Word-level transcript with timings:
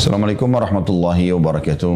Assalamualaikum 0.00 0.48
warahmatullahi 0.48 1.28
wabarakatuh. 1.36 1.92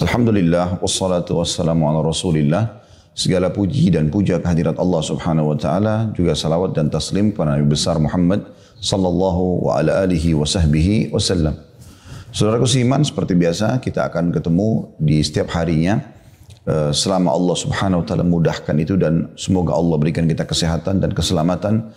Alhamdulillah 0.00 0.80
wassalatu 0.80 1.36
wassalamu 1.36 1.84
ala 1.84 2.00
Rasulillah. 2.00 2.80
Segala 3.12 3.52
puji 3.52 3.92
dan 3.92 4.08
puja 4.08 4.40
kehadirat 4.40 4.80
Allah 4.80 5.04
Subhanahu 5.04 5.52
wa 5.52 5.56
taala, 5.60 6.08
juga 6.16 6.32
salawat 6.32 6.72
dan 6.72 6.88
taslim 6.88 7.28
kepada 7.28 7.52
Nabi 7.52 7.68
besar 7.68 8.00
Muhammad 8.00 8.48
sallallahu 8.80 9.68
wa 9.68 9.76
ala 9.76 10.00
alihi 10.00 10.32
wa 10.32 10.48
sahbihi 10.48 11.12
wasallam. 11.12 11.60
Saudaraku 12.32 12.64
seiman, 12.64 13.04
seperti 13.04 13.36
biasa 13.36 13.84
kita 13.84 14.08
akan 14.08 14.32
ketemu 14.32 14.88
di 14.96 15.20
setiap 15.20 15.52
harinya 15.52 16.00
eh, 16.64 16.88
selama 16.96 17.36
Allah 17.36 17.56
Subhanahu 17.60 18.00
wa 18.00 18.06
taala 18.08 18.24
mudahkan 18.24 18.80
itu 18.80 18.96
dan 18.96 19.28
semoga 19.36 19.76
Allah 19.76 20.00
berikan 20.00 20.24
kita 20.24 20.48
kesehatan 20.48 21.04
dan 21.04 21.12
keselamatan 21.12 21.92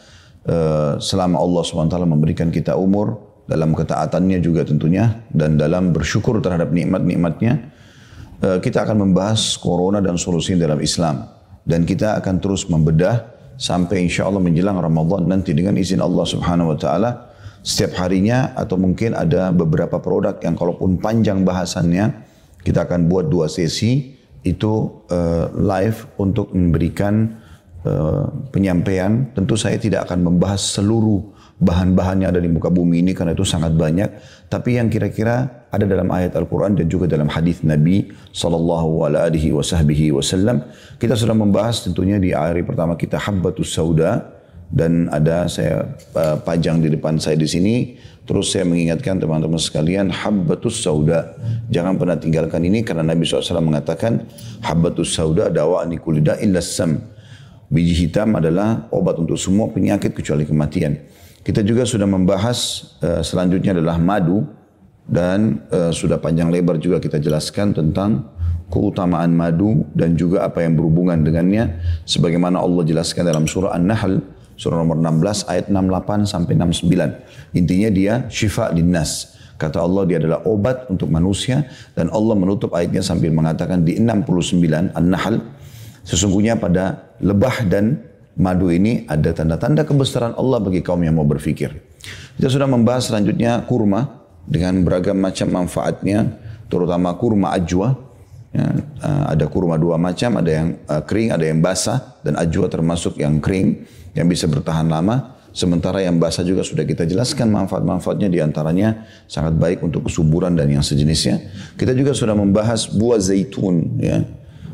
eh, 0.52 1.00
selama 1.00 1.40
Allah 1.40 1.64
Subhanahu 1.64 1.88
wa 1.88 1.94
taala 1.96 2.12
memberikan 2.12 2.52
kita 2.52 2.76
umur 2.76 3.35
dalam 3.46 3.78
ketaatannya 3.78 4.42
juga 4.42 4.66
tentunya 4.66 5.22
dan 5.30 5.58
dalam 5.58 5.94
bersyukur 5.94 6.42
terhadap 6.42 6.74
nikmat-nikmatnya 6.74 7.54
eh, 8.42 8.58
kita 8.62 8.86
akan 8.86 9.10
membahas 9.10 9.58
corona 9.62 10.02
dan 10.02 10.18
solusi 10.18 10.58
dalam 10.58 10.82
Islam. 10.82 11.30
Dan 11.66 11.82
kita 11.82 12.22
akan 12.22 12.38
terus 12.38 12.70
membedah 12.70 13.26
sampai 13.58 14.06
insya 14.06 14.30
Allah 14.30 14.38
menjelang 14.38 14.78
Ramadan 14.78 15.26
nanti 15.26 15.56
dengan 15.58 15.74
izin 15.74 15.98
Allah 15.98 16.26
Subhanahu 16.26 16.76
Wa 16.76 16.78
Taala. 16.78 17.12
Setiap 17.66 17.98
harinya 18.06 18.54
atau 18.54 18.78
mungkin 18.78 19.18
ada 19.18 19.50
beberapa 19.50 19.98
produk 19.98 20.38
yang 20.46 20.54
kalaupun 20.54 21.02
panjang 21.02 21.42
bahasannya 21.42 22.14
kita 22.62 22.86
akan 22.86 23.10
buat 23.10 23.26
dua 23.26 23.50
sesi. 23.50 24.14
Itu 24.46 25.02
uh, 25.10 25.50
live 25.58 26.06
untuk 26.22 26.54
memberikan 26.54 27.34
uh, 27.82 28.30
penyampaian. 28.54 29.34
Tentu 29.34 29.58
saya 29.58 29.82
tidak 29.82 30.06
akan 30.06 30.22
membahas 30.22 30.62
seluruh 30.78 31.34
bahan-bahan 31.56 32.28
yang 32.28 32.30
ada 32.36 32.44
di 32.44 32.52
muka 32.52 32.68
bumi 32.68 33.00
ini 33.00 33.12
karena 33.16 33.32
itu 33.32 33.48
sangat 33.48 33.72
banyak. 33.76 34.12
Tapi 34.52 34.76
yang 34.76 34.92
kira-kira 34.92 35.68
ada 35.72 35.86
dalam 35.88 36.12
ayat 36.12 36.36
Al-Quran 36.36 36.76
dan 36.76 36.88
juga 36.92 37.08
dalam 37.08 37.32
hadis 37.32 37.64
Nabi 37.64 38.12
Sallallahu 38.36 39.08
Alaihi 39.08 39.56
Wasallam. 40.12 40.68
Kita 41.00 41.16
sudah 41.16 41.36
membahas 41.36 41.84
tentunya 41.88 42.20
di 42.20 42.36
hari 42.36 42.64
pertama 42.68 43.00
kita 43.00 43.16
Habbatus 43.16 43.72
Sauda 43.72 44.36
dan 44.68 45.08
ada 45.14 45.48
saya 45.48 45.96
uh, 46.18 46.36
pajang 46.42 46.84
di 46.84 46.92
depan 46.92 47.16
saya 47.22 47.40
di 47.40 47.48
sini. 47.48 47.76
Terus 48.26 48.58
saya 48.58 48.66
mengingatkan 48.66 49.22
teman-teman 49.22 49.62
sekalian 49.62 50.10
Habbatus 50.10 50.82
Sauda. 50.82 51.38
Jangan 51.70 51.96
pernah 51.96 52.18
tinggalkan 52.18 52.66
ini 52.66 52.82
karena 52.82 53.06
Nabi 53.06 53.22
SAW 53.22 53.62
mengatakan 53.62 54.26
Habbatus 54.66 55.14
Sauda 55.14 55.54
dawa'ani 55.54 56.02
kulida 56.02 56.42
illa 56.42 56.58
sam. 56.58 57.00
Biji 57.70 58.10
hitam 58.10 58.34
adalah 58.34 58.90
obat 58.90 59.22
untuk 59.22 59.38
semua 59.38 59.70
penyakit 59.70 60.14
kecuali 60.18 60.42
kematian. 60.42 60.98
Kita 61.46 61.62
juga 61.62 61.86
sudah 61.86 62.10
membahas 62.10 62.90
uh, 63.06 63.22
selanjutnya 63.22 63.78
adalah 63.78 64.02
madu 64.02 64.50
dan 65.06 65.62
uh, 65.70 65.94
sudah 65.94 66.18
panjang 66.18 66.50
lebar 66.50 66.82
juga 66.82 66.98
kita 66.98 67.22
jelaskan 67.22 67.70
tentang 67.70 68.26
keutamaan 68.74 69.30
madu 69.30 69.86
dan 69.94 70.18
juga 70.18 70.42
apa 70.42 70.66
yang 70.66 70.74
berhubungan 70.74 71.22
dengannya 71.22 71.78
sebagaimana 72.10 72.58
Allah 72.58 72.82
jelaskan 72.82 73.30
dalam 73.30 73.46
surah 73.46 73.78
An-Nahl 73.78 74.26
surah 74.58 74.82
nomor 74.82 74.98
16 74.98 75.52
ayat 75.52 75.66
68 75.70 76.26
sampai 76.26 76.54
69. 76.58 77.60
Intinya 77.60 77.90
dia 77.92 78.14
syifa 78.32 78.72
linnas. 78.72 79.36
Kata 79.56 79.80
Allah 79.80 80.04
dia 80.04 80.18
adalah 80.20 80.44
obat 80.44 80.92
untuk 80.92 81.08
manusia 81.08 81.64
dan 81.96 82.12
Allah 82.12 82.36
menutup 82.36 82.76
ayatnya 82.76 83.00
sambil 83.00 83.32
mengatakan 83.32 83.88
di 83.88 83.96
69 83.96 84.92
An-Nahl 84.92 85.40
sesungguhnya 86.04 86.60
pada 86.60 87.16
lebah 87.24 87.64
dan 87.64 88.04
madu 88.36 88.68
ini 88.72 89.08
ada 89.08 89.32
tanda-tanda 89.32 89.88
kebesaran 89.88 90.36
Allah 90.36 90.60
bagi 90.60 90.84
kaum 90.84 91.02
yang 91.02 91.16
mau 91.16 91.28
berfikir. 91.28 91.72
Kita 92.36 92.52
sudah 92.52 92.68
membahas 92.68 93.10
selanjutnya 93.10 93.64
kurma 93.66 94.28
dengan 94.46 94.84
beragam 94.86 95.18
macam 95.18 95.48
manfaatnya, 95.50 96.38
terutama 96.68 97.16
kurma 97.16 97.56
ajwa. 97.56 97.98
Ya, 98.56 98.72
eh, 98.80 99.24
ada 99.36 99.52
kurma 99.52 99.76
dua 99.76 100.00
macam, 100.00 100.40
ada 100.40 100.48
yang 100.48 100.80
uh, 100.88 101.04
kering, 101.04 101.36
ada 101.36 101.44
yang 101.44 101.60
basah, 101.60 102.16
dan 102.24 102.40
ajwa 102.40 102.72
termasuk 102.72 103.20
yang 103.20 103.44
kering 103.44 103.84
yang 104.16 104.32
bisa 104.32 104.48
bertahan 104.48 104.88
lama. 104.88 105.36
Sementara 105.52 106.00
yang 106.04 106.20
basah 106.20 106.44
juga 106.44 106.64
sudah 106.64 106.88
kita 106.88 107.04
jelaskan 107.04 107.52
manfaat-manfaatnya 107.52 108.32
di 108.32 108.40
antaranya 108.40 109.08
sangat 109.28 109.60
baik 109.60 109.84
untuk 109.84 110.08
kesuburan 110.08 110.56
dan 110.56 110.72
yang 110.72 110.84
sejenisnya. 110.84 111.52
Kita 111.76 111.92
juga 111.96 112.16
sudah 112.16 112.36
membahas 112.36 112.92
buah 112.92 113.20
zaitun, 113.20 114.00
ya, 114.00 114.24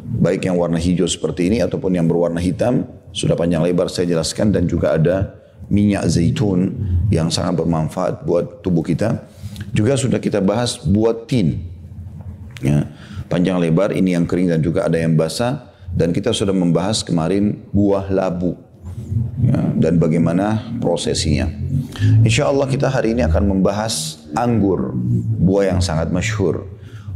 baik 0.02 0.46
yang 0.46 0.62
warna 0.62 0.78
hijau 0.78 1.10
seperti 1.10 1.50
ini 1.50 1.58
ataupun 1.66 1.98
yang 1.98 2.06
berwarna 2.06 2.38
hitam 2.38 2.86
sudah 3.12 3.36
panjang 3.36 3.64
lebar 3.64 3.92
saya 3.92 4.08
jelaskan 4.12 4.56
dan 4.56 4.68
juga 4.68 4.96
ada 4.96 5.36
minyak 5.72 6.04
zaitun 6.12 6.76
yang 7.08 7.32
sangat 7.32 7.64
bermanfaat 7.64 8.28
buat 8.28 8.60
tubuh 8.60 8.84
kita. 8.84 9.24
Juga 9.72 9.96
sudah 9.96 10.20
kita 10.20 10.44
bahas 10.44 10.80
buat 10.84 11.28
tin. 11.32 11.64
Ya, 12.60 12.92
panjang 13.32 13.58
lebar 13.58 13.96
ini 13.96 14.14
yang 14.14 14.28
kering 14.28 14.52
dan 14.52 14.60
juga 14.60 14.86
ada 14.86 15.00
yang 15.00 15.16
basah 15.16 15.72
dan 15.96 16.12
kita 16.16 16.32
sudah 16.32 16.56
membahas 16.56 17.04
kemarin 17.04 17.60
buah 17.72 18.08
labu 18.12 18.56
ya, 19.44 19.60
dan 19.76 20.00
bagaimana 20.00 20.76
prosesinya. 20.80 21.50
Insya 22.24 22.48
Allah 22.48 22.68
kita 22.70 22.88
hari 22.88 23.16
ini 23.18 23.26
akan 23.28 23.58
membahas 23.58 24.24
anggur, 24.38 24.96
buah 25.42 25.76
yang 25.76 25.82
sangat 25.84 26.14
masyhur. 26.14 26.68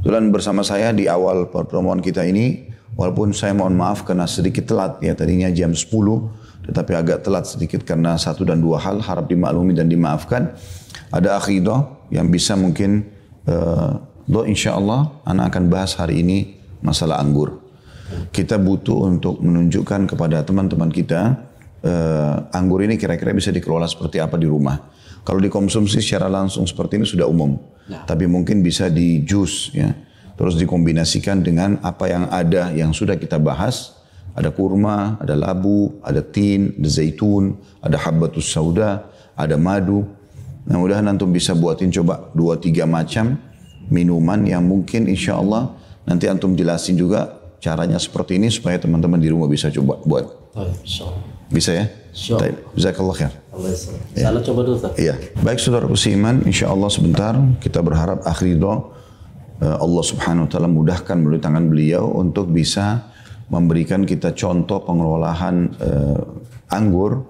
Kebetulan 0.02 0.30
bersama 0.30 0.62
saya 0.62 0.94
di 0.94 1.10
awal 1.10 1.50
pertemuan 1.50 1.98
kita 1.98 2.22
ini 2.26 2.70
Walaupun 2.96 3.36
saya 3.36 3.52
mohon 3.52 3.76
maaf 3.76 4.08
karena 4.08 4.24
sedikit 4.24 4.72
telat 4.72 5.04
ya 5.04 5.12
tadinya 5.12 5.52
jam 5.52 5.76
10 5.76 5.84
tetapi 6.66 6.92
agak 6.98 7.22
telat 7.22 7.46
sedikit 7.46 7.86
karena 7.86 8.18
satu 8.18 8.42
dan 8.42 8.58
dua 8.58 8.82
hal 8.82 8.98
harap 9.04 9.30
dimaklumi 9.30 9.78
dan 9.78 9.86
dimaafkan. 9.86 10.58
Ada 11.14 11.38
akhidah 11.38 12.10
yang 12.10 12.34
bisa 12.34 12.58
mungkin 12.58 13.06
uh, 13.46 14.02
do 14.26 14.42
insya 14.50 14.74
Allah 14.74 15.14
anak 15.30 15.54
akan 15.54 15.64
bahas 15.70 15.94
hari 16.00 16.26
ini 16.26 16.58
masalah 16.82 17.22
anggur. 17.22 17.62
Kita 18.34 18.58
butuh 18.58 19.06
untuk 19.06 19.42
menunjukkan 19.42 20.10
kepada 20.10 20.42
teman-teman 20.42 20.90
kita 20.90 21.46
uh, 21.86 22.36
anggur 22.54 22.82
ini 22.82 22.98
kira-kira 22.98 23.34
bisa 23.34 23.54
dikelola 23.54 23.86
seperti 23.86 24.18
apa 24.18 24.38
di 24.40 24.50
rumah. 24.50 24.82
Kalau 25.26 25.42
dikonsumsi 25.42 26.02
secara 26.02 26.30
langsung 26.30 26.66
seperti 26.66 27.02
ini 27.02 27.06
sudah 27.06 27.30
umum. 27.30 27.58
Nah. 27.86 28.06
Tapi 28.10 28.26
mungkin 28.26 28.66
bisa 28.66 28.90
di 28.90 29.22
jus 29.22 29.74
ya 29.74 29.90
terus 30.36 30.56
dikombinasikan 30.60 31.44
dengan 31.44 31.80
apa 31.84 32.12
yang 32.12 32.24
ada 32.32 32.72
yang 32.76 32.92
sudah 32.92 33.16
kita 33.20 33.40
bahas. 33.40 33.96
Ada 34.36 34.52
kurma, 34.52 35.16
ada 35.24 35.32
labu, 35.32 35.96
ada 36.04 36.20
tin, 36.20 36.76
ada 36.76 36.90
zaitun, 36.92 37.56
ada 37.80 37.96
habbatus 37.96 38.52
sauda, 38.52 39.08
ada 39.32 39.56
madu. 39.56 40.04
Nah 40.68 40.76
mudahan 40.76 41.08
antum 41.08 41.32
bisa 41.32 41.56
buatin 41.56 41.88
coba 41.88 42.36
dua 42.36 42.60
tiga 42.60 42.84
macam 42.84 43.40
minuman 43.88 44.44
yang 44.44 44.68
mungkin 44.68 45.08
insya 45.08 45.40
Allah 45.40 45.72
nanti 46.04 46.28
antum 46.28 46.52
jelasin 46.52 47.00
juga 47.00 47.32
caranya 47.64 47.96
seperti 47.96 48.36
ini 48.36 48.52
supaya 48.52 48.76
teman-teman 48.76 49.24
di 49.24 49.32
rumah 49.32 49.48
bisa 49.48 49.72
coba 49.72 50.04
buat. 50.04 50.26
Bisa 51.48 51.72
ya? 51.72 51.86
Jazakallah 52.76 53.16
khair. 53.16 53.34
Ya. 54.16 54.32
coba 54.44 54.60
dulu 54.68 54.78
Iya. 55.00 55.16
Baik 55.40 55.60
saudara 55.64 55.86
Kusiman, 55.88 56.44
insya 56.44 56.72
Allah 56.72 56.90
sebentar 56.92 57.36
kita 57.64 57.80
berharap 57.80 58.24
akhir 58.28 58.60
doa 58.60 58.96
Allah 59.62 60.04
Subhanahu 60.04 60.46
wa 60.48 60.50
taala 60.52 60.68
mudahkan 60.68 61.16
melalui 61.16 61.40
tangan 61.40 61.66
beliau 61.72 62.12
untuk 62.12 62.52
bisa 62.52 63.16
memberikan 63.48 64.04
kita 64.04 64.34
contoh 64.34 64.82
pengelolaan 64.84 65.70
uh, 65.78 66.22
anggur 66.74 67.24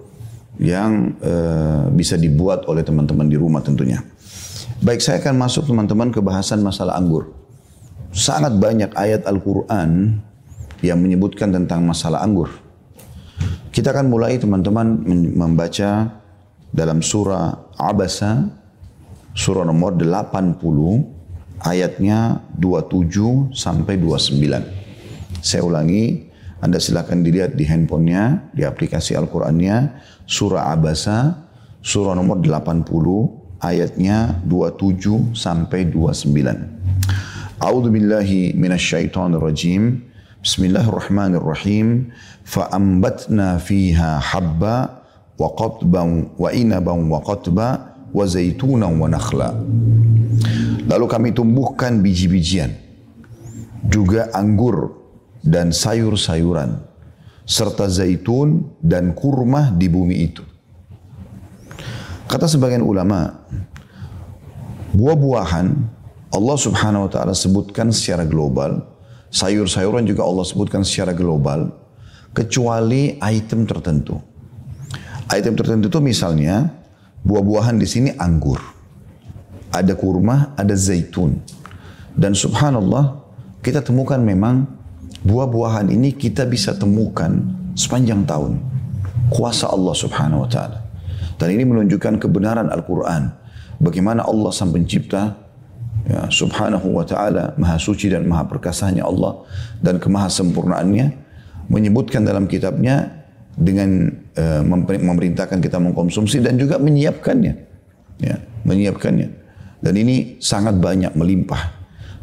yang 0.56 1.12
uh, 1.20 1.92
bisa 1.92 2.16
dibuat 2.16 2.64
oleh 2.66 2.80
teman-teman 2.80 3.28
di 3.28 3.36
rumah 3.36 3.60
tentunya. 3.60 4.00
Baik, 4.80 5.04
saya 5.04 5.20
akan 5.20 5.36
masuk 5.36 5.68
teman-teman 5.68 6.08
ke 6.08 6.20
bahasan 6.24 6.64
masalah 6.64 6.96
anggur. 6.96 7.32
Sangat 8.16 8.56
banyak 8.56 8.96
ayat 8.96 9.28
Al-Qur'an 9.28 10.16
yang 10.80 10.98
menyebutkan 11.00 11.52
tentang 11.52 11.84
masalah 11.84 12.24
anggur. 12.24 12.48
Kita 13.68 13.92
akan 13.92 14.08
mulai 14.08 14.40
teman-teman 14.40 15.04
membaca 15.36 16.16
dalam 16.72 17.04
surah 17.04 17.76
Abasa 17.76 18.48
surah 19.36 19.68
nomor 19.68 20.00
80 20.00 21.15
ayatnya 21.62 22.44
27 22.58 23.54
sampai 23.56 23.96
29. 24.00 25.40
Saya 25.40 25.62
ulangi, 25.62 26.28
Anda 26.60 26.80
silakan 26.80 27.22
dilihat 27.22 27.54
di 27.54 27.68
handphonenya, 27.68 28.52
di 28.56 28.64
aplikasi 28.64 29.12
Al-Qur'annya, 29.14 29.92
surah 30.24 30.72
Abasa, 30.72 31.48
surah 31.84 32.16
nomor 32.16 32.40
80, 32.40 33.62
ayatnya 33.62 34.40
27 34.44 35.36
sampai 35.36 35.88
29. 35.92 36.76
A'udzu 37.56 37.88
billahi 37.88 38.52
minasyaitonir 38.52 39.40
rajim. 39.40 40.04
Bismillahirrahmanirrahim. 40.44 42.12
Fa'ambatna 42.44 43.58
fiha 43.58 44.20
habba 44.20 45.02
wa 45.40 45.48
qatban 45.56 46.36
wa 46.36 46.48
inaban 46.52 47.08
wa 47.08 47.18
qatba 47.24 47.96
wa 48.12 48.24
zaitunan 48.24 48.96
wa 49.00 49.08
nakhla. 49.08 49.56
Lalu 50.86 51.06
kami 51.10 51.28
tumbuhkan 51.34 51.98
biji-bijian, 51.98 52.70
juga 53.90 54.30
anggur 54.30 54.94
dan 55.42 55.74
sayur-sayuran, 55.74 56.78
serta 57.42 57.90
zaitun 57.90 58.78
dan 58.78 59.10
kurma 59.14 59.74
di 59.74 59.90
bumi 59.90 60.16
itu. 60.22 60.42
Kata 62.26 62.46
sebagian 62.46 62.82
ulama, 62.82 63.34
buah-buahan 64.94 65.66
Allah 66.34 66.56
subhanahu 66.58 67.06
wa 67.06 67.10
ta'ala 67.10 67.34
sebutkan 67.34 67.94
secara 67.94 68.26
global, 68.26 68.82
sayur-sayuran 69.30 70.06
juga 70.06 70.26
Allah 70.26 70.46
sebutkan 70.46 70.82
secara 70.82 71.14
global, 71.14 71.70
kecuali 72.34 73.18
item 73.22 73.66
tertentu. 73.66 74.18
Item 75.30 75.54
tertentu 75.58 75.90
itu 75.90 75.98
misalnya, 75.98 76.70
buah-buahan 77.26 77.78
di 77.78 77.86
sini 77.86 78.10
anggur. 78.18 78.75
Ada 79.76 79.92
kurma, 79.92 80.56
ada 80.56 80.72
zaitun. 80.72 81.36
Dan 82.16 82.32
subhanallah, 82.32 83.20
kita 83.60 83.84
temukan 83.84 84.16
memang 84.16 84.64
buah-buahan 85.20 85.92
ini 85.92 86.16
kita 86.16 86.48
bisa 86.48 86.72
temukan 86.72 87.36
sepanjang 87.76 88.24
tahun. 88.24 88.56
Kuasa 89.28 89.68
Allah 89.68 89.92
subhanahu 89.92 90.46
wa 90.46 90.50
ta'ala. 90.50 90.78
Dan 91.36 91.52
ini 91.52 91.68
menunjukkan 91.68 92.16
kebenaran 92.16 92.72
Al-Quran. 92.72 93.28
Bagaimana 93.76 94.24
Allah 94.24 94.48
sang 94.56 94.72
pencipta 94.72 95.36
ya, 96.08 96.30
subhanahu 96.32 96.96
wa 96.96 97.04
ta'ala 97.04 97.52
maha 97.60 97.76
suci 97.76 98.08
dan 98.08 98.24
maha 98.24 98.48
perkasanya 98.48 99.04
Allah 99.04 99.44
dan 99.84 100.00
kemaha 100.00 100.32
sempurnaannya 100.32 101.12
menyebutkan 101.68 102.24
dalam 102.24 102.48
kitabnya 102.48 103.26
dengan 103.52 104.08
uh, 104.36 104.62
memerintahkan 104.96 105.60
kita 105.60 105.76
mengkonsumsi 105.76 106.40
dan 106.40 106.56
juga 106.56 106.80
menyiapkannya 106.80 107.52
ya, 108.24 108.36
menyiapkannya 108.64 109.28
dan 109.80 109.94
ini 109.96 110.40
sangat 110.40 110.76
banyak 110.78 111.12
melimpah 111.14 111.72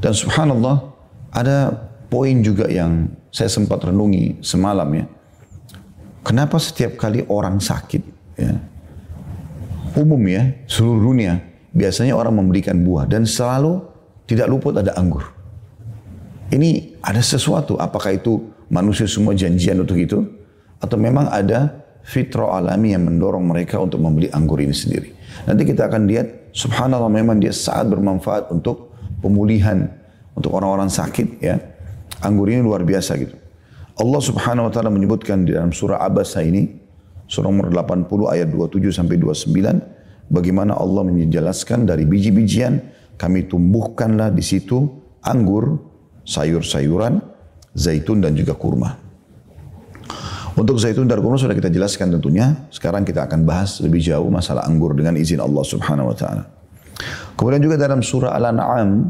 dan 0.02 0.12
subhanallah 0.16 0.94
ada 1.34 1.74
poin 2.08 2.42
juga 2.46 2.70
yang 2.70 3.10
saya 3.34 3.50
sempat 3.50 3.82
renungi 3.86 4.42
semalam 4.46 4.88
ya 4.94 5.06
kenapa 6.22 6.62
setiap 6.62 6.98
kali 6.98 7.26
orang 7.30 7.58
sakit 7.58 8.04
ya 8.38 8.54
umum 9.98 10.22
ya 10.26 10.54
seluruh 10.66 11.14
dunia 11.14 11.42
biasanya 11.74 12.14
orang 12.14 12.38
memberikan 12.38 12.78
buah 12.86 13.10
dan 13.10 13.26
selalu 13.26 13.94
tidak 14.30 14.48
luput 14.48 14.78
ada 14.78 14.96
anggur. 14.96 15.26
Ini 16.54 17.02
ada 17.02 17.20
sesuatu, 17.20 17.82
apakah 17.82 18.14
itu 18.14 18.54
manusia 18.70 19.10
semua 19.10 19.34
janjian 19.34 19.82
untuk 19.82 19.98
itu? 19.98 20.22
Atau 20.78 21.02
memang 21.02 21.28
ada 21.32 21.82
fitrah 22.06 22.60
alami 22.62 22.94
yang 22.94 23.10
mendorong 23.10 23.42
mereka 23.42 23.82
untuk 23.82 23.98
membeli 24.04 24.30
anggur 24.30 24.62
ini 24.62 24.76
sendiri. 24.76 25.12
Nanti 25.50 25.64
kita 25.66 25.90
akan 25.90 26.06
lihat, 26.06 26.28
subhanallah 26.54 27.10
memang 27.10 27.42
dia 27.42 27.52
sangat 27.52 27.98
bermanfaat 27.98 28.54
untuk 28.54 28.94
pemulihan, 29.20 29.90
untuk 30.38 30.54
orang-orang 30.56 30.88
sakit 30.88 31.28
ya. 31.44 31.60
Anggur 32.24 32.48
ini 32.48 32.64
luar 32.64 32.88
biasa 32.88 33.20
gitu. 33.20 33.36
Allah 34.00 34.22
subhanahu 34.24 34.70
wa 34.70 34.72
ta'ala 34.72 34.90
menyebutkan 34.90 35.44
di 35.44 35.52
dalam 35.52 35.76
surah 35.76 36.00
Abasa 36.00 36.40
ini, 36.40 36.72
surah 37.28 37.52
nomor 37.52 37.68
80 37.70 38.08
ayat 38.32 38.48
27 38.48 38.90
sampai 38.96 39.20
29, 39.20 40.32
bagaimana 40.32 40.80
Allah 40.80 41.04
menjelaskan 41.04 41.84
dari 41.84 42.08
biji-bijian 42.08 42.80
kami 43.20 43.46
tumbuhkanlah 43.46 44.32
di 44.32 44.42
situ 44.42 44.88
anggur, 45.22 45.78
sayur-sayuran, 46.26 47.22
zaitun 47.76 48.24
dan 48.24 48.34
juga 48.34 48.56
kurma. 48.56 49.03
Untuk 50.54 50.78
zaitun 50.78 51.10
kurma 51.10 51.34
sudah 51.34 51.58
kita 51.58 51.74
jelaskan 51.74 52.14
tentunya. 52.14 52.54
Sekarang 52.70 53.02
kita 53.02 53.26
akan 53.26 53.42
bahas 53.42 53.82
lebih 53.82 53.98
jauh 54.06 54.30
masalah 54.30 54.70
anggur 54.70 54.94
dengan 54.94 55.18
izin 55.18 55.42
Allah 55.42 55.66
Subhanahu 55.66 56.14
wa 56.14 56.16
taala. 56.18 56.46
Kemudian 57.34 57.62
juga 57.66 57.76
dalam 57.82 58.06
surah 58.06 58.38
Al-An'am 58.38 59.10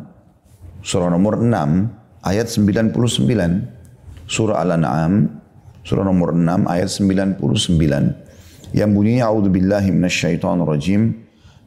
surah 0.79 1.11
nomor 1.11 1.39
6 1.39 1.51
ayat 2.23 2.47
99 2.47 2.95
surah 4.27 4.57
Al-An'am 4.63 5.27
surah 5.83 6.03
nomor 6.07 6.31
6 6.31 6.63
ayat 6.63 6.87
99 6.87 7.43
yang 8.71 8.89
bunyinya 8.95 9.27
a'udzubillahi 9.27 9.91
minasyaitonir 9.91 10.67
rajim 10.67 11.23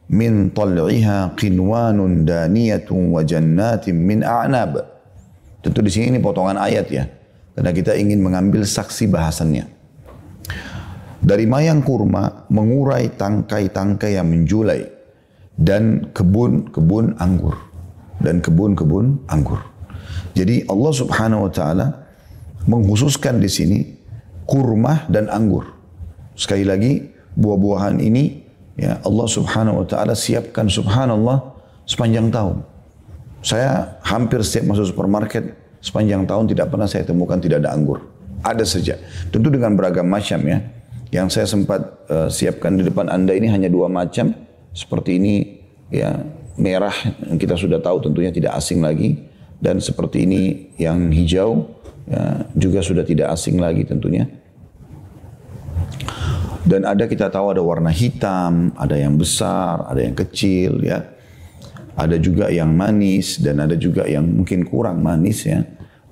min 0.09 0.49
tal'iha 0.51 1.37
qinwanun 1.37 2.25
daniyatun 2.25 3.13
wa 3.13 3.21
jannatin 3.23 3.95
min 3.95 4.25
a'nab. 4.25 4.81
Tentu 5.61 5.79
di 5.83 5.91
sini 5.91 6.15
ini 6.15 6.19
potongan 6.19 6.55
ayat 6.57 6.87
ya. 6.89 7.05
Karena 7.57 7.73
kita 7.73 7.97
ingin 7.97 8.21
mengambil 8.21 8.61
saksi 8.61 9.09
bahasannya. 9.09 9.65
Dari 11.17 11.49
mayang 11.49 11.81
kurma 11.81 12.45
mengurai 12.53 13.09
tangkai-tangkai 13.09 14.13
yang 14.13 14.29
menjulai 14.29 14.85
dan 15.57 16.13
kebun-kebun 16.13 17.17
anggur 17.17 17.57
dan 18.21 18.45
kebun-kebun 18.45 19.25
anggur. 19.25 19.57
Jadi 20.37 20.69
Allah 20.69 20.93
Subhanahu 20.93 21.49
wa 21.49 21.51
taala 21.51 21.87
menghususkan 22.69 23.41
di 23.41 23.49
sini 23.49 23.79
kurma 24.45 25.09
dan 25.09 25.25
anggur. 25.33 25.65
Sekali 26.37 26.61
lagi, 26.61 27.01
buah-buahan 27.33 27.97
ini 27.97 28.45
ya 28.77 29.01
Allah 29.01 29.25
Subhanahu 29.25 29.81
wa 29.81 29.85
taala 29.89 30.13
siapkan 30.13 30.69
subhanallah 30.69 31.41
sepanjang 31.89 32.29
tahun. 32.29 32.61
Saya 33.41 33.97
hampir 34.05 34.45
setiap 34.45 34.77
masuk 34.77 34.93
supermarket 34.93 35.57
sepanjang 35.87 36.27
tahun 36.27 36.51
tidak 36.51 36.67
pernah 36.67 36.87
saya 36.91 37.07
temukan 37.07 37.39
tidak 37.39 37.63
ada 37.63 37.71
anggur. 37.71 38.03
Ada 38.43 38.67
saja. 38.67 38.99
Tentu 39.31 39.47
dengan 39.47 39.71
beragam 39.79 40.03
macam 40.03 40.43
ya. 40.43 40.59
Yang 41.07 41.39
saya 41.39 41.47
sempat 41.47 41.81
uh, 42.11 42.27
siapkan 42.27 42.75
di 42.75 42.83
depan 42.83 43.07
Anda 43.07 43.31
ini 43.31 43.47
hanya 43.47 43.71
dua 43.71 43.87
macam. 43.87 44.35
Seperti 44.75 45.15
ini 45.15 45.63
ya 45.87 46.19
merah 46.59 46.93
yang 47.23 47.39
kita 47.39 47.55
sudah 47.55 47.79
tahu 47.79 48.03
tentunya 48.03 48.33
tidak 48.33 48.59
asing 48.59 48.83
lagi 48.83 49.15
dan 49.57 49.81
seperti 49.81 50.25
ini 50.27 50.41
yang 50.77 51.09
hijau 51.09 51.65
ya, 52.05 52.45
juga 52.53 52.83
sudah 52.83 53.05
tidak 53.07 53.33
asing 53.33 53.57
lagi 53.57 53.87
tentunya. 53.87 54.27
Dan 56.67 56.83
ada 56.83 57.07
kita 57.07 57.31
tahu 57.31 57.55
ada 57.55 57.63
warna 57.63 57.87
hitam, 57.95 58.75
ada 58.75 58.99
yang 58.99 59.15
besar, 59.15 59.87
ada 59.87 60.03
yang 60.03 60.11
kecil 60.11 60.83
ya. 60.83 61.15
Ada 61.97 62.21
juga 62.21 62.51
yang 62.53 62.69
manis 62.77 63.41
dan 63.41 63.63
ada 63.63 63.73
juga 63.73 64.05
yang 64.05 64.27
mungkin 64.27 64.67
kurang 64.67 65.01
manis 65.01 65.47
ya. 65.47 65.63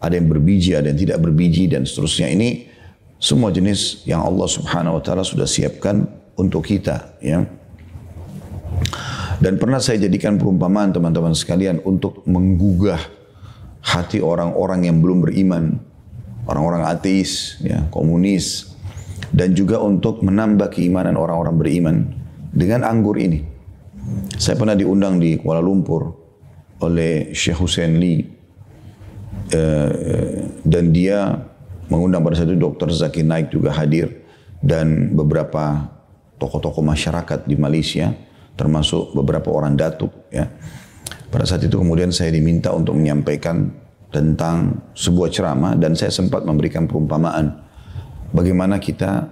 Ada 0.05 0.21
yang 0.21 0.29
berbiji, 0.29 0.77
ada 0.77 0.93
yang 0.93 1.00
tidak 1.01 1.17
berbiji 1.17 1.65
dan 1.65 1.81
seterusnya. 1.81 2.29
Ini 2.29 2.69
semua 3.17 3.50
jenis 3.50 4.05
yang 4.05 4.21
Allah 4.21 4.45
Subhanahu 4.45 5.01
wa 5.01 5.01
taala 5.01 5.25
sudah 5.25 5.50
siapkan 5.50 6.05
untuk 6.38 6.69
kita 6.69 7.17
ya. 7.25 7.41
Dan 9.41 9.57
pernah 9.57 9.81
saya 9.81 10.05
jadikan 10.05 10.38
perumpamaan 10.38 10.93
teman-teman 10.93 11.33
sekalian 11.33 11.81
untuk 11.83 12.24
menggugah 12.29 13.01
hati 13.81 14.21
orang-orang 14.21 14.88
yang 14.88 15.01
belum 15.01 15.25
beriman, 15.25 15.75
orang-orang 16.47 16.85
ateis, 16.88 17.59
ya, 17.59 17.83
komunis, 17.91 18.77
dan 19.35 19.51
juga 19.51 19.81
untuk 19.83 20.24
menambah 20.24 20.71
keimanan 20.71 21.19
orang-orang 21.19 21.55
beriman 21.57 21.95
dengan 22.53 22.88
anggur 22.88 23.19
ini. 23.19 23.43
Saya 24.38 24.55
pernah 24.55 24.77
diundang 24.77 25.17
di 25.17 25.35
Kuala 25.35 25.59
Lumpur 25.59 26.13
oleh 26.79 27.33
Syekh 27.33 27.59
Hussein 27.59 27.97
Lee 27.97 28.34
dan 30.65 30.83
dia 30.89 31.45
mengundang 31.89 32.25
pada 32.25 32.33
saat 32.37 32.49
itu 32.49 32.57
Dr. 32.57 32.89
Zaki 32.89 33.21
Naik 33.21 33.53
juga 33.53 33.69
hadir 33.73 34.25
dan 34.61 35.13
beberapa 35.13 35.93
tokoh-tokoh 36.41 36.81
masyarakat 36.81 37.45
di 37.45 37.55
Malaysia 37.55 38.11
termasuk 38.55 39.13
beberapa 39.13 39.51
orang 39.51 39.77
datuk 39.77 40.11
ya. 40.31 40.49
Pada 41.29 41.43
saat 41.43 41.67
itu 41.67 41.75
kemudian 41.75 42.15
saya 42.15 42.31
diminta 42.31 42.71
untuk 42.71 42.95
menyampaikan 42.95 43.67
tentang 44.09 44.79
sebuah 44.95 45.27
ceramah 45.27 45.73
dan 45.75 45.91
saya 45.91 46.07
sempat 46.07 46.47
memberikan 46.47 46.87
perumpamaan 46.87 47.59
bagaimana 48.31 48.79
kita 48.79 49.27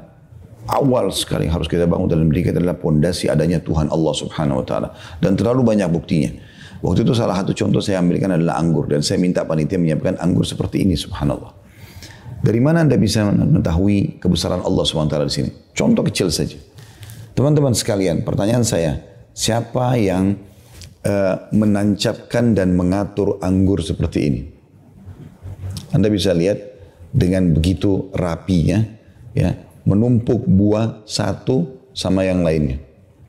awal 0.68 1.08
sekali 1.16 1.48
harus 1.48 1.72
kita 1.72 1.88
bangun 1.88 2.12
dalam 2.12 2.28
diri 2.28 2.52
kita 2.52 2.60
adalah 2.60 2.76
pondasi 2.76 3.32
adanya 3.32 3.64
Tuhan 3.64 3.88
Allah 3.88 4.14
Subhanahu 4.16 4.60
wa 4.60 4.66
taala 4.68 4.90
dan 5.24 5.40
terlalu 5.40 5.64
banyak 5.64 5.88
buktinya. 5.88 6.32
Waktu 6.84 7.08
itu 7.08 7.16
salah 7.16 7.40
satu 7.40 7.56
contoh 7.56 7.80
saya 7.80 8.04
ambilkan 8.04 8.36
adalah 8.36 8.60
anggur 8.60 8.92
dan 8.92 9.00
saya 9.00 9.16
minta 9.16 9.48
panitia 9.48 9.80
menyiapkan 9.80 10.20
anggur 10.20 10.44
seperti 10.44 10.84
ini 10.84 11.00
subhanallah. 11.00 11.56
Dari 12.44 12.60
mana 12.60 12.84
Anda 12.84 13.00
bisa 13.00 13.24
mengetahui 13.24 14.20
kebesaran 14.20 14.60
Allah 14.60 14.84
SWT 14.84 15.16
di 15.16 15.32
sini? 15.32 15.50
Contoh 15.72 16.04
kecil 16.04 16.28
saja. 16.28 16.60
Teman-teman 17.32 17.72
sekalian, 17.72 18.28
pertanyaan 18.28 18.68
saya, 18.68 19.00
siapa 19.32 19.96
yang 19.96 20.36
uh, 21.08 21.36
menancapkan 21.56 22.52
dan 22.52 22.76
mengatur 22.76 23.40
anggur 23.40 23.80
seperti 23.80 24.20
ini? 24.28 24.42
Anda 25.96 26.12
bisa 26.12 26.36
lihat 26.36 26.74
dengan 27.14 27.54
begitu 27.54 28.10
rapinya 28.12 28.82
ya 29.38 29.54
menumpuk 29.86 30.50
buah 30.50 31.06
satu 31.06 31.86
sama 31.94 32.26
yang 32.26 32.42
lainnya 32.42 32.82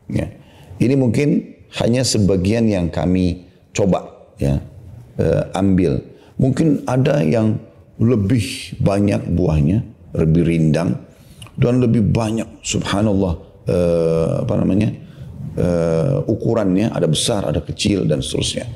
ya 0.09 0.33
ini 0.81 0.97
mungkin 0.97 1.29
hanya 1.77 2.01
sebagian 2.01 2.65
yang 2.65 2.89
kami 2.89 3.44
coba 3.75 4.31
ya 4.39 4.63
eh, 5.19 5.43
ambil 5.59 6.01
mungkin 6.39 6.87
ada 6.87 7.21
yang 7.21 7.59
lebih 7.99 8.79
banyak 8.79 9.27
buahnya 9.35 9.83
lebih 10.15 10.43
rindang 10.47 10.95
dan 11.59 11.83
lebih 11.83 12.07
banyak 12.07 12.47
subhanallah 12.63 13.35
eh, 13.67 14.47
apa 14.47 14.55
namanya 14.57 14.91
eh, 15.59 16.17
ukurannya 16.31 16.95
ada 16.95 17.11
besar 17.11 17.45
ada 17.51 17.59
kecil 17.59 18.07
dan 18.07 18.23
seterusnya 18.23 18.67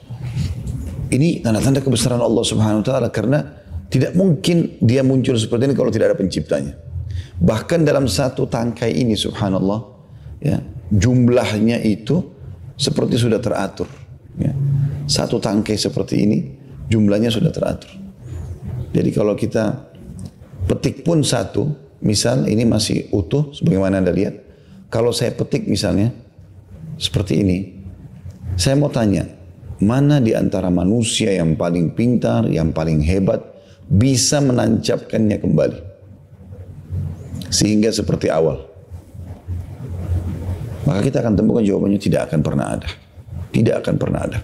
ini 1.09 1.41
tanda-tanda 1.41 1.81
kebesaran 1.81 2.21
Allah 2.21 2.45
subhanahu 2.45 2.85
wa 2.85 2.87
taala 2.87 3.09
karena 3.09 3.59
tidak 3.89 4.13
mungkin 4.13 4.77
dia 4.85 5.01
muncul 5.01 5.33
seperti 5.41 5.73
ini 5.73 5.75
kalau 5.77 5.89
tidak 5.89 6.13
ada 6.13 6.19
penciptanya. 6.21 6.77
Bahkan 7.41 7.89
dalam 7.89 8.05
satu 8.05 8.45
tangkai 8.45 8.93
ini 8.93 9.17
subhanallah, 9.17 9.81
ya, 10.45 10.61
jumlahnya 10.93 11.81
itu 11.81 12.21
seperti 12.77 13.17
sudah 13.17 13.41
teratur. 13.41 13.89
Ya. 14.39 14.55
Satu 15.09 15.43
tangkai 15.43 15.75
seperti 15.75 16.15
ini 16.25 16.39
jumlahnya 16.89 17.29
sudah 17.29 17.53
teratur. 17.53 17.91
Jadi 18.95 19.11
kalau 19.13 19.37
kita 19.37 19.89
petik 20.65 21.05
pun 21.05 21.21
satu, 21.21 21.69
misal 22.01 22.49
ini 22.49 22.65
masih 22.65 23.13
utuh 23.13 23.53
sebagaimana 23.53 24.01
Anda 24.01 24.13
lihat. 24.15 24.35
Kalau 24.89 25.13
saya 25.13 25.37
petik 25.37 25.69
misalnya 25.69 26.13
seperti 26.97 27.45
ini, 27.45 27.59
saya 28.57 28.75
mau 28.81 28.89
tanya, 28.89 29.29
mana 29.85 30.19
di 30.19 30.33
antara 30.33 30.73
manusia 30.73 31.31
yang 31.37 31.55
paling 31.55 31.93
pintar, 31.93 32.49
yang 32.49 32.73
paling 32.73 33.05
hebat, 33.05 33.45
bisa 33.87 34.41
menancapkannya 34.41 35.37
kembali? 35.39 35.79
Sehingga 37.53 37.93
seperti 37.93 38.33
awal. 38.33 38.65
Maka 40.89 41.05
kita 41.05 41.21
akan 41.21 41.37
temukan 41.37 41.65
jawabannya 41.65 42.01
tidak 42.01 42.33
akan 42.33 42.41
pernah 42.41 42.67
ada. 42.81 42.89
Tidak 43.49 43.75
akan 43.81 43.95
pernah 43.97 44.21
ada. 44.25 44.39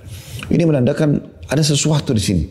Ini 0.49 0.65
menandakan 0.65 1.21
ada 1.49 1.63
sesuatu 1.65 2.13
di 2.17 2.23
sini. 2.23 2.45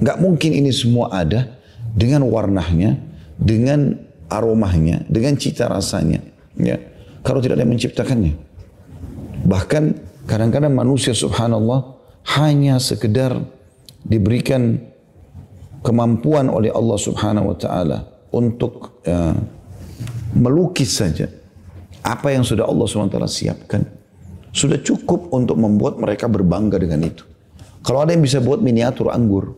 Gak 0.00 0.18
mungkin 0.22 0.54
ini 0.56 0.70
semua 0.72 1.12
ada 1.12 1.60
dengan 1.92 2.24
warnanya, 2.26 2.96
dengan 3.36 3.98
aromanya, 4.30 5.02
dengan 5.10 5.36
cita 5.36 5.66
rasanya. 5.66 6.22
Ya. 6.56 6.78
Kalau 7.20 7.42
tidak 7.42 7.60
ada 7.60 7.68
yang 7.68 7.74
menciptakannya. 7.76 8.32
Bahkan 9.44 9.84
kadang-kadang 10.24 10.72
manusia 10.72 11.12
subhanallah 11.12 12.00
hanya 12.38 12.78
sekedar 12.80 13.36
diberikan 14.06 14.80
kemampuan 15.84 16.48
oleh 16.48 16.72
Allah 16.72 16.98
subhanahu 17.00 17.52
wa 17.52 17.56
ta'ala 17.56 17.98
untuk 18.30 19.02
ya, 19.04 19.34
melukis 20.36 20.96
saja 20.96 21.26
apa 22.00 22.32
yang 22.32 22.46
sudah 22.46 22.64
Allah 22.64 22.86
SWT 22.86 23.18
siapkan 23.28 23.82
sudah 24.50 24.78
cukup 24.82 25.30
untuk 25.30 25.58
membuat 25.58 25.98
mereka 25.98 26.26
berbangga 26.26 26.78
dengan 26.78 27.06
itu. 27.06 27.24
Kalau 27.80 28.04
ada 28.04 28.12
yang 28.12 28.20
bisa 28.20 28.42
buat 28.42 28.60
miniatur 28.60 29.08
anggur, 29.08 29.56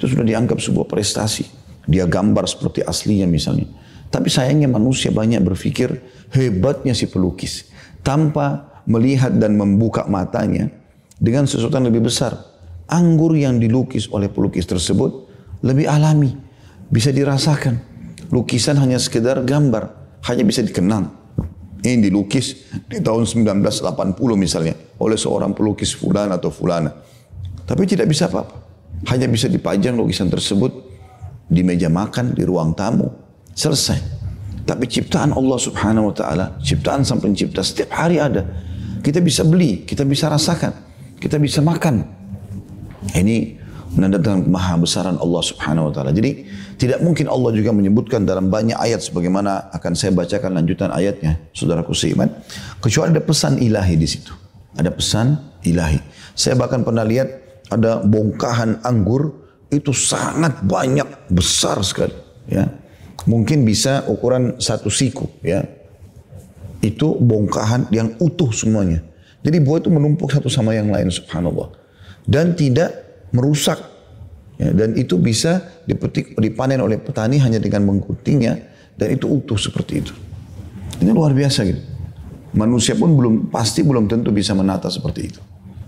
itu 0.00 0.08
sudah 0.16 0.24
dianggap 0.24 0.56
sebuah 0.56 0.88
prestasi. 0.88 1.44
Dia 1.84 2.08
gambar 2.08 2.48
seperti 2.48 2.80
aslinya 2.80 3.28
misalnya. 3.28 3.68
Tapi 4.08 4.32
sayangnya 4.32 4.66
manusia 4.66 5.12
banyak 5.12 5.44
berpikir 5.44 5.92
hebatnya 6.32 6.96
si 6.96 7.06
pelukis. 7.06 7.68
Tanpa 8.00 8.80
melihat 8.88 9.36
dan 9.36 9.60
membuka 9.60 10.08
matanya 10.08 10.72
dengan 11.20 11.44
sesuatu 11.44 11.76
yang 11.76 11.92
lebih 11.92 12.08
besar. 12.08 12.32
Anggur 12.90 13.36
yang 13.36 13.60
dilukis 13.60 14.08
oleh 14.10 14.32
pelukis 14.32 14.64
tersebut 14.64 15.28
lebih 15.60 15.84
alami. 15.84 16.32
Bisa 16.88 17.12
dirasakan. 17.12 17.76
Lukisan 18.32 18.80
hanya 18.80 18.96
sekedar 18.96 19.44
gambar. 19.44 20.16
Hanya 20.26 20.48
bisa 20.48 20.64
dikenang. 20.64 21.19
Ini 21.80 22.10
dilukis 22.12 22.68
di 22.84 23.00
tahun 23.00 23.24
1980 23.24 24.16
misalnya 24.36 24.76
oleh 25.00 25.16
seorang 25.16 25.56
pelukis 25.56 25.96
fulan 25.96 26.28
atau 26.28 26.52
fulana. 26.52 26.92
Tapi 27.64 27.82
tidak 27.88 28.10
bisa 28.10 28.28
apa-apa. 28.28 28.56
Hanya 29.08 29.30
bisa 29.32 29.48
dipajang 29.48 29.96
lukisan 29.96 30.28
tersebut 30.28 30.72
di 31.48 31.64
meja 31.64 31.88
makan, 31.88 32.36
di 32.36 32.44
ruang 32.44 32.76
tamu. 32.76 33.08
Selesai. 33.56 34.20
Tapi 34.68 34.84
ciptaan 34.86 35.32
Allah 35.32 35.58
subhanahu 35.58 36.12
wa 36.12 36.14
ta'ala, 36.14 36.46
ciptaan 36.60 37.02
sang 37.02 37.18
pencipta 37.18 37.64
setiap 37.64 37.96
hari 37.96 38.20
ada. 38.20 38.44
Kita 39.00 39.24
bisa 39.24 39.42
beli, 39.42 39.88
kita 39.88 40.04
bisa 40.04 40.28
rasakan, 40.28 40.70
kita 41.16 41.40
bisa 41.40 41.64
makan. 41.64 42.04
Ini 43.16 43.59
menandakan 43.90 44.46
maha 44.46 44.78
besaran 44.78 45.18
Allah 45.18 45.42
subhanahu 45.42 45.90
wa 45.90 45.92
ta'ala. 45.92 46.14
Jadi 46.14 46.46
tidak 46.78 47.02
mungkin 47.02 47.26
Allah 47.26 47.50
juga 47.52 47.74
menyebutkan 47.74 48.22
dalam 48.22 48.48
banyak 48.48 48.78
ayat 48.78 49.02
sebagaimana 49.02 49.74
akan 49.74 49.92
saya 49.98 50.14
bacakan 50.14 50.56
lanjutan 50.56 50.94
ayatnya, 50.94 51.42
saudaraku 51.50 51.92
seiman. 51.92 52.30
Kecuali 52.78 53.10
ada 53.10 53.22
pesan 53.22 53.58
ilahi 53.58 53.94
di 53.98 54.08
situ. 54.08 54.32
Ada 54.78 54.94
pesan 54.94 55.58
ilahi. 55.66 55.98
Saya 56.38 56.54
bahkan 56.54 56.86
pernah 56.86 57.02
lihat 57.02 57.28
ada 57.70 58.02
bongkahan 58.02 58.86
anggur 58.86 59.34
itu 59.70 59.90
sangat 59.94 60.62
banyak, 60.66 61.30
besar 61.30 61.78
sekali. 61.82 62.14
Ya. 62.50 62.70
Mungkin 63.26 63.66
bisa 63.66 64.06
ukuran 64.06 64.58
satu 64.62 64.90
siku. 64.90 65.26
Ya. 65.42 65.66
Itu 66.80 67.18
bongkahan 67.18 67.90
yang 67.90 68.14
utuh 68.22 68.50
semuanya. 68.54 69.02
Jadi 69.40 69.56
buah 69.60 69.80
itu 69.80 69.90
menumpuk 69.92 70.30
satu 70.30 70.48
sama 70.48 70.76
yang 70.76 70.88
lain 70.88 71.08
subhanallah. 71.10 71.72
Dan 72.24 72.54
tidak 72.54 73.09
merusak 73.30 73.90
Ya, 74.60 74.76
dan 74.76 74.92
itu 74.92 75.16
bisa 75.16 75.64
dipetik, 75.88 76.36
dipanen 76.36 76.84
oleh 76.84 77.00
petani 77.00 77.40
hanya 77.40 77.56
dengan 77.56 77.88
mengguntingnya 77.88 78.60
dan 78.92 79.08
itu 79.08 79.24
utuh 79.24 79.56
seperti 79.56 80.04
itu. 80.04 80.12
Ini 81.00 81.16
luar 81.16 81.32
biasa 81.32 81.64
gitu. 81.64 81.80
Manusia 82.52 82.92
pun 82.92 83.16
belum 83.16 83.48
pasti 83.48 83.80
belum 83.80 84.04
tentu 84.04 84.28
bisa 84.28 84.52
menata 84.52 84.92
seperti 84.92 85.32
itu. 85.32 85.40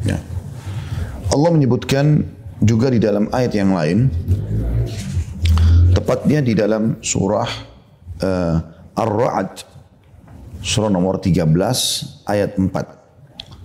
Ya. 0.09 0.17
Allah 1.29 1.53
menyebutkan 1.53 2.25
juga 2.65 2.89
di 2.89 2.97
dalam 2.97 3.29
ayat 3.29 3.53
yang 3.53 3.77
lain, 3.77 4.09
tepatnya 5.93 6.41
di 6.41 6.57
dalam 6.57 6.97
surah 7.05 7.51
uh, 8.25 8.57
Ar-Ra'd, 8.97 9.69
surah 10.65 10.89
nomor 10.89 11.21
13 11.21 11.45
ayat 12.25 12.57
4. 12.57 12.73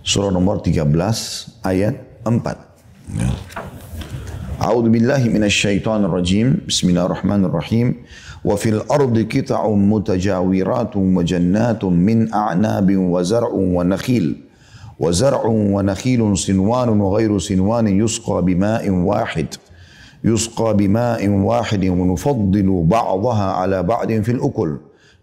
Surah 0.03 0.35
nomor 0.35 0.59
13 0.59 0.83
ayat 1.63 1.95
4. 2.27 2.66
أعوذ 4.61 4.89
بالله 4.91 5.31
من 5.31 5.43
الشيطان 5.47 6.03
الرجيم. 6.11 6.67
بسم 6.67 6.91
الله 6.91 7.05
الرحمن 7.05 7.41
الرحيم. 7.45 7.87
وفي 8.43 8.69
الأرض 8.69 9.15
قطع 9.31 9.61
متجاورات 9.71 10.93
وجنات 10.95 11.83
من 11.85 12.33
أعناب 12.33 12.89
وزرع 12.97 13.51
ونخيل. 13.55 14.25
وزرع 14.99 15.43
ونخيل 15.45 16.21
صنوان 16.37 16.89
وغير 16.99 17.31
صنوان 17.39 17.87
يسقى 17.87 18.37
بماء 18.43 18.83
واحد. 18.89 19.47
يسقى 20.23 20.69
بماء 20.77 21.21
واحد 21.29 21.83
ونفضل 21.85 22.67
بعضها 22.89 23.47
على 23.51 23.83
بعض 23.83 24.09
في 24.11 24.31
الأكل. 24.31 24.71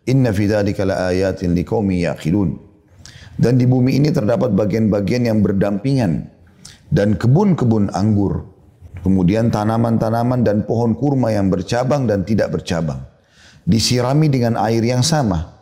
إن 0.09 0.33
في 0.33 0.47
ذلك 0.47 0.81
لآيات 0.81 1.45
لقوم 1.45 1.91
يأخلون 1.91 2.50
dan 3.35 3.59
di 3.59 3.67
bumi 3.67 3.99
ini 3.99 4.14
terdapat 4.14 4.55
bagian-bagian 4.55 5.26
yang 5.26 5.43
berdampingan. 5.43 6.34
Dan 6.91 7.17
kebun-kebun 7.17 7.93
anggur 7.95 8.55
Kemudian 9.05 9.53
tanaman-tanaman 9.53 10.41
dan 10.41 10.64
pohon 10.64 10.97
kurma 10.97 11.29
yang 11.29 11.53
bercabang 11.53 12.09
dan 12.09 12.25
tidak 12.25 12.57
bercabang. 12.57 13.05
Disirami 13.69 14.33
dengan 14.33 14.57
air 14.57 14.81
yang 14.81 15.05
sama. 15.05 15.53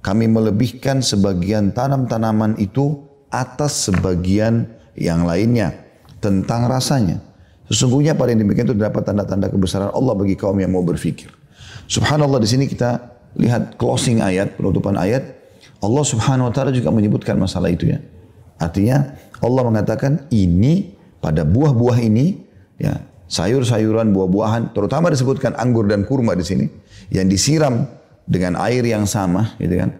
Kami 0.00 0.24
melebihkan 0.24 1.04
sebagian 1.04 1.76
tanam-tanaman 1.76 2.56
itu 2.56 3.04
atas 3.28 3.92
sebagian 3.92 4.64
yang 4.96 5.28
lainnya 5.28 5.76
tentang 6.24 6.72
rasanya. 6.72 7.20
Sesungguhnya 7.68 8.16
pada 8.16 8.32
yang 8.32 8.48
demikian 8.48 8.72
itu 8.72 8.78
dapat 8.80 9.04
tanda-tanda 9.04 9.52
kebesaran 9.52 9.92
Allah 9.92 10.16
bagi 10.16 10.32
kaum 10.32 10.56
yang 10.56 10.72
mau 10.72 10.80
berfikir. 10.80 11.28
Subhanallah 11.92 12.40
di 12.40 12.48
sini 12.48 12.64
kita 12.64 12.96
lihat 13.36 13.76
closing 13.76 14.24
ayat, 14.24 14.56
penutupan 14.56 14.96
ayat. 14.96 15.36
Allah 15.84 16.04
subhanahu 16.06 16.48
wa 16.48 16.52
ta'ala 16.54 16.72
juga 16.72 16.88
menyebutkan 16.88 17.36
masalah 17.36 17.68
itu 17.68 17.92
ya. 17.92 18.00
Artinya 18.56 19.16
Allah 19.44 19.62
mengatakan 19.64 20.26
ini 20.32 20.96
pada 21.20 21.44
buah-buah 21.44 21.98
ini 22.00 22.40
ya 22.80 22.96
sayur-sayuran, 23.26 24.14
buah-buahan, 24.14 24.70
terutama 24.70 25.10
disebutkan 25.10 25.58
anggur 25.58 25.90
dan 25.90 26.06
kurma 26.06 26.38
di 26.38 26.46
sini, 26.46 26.66
yang 27.10 27.26
disiram 27.26 27.86
dengan 28.26 28.54
air 28.62 28.86
yang 28.86 29.02
sama, 29.06 29.58
gitu 29.58 29.82
kan. 29.82 29.90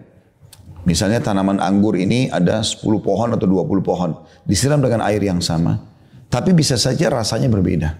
Misalnya 0.87 1.19
tanaman 1.19 1.59
anggur 1.59 1.99
ini 1.99 2.31
ada 2.31 2.63
10 2.63 2.79
pohon 3.03 3.35
atau 3.35 3.43
20 3.43 3.83
pohon, 3.83 4.11
disiram 4.47 4.79
dengan 4.79 5.03
air 5.03 5.19
yang 5.19 5.43
sama, 5.43 5.83
tapi 6.31 6.55
bisa 6.55 6.79
saja 6.79 7.11
rasanya 7.11 7.51
berbeda. 7.51 7.99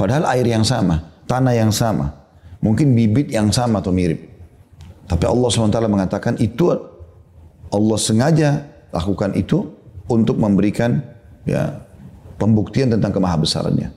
Padahal 0.00 0.24
air 0.32 0.48
yang 0.48 0.64
sama, 0.64 1.04
tanah 1.28 1.52
yang 1.52 1.72
sama, 1.72 2.16
mungkin 2.64 2.96
bibit 2.96 3.28
yang 3.28 3.52
sama 3.52 3.84
atau 3.84 3.92
mirip. 3.92 4.32
Tapi 5.06 5.24
Allah 5.28 5.48
SWT 5.52 5.78
mengatakan 5.86 6.34
itu 6.40 6.72
Allah 7.68 7.98
sengaja 8.00 8.64
lakukan 8.90 9.36
itu 9.36 9.75
untuk 10.06 10.38
memberikan 10.38 11.02
ya 11.46 11.82
pembuktian 12.36 12.92
tentang 12.92 13.12
kemahabesarannya. 13.14 13.90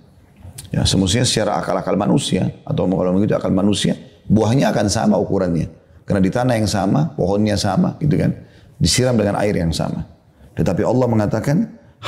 Ya, 0.69 0.85
semestinya 0.85 1.25
secara 1.25 1.57
akal-akal 1.57 1.97
manusia 1.97 2.53
atau 2.61 2.85
kalau 2.85 3.11
begitu 3.17 3.33
akal 3.33 3.49
manusia, 3.49 3.97
buahnya 4.29 4.69
akan 4.69 4.85
sama 4.85 5.15
ukurannya. 5.17 5.65
Karena 6.05 6.21
di 6.21 6.29
tanah 6.29 6.53
yang 6.57 6.69
sama, 6.69 7.13
pohonnya 7.13 7.57
sama, 7.57 7.97
gitu 8.01 8.17
kan. 8.17 8.33
Disiram 8.77 9.17
dengan 9.17 9.37
air 9.41 9.57
yang 9.57 9.73
sama. 9.73 10.05
Tetapi 10.53 10.81
Allah 10.85 11.05
mengatakan 11.09 11.57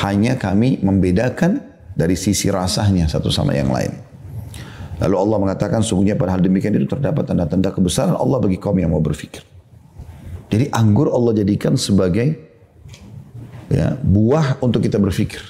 hanya 0.06 0.38
kami 0.38 0.82
membedakan 0.82 1.62
dari 1.98 2.16
sisi 2.16 2.50
rasanya 2.54 3.10
satu 3.10 3.34
sama 3.34 3.54
yang 3.58 3.70
lain. 3.70 3.92
Lalu 5.02 5.16
Allah 5.18 5.38
mengatakan 5.42 5.82
sungguhnya 5.82 6.14
pada 6.14 6.38
hal 6.38 6.42
demikian 6.46 6.78
itu 6.78 6.86
terdapat 6.86 7.26
tanda-tanda 7.26 7.74
kebesaran 7.74 8.14
Allah 8.14 8.38
bagi 8.38 8.62
kaum 8.62 8.78
yang 8.78 8.94
mau 8.94 9.02
berfikir. 9.02 9.42
Jadi 10.54 10.70
anggur 10.70 11.10
Allah 11.10 11.42
jadikan 11.42 11.74
sebagai 11.74 12.51
ya, 13.72 13.96
buah 13.98 14.60
untuk 14.60 14.84
kita 14.84 15.00
berfikir. 15.00 15.42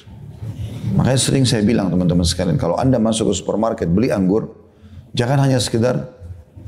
Makanya 0.96 1.20
sering 1.20 1.46
saya 1.48 1.66
bilang 1.66 1.90
teman-teman 1.90 2.24
sekalian, 2.24 2.56
kalau 2.62 2.78
anda 2.78 3.02
masuk 3.02 3.32
ke 3.32 3.34
supermarket 3.38 3.88
beli 3.90 4.14
anggur, 4.14 4.54
jangan 5.18 5.42
hanya 5.48 5.58
sekedar 5.58 6.14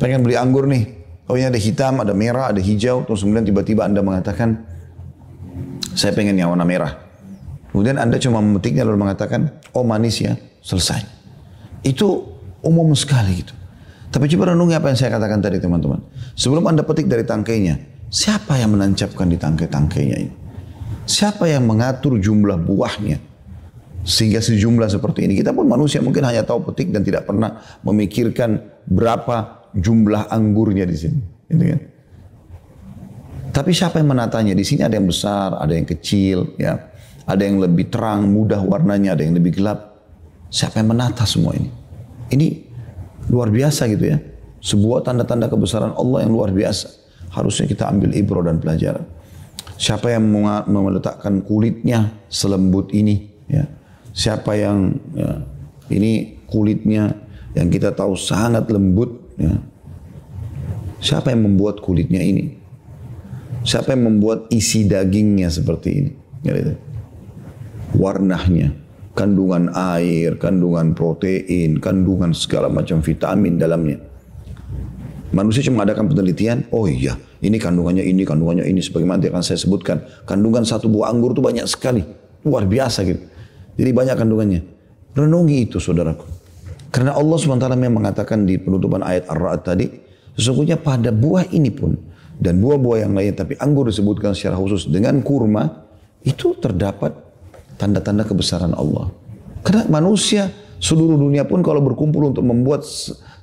pengen 0.01 0.25
beli 0.25 0.35
anggur 0.35 0.65
nih. 0.65 1.05
Oh 1.29 1.39
ini 1.39 1.47
ada 1.47 1.59
hitam, 1.59 2.03
ada 2.03 2.11
merah, 2.11 2.51
ada 2.51 2.59
hijau, 2.59 3.07
terus 3.07 3.23
kemudian 3.23 3.47
tiba-tiba 3.47 3.87
anda 3.87 4.03
mengatakan, 4.03 4.59
saya 5.93 6.11
pengen 6.11 6.35
yang 6.35 6.51
warna 6.51 6.65
merah. 6.65 6.93
Kemudian 7.73 7.97
Anda 7.97 8.21
cuma 8.21 8.37
memetiknya 8.37 8.85
lalu 8.85 9.01
mengatakan, 9.01 9.49
oh 9.73 9.81
manis 9.81 10.21
ya, 10.21 10.37
selesai. 10.61 11.01
Itu 11.81 12.37
umum 12.61 12.93
sekali 12.93 13.41
gitu. 13.41 13.53
Tapi 14.13 14.29
coba 14.29 14.53
renungi 14.53 14.77
apa 14.77 14.93
yang 14.93 14.97
saya 15.01 15.17
katakan 15.17 15.41
tadi 15.41 15.57
teman-teman. 15.57 15.97
Sebelum 16.37 16.69
Anda 16.69 16.85
petik 16.85 17.09
dari 17.09 17.25
tangkainya, 17.25 18.05
siapa 18.13 18.61
yang 18.61 18.77
menancapkan 18.77 19.25
di 19.25 19.41
tangkai-tangkainya 19.41 20.17
ini? 20.21 20.42
Siapa 21.03 21.51
yang 21.51 21.67
mengatur 21.67 22.15
jumlah 22.19 22.55
buahnya? 22.63 23.19
Sehingga 24.03 24.43
sejumlah 24.43 24.91
seperti 24.91 25.27
ini. 25.27 25.39
Kita 25.39 25.55
pun 25.55 25.67
manusia 25.67 26.03
mungkin 26.03 26.27
hanya 26.27 26.43
tahu 26.43 26.71
petik 26.71 26.91
dan 26.91 27.07
tidak 27.07 27.23
pernah 27.23 27.63
memikirkan 27.83 28.59
berapa 28.87 29.67
jumlah 29.75 30.27
anggurnya 30.27 30.83
di 30.83 30.95
sini. 30.95 31.19
Gitu 31.47 31.63
kan? 31.63 31.81
Tapi 33.53 33.71
siapa 33.71 34.01
yang 34.01 34.09
menatanya? 34.11 34.57
Di 34.57 34.65
sini 34.65 34.81
ada 34.81 34.97
yang 34.97 35.07
besar, 35.07 35.55
ada 35.55 35.71
yang 35.71 35.85
kecil, 35.85 36.57
ya. 36.57 36.89
Ada 37.23 37.47
yang 37.47 37.63
lebih 37.63 37.87
terang, 37.87 38.27
mudah 38.27 38.59
warnanya, 38.59 39.15
ada 39.15 39.23
yang 39.23 39.37
lebih 39.37 39.61
gelap. 39.61 39.95
Siapa 40.51 40.83
yang 40.83 40.91
menata 40.91 41.23
semua 41.23 41.55
ini? 41.55 41.71
Ini 42.33 42.47
luar 43.31 43.53
biasa 43.53 43.87
gitu 43.87 44.09
ya. 44.09 44.17
Sebuah 44.59 45.05
tanda-tanda 45.07 45.47
kebesaran 45.47 45.95
Allah 45.95 46.27
yang 46.27 46.33
luar 46.33 46.51
biasa. 46.51 46.91
Harusnya 47.31 47.69
kita 47.69 47.87
ambil 47.87 48.11
ibro 48.17 48.43
dan 48.43 48.59
pelajaran. 48.59 49.05
Siapa 49.77 50.13
yang 50.13 50.29
meletakkan 50.69 51.41
kulitnya 51.43 52.13
selembut 52.29 52.93
ini? 52.93 53.29
Ya. 53.49 53.67
Siapa 54.13 54.53
yang 54.53 54.97
ya, 55.17 55.41
ini 55.89 56.43
kulitnya 56.45 57.17
yang 57.57 57.67
kita 57.73 57.91
tahu 57.93 58.13
sangat 58.13 58.69
lembut? 58.69 59.17
Ya. 59.35 59.57
Siapa 61.03 61.33
yang 61.33 61.49
membuat 61.49 61.81
kulitnya 61.83 62.21
ini? 62.21 62.55
Siapa 63.63 63.95
yang 63.95 64.07
membuat 64.07 64.47
isi 64.53 64.85
dagingnya 64.87 65.49
seperti 65.49 65.89
ini? 65.91 66.11
Ya, 66.43 66.53
gitu 66.55 66.75
warnanya, 67.93 68.73
kandungan 69.13 69.69
air, 69.73 70.35
kandungan 70.41 70.97
protein, 70.97 71.77
kandungan 71.77 72.33
segala 72.33 72.67
macam 72.67 72.99
vitamin 72.99 73.61
dalamnya. 73.61 74.01
Manusia 75.33 75.65
cuma 75.65 75.85
adakan 75.85 76.09
penelitian, 76.09 76.65
oh 76.69 76.85
iya, 76.85 77.17
ini 77.43 77.59
kandungannya 77.59 78.07
ini, 78.07 78.23
kandungannya 78.23 78.63
ini, 78.63 78.79
sebagaimana 78.79 79.19
yang 79.19 79.35
akan 79.35 79.43
saya 79.43 79.59
sebutkan. 79.59 79.99
Kandungan 80.23 80.63
satu 80.63 80.87
buah 80.87 81.11
anggur 81.11 81.35
itu 81.35 81.43
banyak 81.43 81.67
sekali, 81.67 81.99
luar 82.47 82.63
biasa 82.63 83.03
gitu. 83.03 83.19
Jadi 83.75 83.91
banyak 83.91 84.15
kandungannya. 84.15 84.61
Renungi 85.11 85.67
itu 85.67 85.77
saudaraku. 85.83 86.23
Karena 86.93 87.17
Allah 87.17 87.35
SWT 87.35 87.67
memang 87.75 88.05
mengatakan 88.05 88.47
di 88.47 88.55
penutupan 88.55 89.03
ayat 89.03 89.27
Ar-Ra'd 89.27 89.61
tadi, 89.65 89.91
sesungguhnya 90.39 90.79
pada 90.79 91.11
buah 91.11 91.51
ini 91.51 91.67
pun, 91.73 91.99
dan 92.39 92.63
buah-buah 92.63 93.09
yang 93.09 93.13
lain, 93.17 93.33
tapi 93.35 93.59
anggur 93.59 93.91
disebutkan 93.91 94.31
secara 94.31 94.55
khusus 94.55 94.87
dengan 94.87 95.19
kurma, 95.19 95.83
itu 96.23 96.55
terdapat 96.55 97.11
tanda-tanda 97.75 98.23
kebesaran 98.23 98.71
Allah. 98.71 99.11
Karena 99.65 99.83
manusia 99.89 100.47
seluruh 100.79 101.19
dunia 101.19 101.43
pun 101.43 101.59
kalau 101.59 101.83
berkumpul 101.83 102.31
untuk 102.31 102.45
membuat 102.45 102.87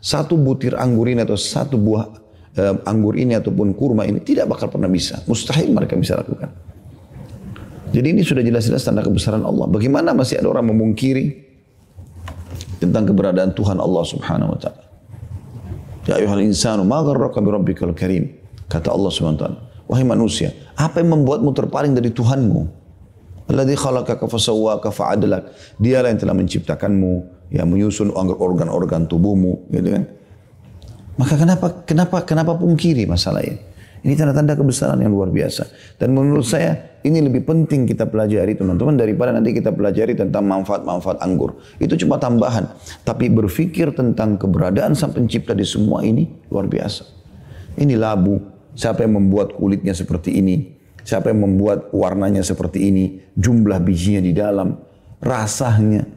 satu 0.01 0.37
butir 0.41 0.77
anggur 0.77 1.09
ini 1.09 1.25
atau 1.25 1.37
satu 1.37 1.77
buah 1.77 2.20
anggur 2.59 3.15
ini 3.15 3.39
ataupun 3.39 3.73
kurma 3.79 4.03
ini 4.07 4.19
tidak 4.21 4.51
bakal 4.51 4.67
pernah 4.67 4.91
bisa. 4.91 5.23
Mustahil 5.31 5.71
mereka 5.71 5.95
bisa 5.95 6.19
lakukan. 6.19 6.51
Jadi 7.91 8.07
ini 8.07 8.23
sudah 8.23 8.43
jelas-jelas 8.43 8.87
tanda 8.87 9.03
kebesaran 9.03 9.43
Allah. 9.43 9.67
Bagaimana 9.67 10.15
masih 10.15 10.39
ada 10.39 10.47
orang 10.51 10.71
memungkiri 10.71 11.51
tentang 12.79 13.07
keberadaan 13.07 13.51
Tuhan 13.51 13.83
Allah 13.83 14.05
Subhanahu 14.07 14.55
wa 14.55 14.59
taala. 14.59 14.83
Ya 16.07 16.17
ayuhal 16.23 16.43
insanu 16.47 16.87
ma 16.87 17.03
gharraka 17.03 17.43
bi 17.43 17.51
rabbikal 17.51 17.95
karim. 17.95 18.31
Kata 18.71 18.95
Allah 18.95 19.11
Subhanahu 19.11 19.37
wa 19.37 19.43
taala, 19.43 19.59
wahai 19.91 20.07
manusia, 20.07 20.55
apa 20.79 21.03
yang 21.03 21.19
membuatmu 21.19 21.51
terpaling 21.51 21.91
dari 21.91 22.15
Tuhanmu? 22.15 22.79
Alladhi 23.51 23.75
khalaqaka 23.75 24.31
fasawwaka 24.31 24.95
fa'adlak. 24.95 25.51
Dialah 25.83 26.15
yang 26.15 26.21
telah 26.23 26.39
menciptakanmu, 26.39 27.13
yang 27.51 27.67
menyusun 27.67 28.15
organ-organ 28.15 29.11
tubuhmu, 29.11 29.67
gitu 29.75 29.91
kan. 29.91 30.07
Maka 31.21 31.37
kenapa 31.37 31.67
kenapa 31.85 32.17
kenapa 32.25 32.53
pungkiri 32.57 33.05
masalah 33.05 33.45
ini? 33.45 33.61
Ini 34.01 34.17
tanda-tanda 34.17 34.57
kebesaran 34.57 34.97
yang 35.05 35.13
luar 35.13 35.29
biasa. 35.29 35.69
Dan 36.01 36.17
menurut 36.17 36.49
saya 36.49 36.97
ini 37.05 37.21
lebih 37.21 37.45
penting 37.45 37.85
kita 37.85 38.09
pelajari 38.09 38.57
teman-teman 38.57 38.97
daripada 38.97 39.29
nanti 39.29 39.53
kita 39.53 39.77
pelajari 39.77 40.17
tentang 40.17 40.49
manfaat-manfaat 40.49 41.21
anggur. 41.21 41.61
Itu 41.77 42.01
cuma 42.01 42.17
tambahan. 42.17 42.73
Tapi 43.05 43.29
berpikir 43.29 43.93
tentang 43.93 44.41
keberadaan 44.41 44.97
sang 44.97 45.13
pencipta 45.13 45.53
di 45.53 45.69
semua 45.69 46.01
ini 46.01 46.25
luar 46.49 46.65
biasa. 46.65 47.05
Ini 47.77 48.01
labu. 48.01 48.41
Siapa 48.73 49.05
yang 49.05 49.21
membuat 49.21 49.53
kulitnya 49.53 49.93
seperti 49.93 50.41
ini? 50.41 50.73
Siapa 51.05 51.29
yang 51.29 51.45
membuat 51.45 51.93
warnanya 51.93 52.41
seperti 52.41 52.89
ini, 52.89 53.21
jumlah 53.37 53.85
bijinya 53.85 54.25
di 54.25 54.33
dalam, 54.33 54.81
rasanya. 55.21 56.09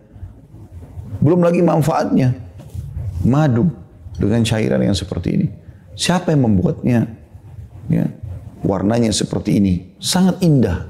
Belum 1.19 1.43
lagi 1.43 1.59
manfaatnya. 1.59 2.31
Madu 3.27 3.82
dengan 4.27 4.43
cairan 4.47 4.81
yang 4.81 4.95
seperti 4.95 5.29
ini. 5.35 5.47
Siapa 5.93 6.33
yang 6.33 6.47
membuatnya? 6.49 7.05
Ya. 7.91 8.07
Warnanya 8.63 9.11
seperti 9.11 9.59
ini. 9.59 9.73
Sangat 9.99 10.39
indah. 10.41 10.89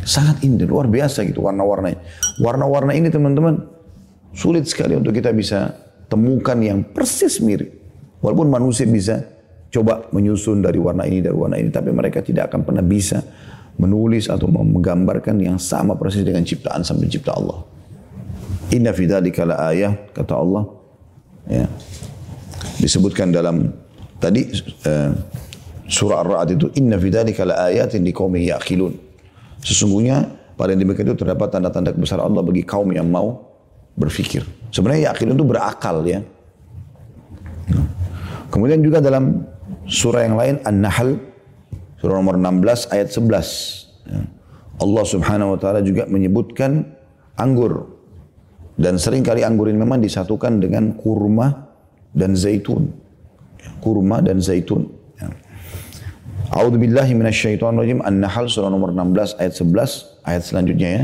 Sangat 0.00 0.40
indah, 0.46 0.64
luar 0.64 0.88
biasa 0.88 1.26
gitu 1.28 1.44
warna-warnanya. 1.44 2.00
Warna-warna 2.40 2.96
ini 2.96 3.12
teman-teman 3.12 3.60
sulit 4.32 4.64
sekali 4.64 4.96
untuk 4.96 5.12
kita 5.12 5.34
bisa 5.34 5.76
temukan 6.08 6.56
yang 6.56 6.80
persis 6.86 7.42
mirip. 7.44 7.68
Walaupun 8.24 8.48
manusia 8.48 8.88
bisa 8.88 9.20
coba 9.70 10.08
menyusun 10.10 10.60
dari 10.60 10.76
warna 10.82 11.06
ini 11.06 11.22
dari 11.22 11.36
warna 11.36 11.56
ini 11.56 11.70
tapi 11.70 11.94
mereka 11.94 12.20
tidak 12.20 12.50
akan 12.50 12.66
pernah 12.66 12.82
bisa 12.82 13.22
menulis 13.78 14.26
atau 14.28 14.50
menggambarkan 14.50 15.40
yang 15.40 15.56
sama 15.56 15.96
persis 15.96 16.26
dengan 16.26 16.44
ciptaan 16.44 16.84
sang 16.84 17.00
pencipta 17.00 17.32
Allah. 17.32 17.64
Inna 18.74 18.92
fi 18.92 19.08
dzalika 19.08 19.46
ayah 19.72 19.96
kata 20.12 20.34
Allah 20.36 20.62
ya. 21.48 21.66
Disebutkan 22.80 23.28
dalam 23.28 23.68
tadi 24.16 24.48
uh, 24.88 25.12
surah 25.84 26.24
Ar-Ra'd 26.24 26.56
itu 26.56 26.66
inna 26.80 26.96
fi 26.96 27.12
dzalika 27.12 27.44
laayatin 27.44 28.00
liqaumin 28.08 28.48
yaqilun. 28.48 28.96
Sesungguhnya 29.60 30.24
pada 30.56 30.72
demikian 30.72 31.12
itu 31.12 31.16
terdapat 31.20 31.52
tanda-tanda 31.52 31.92
kebesaran 31.92 32.24
Allah 32.24 32.40
bagi 32.40 32.64
kaum 32.64 32.88
yang 32.92 33.08
mau 33.08 33.52
berfikir. 33.96 34.44
Sebenarnya 34.72 35.12
yaqilun 35.12 35.36
itu 35.36 35.46
berakal 35.46 36.00
ya. 36.08 36.24
Kemudian 38.50 38.82
juga 38.82 38.98
dalam 38.98 39.46
surah 39.86 40.26
yang 40.26 40.34
lain 40.34 40.54
An-Nahl 40.66 41.30
surah 42.00 42.16
nomor 42.16 42.40
16 42.40 42.90
ayat 42.90 43.08
11. 43.12 44.08
Ya. 44.08 44.20
Allah 44.80 45.04
Subhanahu 45.04 45.54
wa 45.54 45.58
taala 45.60 45.84
juga 45.84 46.08
menyebutkan 46.08 46.96
anggur 47.36 48.00
dan 48.80 48.96
sering 48.96 49.20
kali 49.20 49.44
anggur 49.44 49.68
ini 49.68 49.76
memang 49.76 50.00
disatukan 50.00 50.56
dengan 50.56 50.96
kurma 50.96 51.69
dan 52.15 52.33
zaitun. 52.33 52.91
Kurma 53.81 54.21
dan 54.21 54.41
zaitun. 54.41 54.89
Ya. 55.19 55.29
A'udzu 56.53 56.77
billahi 56.77 57.13
minasyaitonir 57.17 57.81
rajim. 57.85 57.99
An-Nahl 58.01 58.45
surah 58.49 58.69
nomor 58.69 58.93
16 58.93 59.41
ayat 59.41 59.53
11 59.53 60.25
ayat 60.25 60.41
selanjutnya 60.45 60.89
ya. 60.89 61.03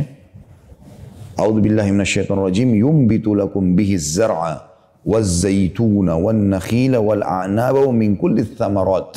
A'udzu 1.38 1.60
billahi 1.62 1.90
minasyaitonir 1.94 2.46
rajim. 2.50 2.70
Yumbitu 2.76 3.34
lakum 3.38 3.78
bihi 3.78 3.98
zar'a 3.98 4.72
والزيتون 5.02 6.10
والنخيل 6.10 6.94
والأعناب 6.98 7.76
ومن 7.90 8.22
كل 8.22 8.38
الثمرات 8.38 9.12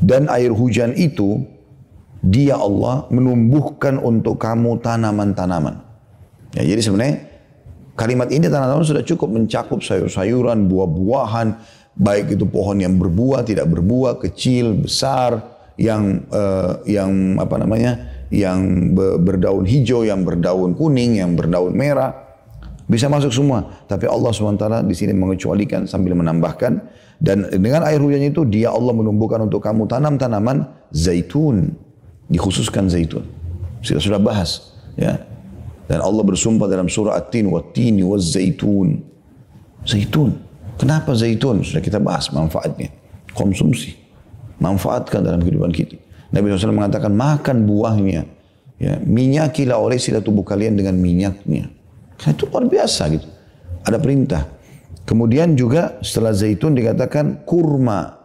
dan 0.00 0.28
air 0.28 0.52
hujan 0.52 0.92
itu 0.96 1.44
dia 2.20 2.56
Allah 2.56 3.08
menumbuhkan 3.08 3.96
untuk 3.96 4.38
kamu 4.38 4.78
tanaman-tanaman. 4.84 5.82
Ya, 6.52 6.62
jadi 6.62 6.80
sebenarnya 6.84 7.16
kalimat 7.95 8.31
ini 8.31 8.47
tanaman 8.47 8.85
sudah 8.85 9.03
cukup 9.03 9.29
mencakup 9.31 9.83
sayur-sayuran, 9.83 10.65
buah-buahan, 10.67 11.47
baik 11.97 12.39
itu 12.39 12.47
pohon 12.47 12.79
yang 12.79 12.95
berbuah, 12.95 13.43
tidak 13.43 13.67
berbuah, 13.67 14.19
kecil, 14.21 14.75
besar, 14.79 15.43
yang 15.79 16.27
uh, 16.29 16.79
yang 16.85 17.39
apa 17.41 17.55
namanya, 17.57 18.25
yang 18.31 18.93
berdaun 18.95 19.65
hijau, 19.67 20.05
yang 20.05 20.23
berdaun 20.23 20.77
kuning, 20.77 21.19
yang 21.19 21.35
berdaun 21.35 21.73
merah. 21.75 22.31
Bisa 22.91 23.07
masuk 23.07 23.31
semua. 23.31 23.87
Tapi 23.87 24.03
Allah 24.03 24.35
SWT 24.35 24.83
di 24.83 24.91
sini 24.91 25.15
mengecualikan 25.15 25.87
sambil 25.87 26.11
menambahkan. 26.11 26.99
Dan 27.21 27.47
dengan 27.47 27.87
air 27.87 28.03
hujan 28.03 28.19
itu 28.19 28.43
dia 28.43 28.67
Allah 28.67 28.91
menumbuhkan 28.91 29.39
untuk 29.47 29.63
kamu 29.63 29.87
tanam 29.87 30.19
tanaman 30.19 30.67
zaitun. 30.91 31.71
Dikhususkan 32.27 32.91
zaitun. 32.91 33.23
Kita 33.79 33.95
sudah 34.03 34.19
bahas. 34.19 34.75
Ya. 34.99 35.23
Dan 35.91 35.99
Allah 35.99 36.23
bersumpah 36.23 36.71
dalam 36.71 36.87
surah 36.87 37.19
At-Tin. 37.19 37.51
Wa 37.51 37.59
zaitun. 38.15 39.03
Zaitun. 39.83 40.39
Kenapa 40.79 41.11
zaitun? 41.11 41.67
Sudah 41.67 41.83
kita 41.83 41.99
bahas 41.99 42.31
manfaatnya. 42.31 42.95
Konsumsi. 43.35 43.99
Manfaatkan 44.63 45.19
dalam 45.19 45.43
kehidupan 45.43 45.75
kita. 45.75 45.99
Nabi 46.31 46.55
SAW 46.55 46.71
mengatakan 46.71 47.11
makan 47.11 47.67
buahnya. 47.67 48.23
Ya, 48.79 49.03
minyakilah 49.03 49.75
oleh 49.75 49.99
sila 49.99 50.23
tubuh 50.23 50.47
kalian 50.47 50.79
dengan 50.79 50.95
minyaknya. 50.95 51.67
Karena 52.15 52.39
itu 52.39 52.47
luar 52.47 52.65
biasa 52.71 53.11
gitu. 53.11 53.27
Ada 53.83 53.99
perintah. 53.99 54.47
Kemudian 55.03 55.59
juga 55.59 55.99
setelah 55.99 56.31
zaitun 56.31 56.71
dikatakan 56.71 57.43
kurma. 57.43 58.15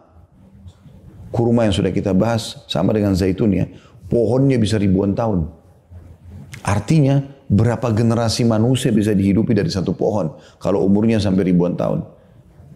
Kurma 1.35 1.67
yang 1.67 1.75
sudah 1.75 1.91
kita 1.91 2.15
bahas 2.15 2.63
sama 2.71 2.95
dengan 2.95 3.11
zaitun 3.11 3.51
ya. 3.51 3.67
Pohonnya 4.07 4.55
bisa 4.55 4.79
ribuan 4.79 5.11
tahun. 5.11 5.51
Artinya 6.63 7.36
berapa 7.47 7.95
generasi 7.95 8.43
manusia 8.43 8.91
bisa 8.91 9.15
dihidupi 9.15 9.55
dari 9.55 9.71
satu 9.71 9.95
pohon 9.95 10.35
kalau 10.59 10.83
umurnya 10.83 11.17
sampai 11.17 11.47
ribuan 11.47 11.79
tahun. 11.79 12.03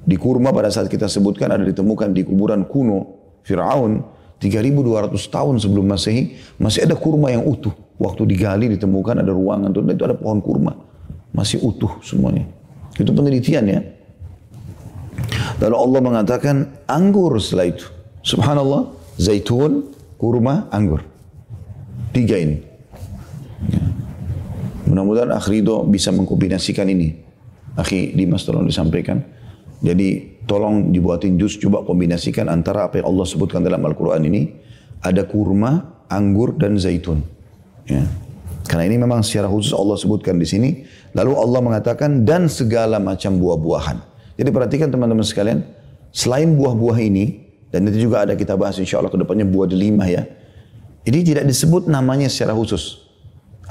Di 0.01 0.17
kurma 0.17 0.49
pada 0.49 0.71
saat 0.73 0.89
kita 0.89 1.05
sebutkan 1.05 1.53
ada 1.53 1.61
ditemukan 1.61 2.09
di 2.15 2.25
kuburan 2.25 2.65
kuno 2.65 3.21
Fir'aun 3.45 4.01
3200 4.41 5.13
tahun 5.29 5.61
sebelum 5.61 5.85
Masehi 5.85 6.33
masih 6.57 6.89
ada 6.89 6.97
kurma 6.97 7.29
yang 7.29 7.45
utuh. 7.45 7.75
Waktu 8.01 8.25
digali 8.25 8.65
ditemukan 8.73 9.21
ada 9.21 9.29
ruangan 9.29 9.69
itu 9.69 10.01
ada 10.01 10.17
pohon 10.17 10.41
kurma. 10.41 10.73
Masih 11.29 11.61
utuh 11.61 12.01
semuanya. 12.01 12.49
Itu 12.97 13.13
penelitian 13.13 13.69
ya. 13.69 13.81
Lalu 15.61 15.75
Allah 15.77 15.99
mengatakan 16.01 16.55
anggur 16.89 17.37
setelah 17.37 17.69
itu. 17.69 17.85
Subhanallah, 18.25 18.89
zaitun, 19.21 19.93
kurma, 20.17 20.65
anggur. 20.73 21.05
Tiga 22.09 22.41
ini. 22.41 22.57
Ya. 23.69 23.90
Mudah-mudahan 24.91 25.31
Akhrido 25.31 25.87
bisa 25.87 26.11
mengkombinasikan 26.11 26.83
ini. 26.91 27.15
Akhi 27.79 28.11
Dimas 28.11 28.43
tolong 28.43 28.67
disampaikan. 28.67 29.23
Jadi 29.79 30.43
tolong 30.43 30.91
dibuatin 30.91 31.39
jus, 31.39 31.55
coba 31.55 31.87
kombinasikan 31.87 32.51
antara 32.51 32.91
apa 32.91 32.99
yang 32.99 33.07
Allah 33.15 33.23
sebutkan 33.23 33.63
dalam 33.63 33.79
Al-Quran 33.87 34.27
ini. 34.27 34.51
Ada 34.99 35.23
kurma, 35.23 36.03
anggur, 36.11 36.59
dan 36.59 36.75
zaitun. 36.75 37.23
Ya. 37.87 38.03
Karena 38.67 38.85
ini 38.85 38.99
memang 38.99 39.23
secara 39.25 39.47
khusus 39.49 39.71
Allah 39.73 39.95
sebutkan 39.95 40.37
di 40.37 40.45
sini. 40.45 40.83
Lalu 41.15 41.33
Allah 41.39 41.59
mengatakan, 41.63 42.27
dan 42.27 42.51
segala 42.51 42.99
macam 42.99 43.39
buah-buahan. 43.39 43.97
Jadi 44.37 44.49
perhatikan 44.51 44.91
teman-teman 44.91 45.25
sekalian, 45.25 45.65
selain 46.13 46.53
buah-buah 46.53 46.99
ini, 47.01 47.41
dan 47.71 47.87
itu 47.87 48.11
juga 48.11 48.27
ada 48.27 48.35
kita 48.35 48.53
bahas 48.59 48.77
insya 48.77 48.99
Allah 48.99 49.09
ke 49.09 49.17
depannya 49.17 49.47
buah 49.47 49.65
delima 49.65 50.05
ya. 50.05 50.27
Ini 51.07 51.25
tidak 51.25 51.47
disebut 51.49 51.89
namanya 51.89 52.29
secara 52.29 52.53
khusus. 52.53 53.10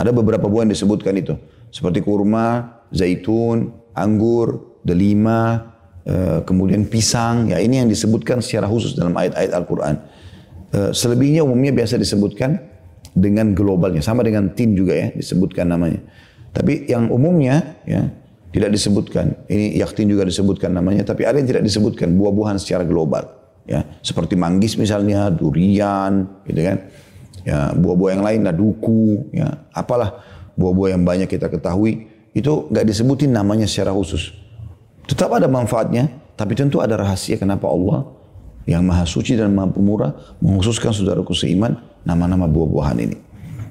Ada 0.00 0.16
beberapa 0.16 0.48
buah 0.48 0.64
yang 0.64 0.72
disebutkan 0.72 1.12
itu. 1.20 1.36
Seperti 1.68 2.00
kurma, 2.00 2.80
zaitun, 2.88 3.68
anggur, 3.92 4.80
delima, 4.80 5.76
eh, 6.08 6.40
kemudian 6.48 6.88
pisang. 6.88 7.52
Ya 7.52 7.60
ini 7.60 7.84
yang 7.84 7.88
disebutkan 7.92 8.40
secara 8.40 8.64
khusus 8.64 8.96
dalam 8.96 9.12
ayat-ayat 9.12 9.52
Al-Quran. 9.52 9.94
Eh, 10.72 10.90
selebihnya 10.96 11.44
umumnya 11.44 11.76
biasa 11.76 12.00
disebutkan 12.00 12.56
dengan 13.12 13.52
globalnya. 13.52 14.00
Sama 14.00 14.24
dengan 14.24 14.56
tin 14.56 14.72
juga 14.72 14.96
ya 14.96 15.12
disebutkan 15.12 15.68
namanya. 15.68 16.00
Tapi 16.56 16.88
yang 16.88 17.12
umumnya 17.12 17.76
ya 17.84 18.08
tidak 18.56 18.72
disebutkan. 18.72 19.36
Ini 19.52 19.84
yaktin 19.84 20.08
juga 20.08 20.24
disebutkan 20.24 20.72
namanya. 20.72 21.04
Tapi 21.04 21.28
ada 21.28 21.36
yang 21.36 21.46
tidak 21.46 21.62
disebutkan 21.68 22.16
buah-buahan 22.16 22.56
secara 22.56 22.88
global. 22.88 23.36
Ya, 23.68 23.86
seperti 24.02 24.34
manggis 24.34 24.74
misalnya, 24.74 25.30
durian, 25.30 26.42
gitu 26.48 26.64
kan 26.64 26.90
ya 27.44 27.72
buah-buah 27.76 28.10
yang 28.16 28.24
lain 28.24 28.40
duku, 28.54 29.30
ya 29.32 29.64
apalah 29.72 30.22
buah-buah 30.58 30.96
yang 30.96 31.02
banyak 31.02 31.28
kita 31.30 31.48
ketahui 31.48 32.06
itu 32.36 32.70
nggak 32.70 32.86
disebutin 32.86 33.32
namanya 33.34 33.66
secara 33.66 33.90
khusus. 33.90 34.30
Tetap 35.08 35.34
ada 35.34 35.50
manfaatnya, 35.50 36.06
tapi 36.38 36.54
tentu 36.54 36.78
ada 36.78 36.94
rahasia 36.94 37.34
kenapa 37.34 37.66
Allah 37.66 38.06
yang 38.68 38.86
maha 38.86 39.02
suci 39.02 39.34
dan 39.34 39.50
maha 39.50 39.72
pemurah 39.72 40.14
mengkhususkan 40.38 40.94
saudaraku 40.94 41.34
seiman 41.34 41.74
nama-nama 42.06 42.46
buah-buahan 42.46 42.98
ini. 43.02 43.16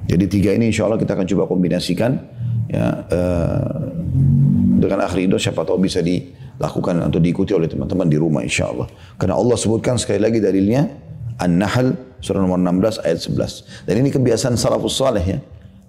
Jadi 0.10 0.26
tiga 0.26 0.52
ini 0.58 0.74
insya 0.74 0.90
Allah 0.90 0.98
kita 0.98 1.14
akan 1.14 1.26
coba 1.30 1.44
kombinasikan 1.46 2.18
ya 2.66 3.06
uh, 3.08 3.78
dengan 4.82 5.06
akhir 5.06 5.30
itu 5.30 5.38
siapa 5.38 5.62
tahu 5.62 5.86
bisa 5.86 6.02
dilakukan 6.02 6.98
atau 7.06 7.22
diikuti 7.22 7.54
oleh 7.54 7.70
teman-teman 7.70 8.10
di 8.10 8.18
rumah 8.18 8.42
insya 8.42 8.74
Allah. 8.74 8.90
Karena 9.16 9.38
Allah 9.38 9.56
sebutkan 9.56 10.02
sekali 10.02 10.18
lagi 10.18 10.42
dalilnya 10.42 11.09
An-Nahl 11.40 11.96
surah 12.20 12.44
nomor 12.44 12.60
16 12.60 13.04
ayat 13.08 13.20
11. 13.24 13.88
Dan 13.88 13.96
ini 14.04 14.10
kebiasaan 14.12 14.60
salafus 14.60 15.00
saleh 15.00 15.24
ya. 15.24 15.40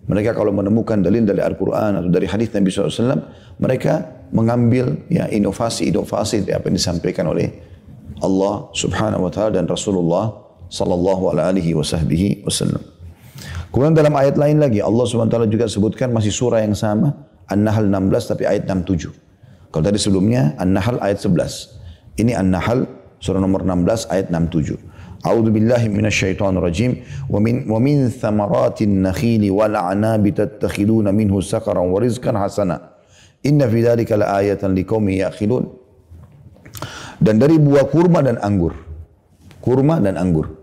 Mereka 0.06 0.34
kalau 0.34 0.50
menemukan 0.50 0.98
dalil 1.02 1.22
dari 1.22 1.38
Al-Quran 1.38 2.02
atau 2.02 2.10
dari 2.10 2.26
hadis 2.26 2.50
Nabi 2.50 2.72
SAW, 2.72 3.22
mereka 3.62 4.26
mengambil 4.34 5.06
ya 5.06 5.30
inovasi-inovasi 5.30 6.46
dari 6.46 6.54
apa 6.56 6.66
yang 6.70 6.76
disampaikan 6.78 7.30
oleh 7.30 7.50
Allah 8.22 8.70
Subhanahu 8.74 9.26
wa 9.26 9.30
taala 9.30 9.58
dan 9.58 9.70
Rasulullah 9.70 10.34
sallallahu 10.70 11.34
alaihi 11.34 11.74
wasallam. 11.74 12.82
Kemudian 13.70 13.94
dalam 13.94 14.14
ayat 14.18 14.34
lain 14.34 14.58
lagi 14.58 14.82
Allah 14.82 15.04
Subhanahu 15.06 15.30
wa 15.30 15.34
taala 15.38 15.48
juga 15.50 15.66
sebutkan 15.70 16.10
masih 16.10 16.34
surah 16.34 16.62
yang 16.62 16.74
sama 16.74 17.14
An-Nahl 17.46 17.86
16 17.86 18.30
tapi 18.34 18.46
ayat 18.46 18.66
67. 18.66 19.10
Kalau 19.70 19.82
tadi 19.86 19.98
sebelumnya 19.98 20.58
An-Nahl 20.58 20.98
ayat 20.98 21.22
11. 21.22 22.18
Ini 22.18 22.34
An-Nahl 22.34 22.86
surah 23.22 23.38
nomor 23.38 23.62
16 23.62 24.10
ayat 24.10 24.26
67. 24.34 24.74
A'udzu 25.20 25.52
billahi 25.52 25.92
minasyaitonir 25.92 26.64
rajim 26.64 27.04
wa 27.28 27.36
min 27.44 27.68
wa 27.68 27.76
min 27.76 28.08
thamaratin 28.08 29.04
nakhili 29.04 29.52
wal 29.52 29.76
a'nabi 29.76 30.32
tattakhiduna 30.32 31.12
minhu 31.12 31.44
sakaran 31.44 31.92
wa 31.92 32.00
rizqan 32.00 32.32
hasana. 32.40 32.96
Inna 33.44 33.68
fi 33.68 33.84
dzalika 33.84 34.16
laayatan 34.16 34.72
liqaumi. 34.72 35.20
Dan 37.20 37.36
dari 37.36 37.60
buah 37.60 37.84
kurma 37.92 38.24
dan 38.24 38.40
anggur. 38.40 38.72
Kurma 39.60 40.00
dan 40.00 40.16
anggur. 40.16 40.56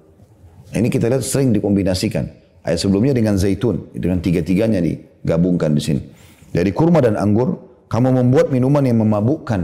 Ini 0.73 0.89
kita 0.89 1.05
lihat 1.05 1.21
sering 1.21 1.53
dikombinasikan. 1.53 2.25
Ayat 2.65 2.81
sebelumnya 2.81 3.13
dengan 3.13 3.37
zaitun, 3.37 3.93
dengan 3.93 4.19
tiga-tiganya 4.19 4.81
digabungkan 4.81 5.77
di 5.77 5.81
sini. 5.85 6.01
Dari 6.49 6.73
kurma 6.73 6.99
dan 6.99 7.13
anggur, 7.13 7.55
kamu 7.87 8.25
membuat 8.25 8.49
minuman 8.49 8.83
yang 8.83 9.05
memabukkan 9.05 9.61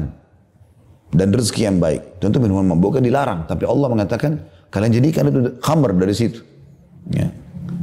dan 1.12 1.28
rezeki 1.34 1.62
yang 1.66 1.78
baik. 1.82 2.22
Tentu 2.22 2.38
minuman 2.38 2.72
memabukkan 2.72 3.02
dilarang, 3.02 3.50
tapi 3.50 3.66
Allah 3.68 3.88
mengatakan 3.90 4.32
Kalian 4.74 4.90
jadikan 4.90 5.30
itu 5.30 5.62
khamr 5.62 5.94
dari 5.94 6.18
situ. 6.18 6.42
Ya. 7.14 7.30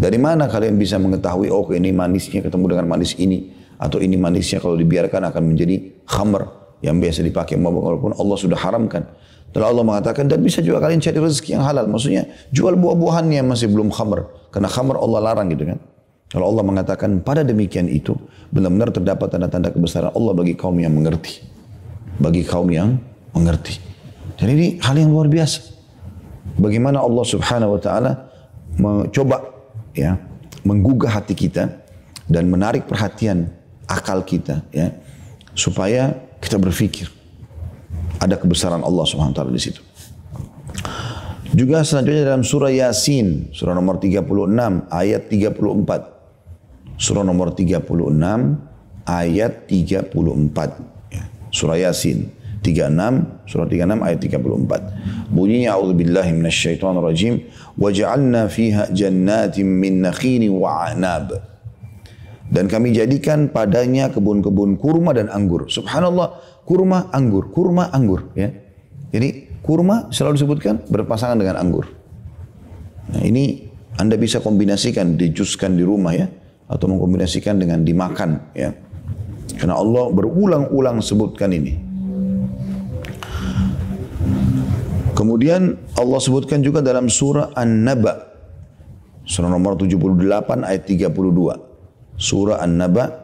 Dari 0.00 0.18
mana 0.18 0.50
kalian 0.50 0.74
bisa 0.74 0.98
mengetahui, 0.98 1.46
oh 1.54 1.62
ini 1.70 1.94
manisnya 1.94 2.42
ketemu 2.42 2.74
dengan 2.74 2.90
manis 2.90 3.14
ini. 3.14 3.54
Atau 3.78 4.02
ini 4.02 4.18
manisnya 4.18 4.58
kalau 4.58 4.74
dibiarkan 4.74 5.30
akan 5.30 5.42
menjadi 5.54 6.02
khamr 6.04 6.50
yang 6.82 6.98
biasa 6.98 7.22
dipakai 7.22 7.54
walaupun 7.56 8.18
Allah 8.18 8.36
sudah 8.36 8.58
haramkan. 8.58 9.06
Lalu 9.54 9.64
Allah 9.66 9.84
mengatakan 9.86 10.26
dan 10.26 10.42
bisa 10.42 10.62
juga 10.62 10.82
kalian 10.82 10.98
cari 10.98 11.18
rezeki 11.22 11.50
yang 11.54 11.64
halal. 11.64 11.86
Maksudnya 11.86 12.26
jual 12.50 12.74
buah-buahan 12.74 13.30
yang 13.30 13.46
masih 13.46 13.70
belum 13.70 13.94
khamr. 13.94 14.50
Karena 14.50 14.66
khamr 14.66 14.98
Allah 14.98 15.20
larang 15.30 15.46
gitu 15.54 15.64
kan. 15.70 15.78
Kalau 16.30 16.46
Allah 16.50 16.62
mengatakan 16.66 17.22
pada 17.22 17.42
demikian 17.46 17.86
itu 17.86 18.14
benar-benar 18.50 18.94
terdapat 18.94 19.30
tanda-tanda 19.30 19.70
kebesaran 19.70 20.10
Allah 20.14 20.32
bagi 20.34 20.54
kaum 20.58 20.78
yang 20.78 20.94
mengerti. 20.94 21.42
Bagi 22.18 22.42
kaum 22.46 22.66
yang 22.70 22.98
mengerti. 23.30 23.78
Dan 24.38 24.54
ini 24.58 24.78
hal 24.82 24.98
yang 24.98 25.10
luar 25.14 25.30
biasa. 25.30 25.69
Bagaimana 26.58 27.02
Allah 27.02 27.24
Subhanahu 27.26 27.76
wa 27.76 27.80
taala 27.80 28.12
mencoba 28.78 29.42
ya 29.94 30.16
menggugah 30.64 31.20
hati 31.20 31.34
kita 31.34 31.68
dan 32.30 32.46
menarik 32.46 32.86
perhatian 32.86 33.50
akal 33.90 34.22
kita 34.22 34.62
ya 34.70 34.94
supaya 35.54 36.14
kita 36.38 36.56
berpikir 36.56 37.10
ada 38.22 38.36
kebesaran 38.36 38.84
Allah 38.84 39.04
Subhanahu 39.06 39.34
wa 39.34 39.38
taala 39.38 39.52
di 39.52 39.62
situ. 39.62 39.82
Juga 41.50 41.82
selanjutnya 41.82 42.30
dalam 42.30 42.46
surah 42.46 42.70
Yasin, 42.70 43.50
surah 43.50 43.74
nomor 43.74 43.98
36 43.98 44.22
ayat 44.86 45.26
34. 45.26 46.94
Surah 46.94 47.26
nomor 47.26 47.50
36 47.58 47.90
ayat 49.02 49.66
34. 49.66 51.10
Ya, 51.10 51.24
surah 51.50 51.76
Yasin. 51.82 52.30
36 52.60 53.48
surah 53.48 53.66
36 53.66 54.04
ayat 54.04 54.18
34 54.20 55.32
bunyinya 55.32 55.80
a'udzubillahi 55.80 56.30
minasyaitonir 56.36 57.00
rajim 57.00 57.34
waja'alna 57.80 58.52
fiha 58.52 58.92
jannatin 58.92 59.64
min 59.64 60.04
nakhili 60.04 60.52
wa 60.52 60.84
anab. 60.84 61.40
Dan 62.50 62.66
kami 62.66 62.90
jadikan 62.90 63.48
padanya 63.48 64.10
kebun-kebun 64.10 64.74
kurma 64.74 65.14
dan 65.14 65.30
anggur. 65.30 65.70
Subhanallah 65.70 66.36
kurma 66.66 67.08
anggur 67.14 67.48
kurma 67.54 67.88
anggur 67.94 68.34
ya. 68.34 68.50
Jadi 69.14 69.62
kurma 69.62 70.10
selalu 70.10 70.34
disebutkan 70.36 70.74
berpasangan 70.90 71.38
dengan 71.38 71.62
anggur. 71.62 71.86
Nah 73.10 73.22
ini 73.22 73.70
anda 73.96 74.18
bisa 74.18 74.42
kombinasikan 74.42 75.14
dijuskan 75.14 75.78
di 75.78 75.86
rumah 75.86 76.12
ya 76.12 76.26
atau 76.66 76.90
mengkombinasikan 76.90 77.56
dengan 77.56 77.86
dimakan 77.86 78.52
ya. 78.52 78.74
Karena 79.54 79.78
Allah 79.78 80.10
berulang-ulang 80.10 80.98
sebutkan 81.02 81.54
ini 81.54 81.89
Kemudian 85.20 85.76
Allah 86.00 86.16
sebutkan 86.16 86.64
juga 86.64 86.80
dalam 86.80 87.12
surah 87.12 87.52
An-Naba. 87.52 88.32
Surah 89.28 89.52
nomor 89.52 89.76
78 89.76 90.64
ayat 90.64 90.88
32. 90.88 92.16
Surah 92.16 92.64
An-Naba 92.64 93.20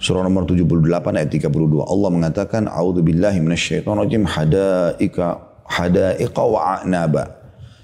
surah 0.00 0.24
nomor 0.24 0.48
78 0.48 0.80
ayat 1.12 1.28
32. 1.28 1.84
Allah 1.84 2.08
mengatakan 2.08 2.64
A'udzu 2.66 3.04
billahi 3.04 3.38
minasyaitonir 3.44 4.08
rajim 4.08 4.24
hadaika 4.24 5.26
hadaika 5.68 6.42
wa 6.42 6.80
a'naba. 6.80 7.36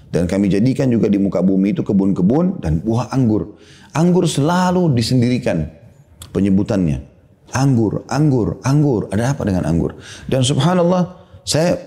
Dan 0.09 0.25
kami 0.25 0.49
jadikan 0.49 0.89
juga 0.89 1.07
di 1.07 1.21
muka 1.21 1.45
bumi 1.45 1.77
itu 1.77 1.85
kebun-kebun 1.85 2.57
dan 2.63 2.81
buah 2.81 3.13
anggur. 3.13 3.55
Anggur 3.93 4.25
selalu 4.25 4.97
disendirikan 4.97 5.69
penyebutannya. 6.33 7.05
Anggur, 7.53 8.03
anggur, 8.09 8.59
anggur. 8.65 9.07
Ada 9.13 9.37
apa 9.37 9.45
dengan 9.45 9.67
anggur? 9.69 9.99
Dan 10.25 10.41
subhanallah, 10.43 11.27
saya 11.43 11.79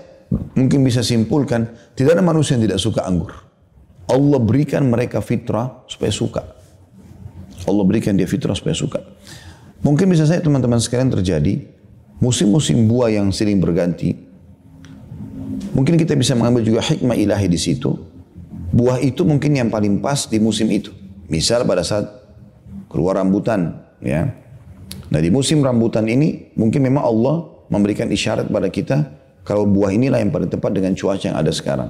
mungkin 0.55 0.83
bisa 0.87 1.03
simpulkan, 1.03 1.67
tidak 1.93 2.19
ada 2.19 2.23
manusia 2.23 2.55
yang 2.55 2.71
tidak 2.71 2.79
suka 2.79 3.03
anggur. 3.03 3.31
Allah 4.07 4.39
berikan 4.39 4.87
mereka 4.87 5.19
fitrah 5.19 5.83
supaya 5.87 6.11
suka. 6.11 6.43
Allah 7.67 7.83
berikan 7.85 8.17
dia 8.17 8.27
fitrah 8.27 8.55
supaya 8.55 8.75
suka. 8.75 8.99
Mungkin 9.81 10.09
bisa 10.09 10.27
saya 10.27 10.41
teman-teman 10.43 10.77
sekalian 10.77 11.09
terjadi 11.09 11.63
musim-musim 12.21 12.85
buah 12.85 13.11
yang 13.11 13.33
sering 13.33 13.57
berganti. 13.57 14.13
Mungkin 15.71 15.95
kita 15.95 16.13
bisa 16.19 16.35
mengambil 16.35 16.67
juga 16.67 16.81
hikmah 16.83 17.15
ilahi 17.15 17.47
di 17.47 17.59
situ. 17.59 17.95
Buah 18.71 18.99
itu 19.03 19.23
mungkin 19.23 19.55
yang 19.55 19.69
paling 19.71 19.99
pas 20.03 20.27
di 20.27 20.39
musim 20.39 20.67
itu. 20.71 20.91
Misal 21.31 21.63
pada 21.63 21.83
saat 21.83 22.07
keluar 22.91 23.19
rambutan, 23.19 23.79
ya. 24.03 24.35
Nah 25.11 25.19
di 25.19 25.31
musim 25.31 25.63
rambutan 25.63 26.07
ini 26.07 26.51
mungkin 26.59 26.83
memang 26.83 27.03
Allah 27.03 27.35
memberikan 27.71 28.11
isyarat 28.11 28.51
pada 28.51 28.67
kita 28.67 29.20
kalau 29.41 29.65
buah 29.65 29.91
inilah 29.93 30.21
yang 30.21 30.29
paling 30.29 30.49
tepat 30.49 30.71
dengan 30.75 30.93
cuaca 30.93 31.25
yang 31.25 31.37
ada 31.37 31.49
sekarang. 31.49 31.89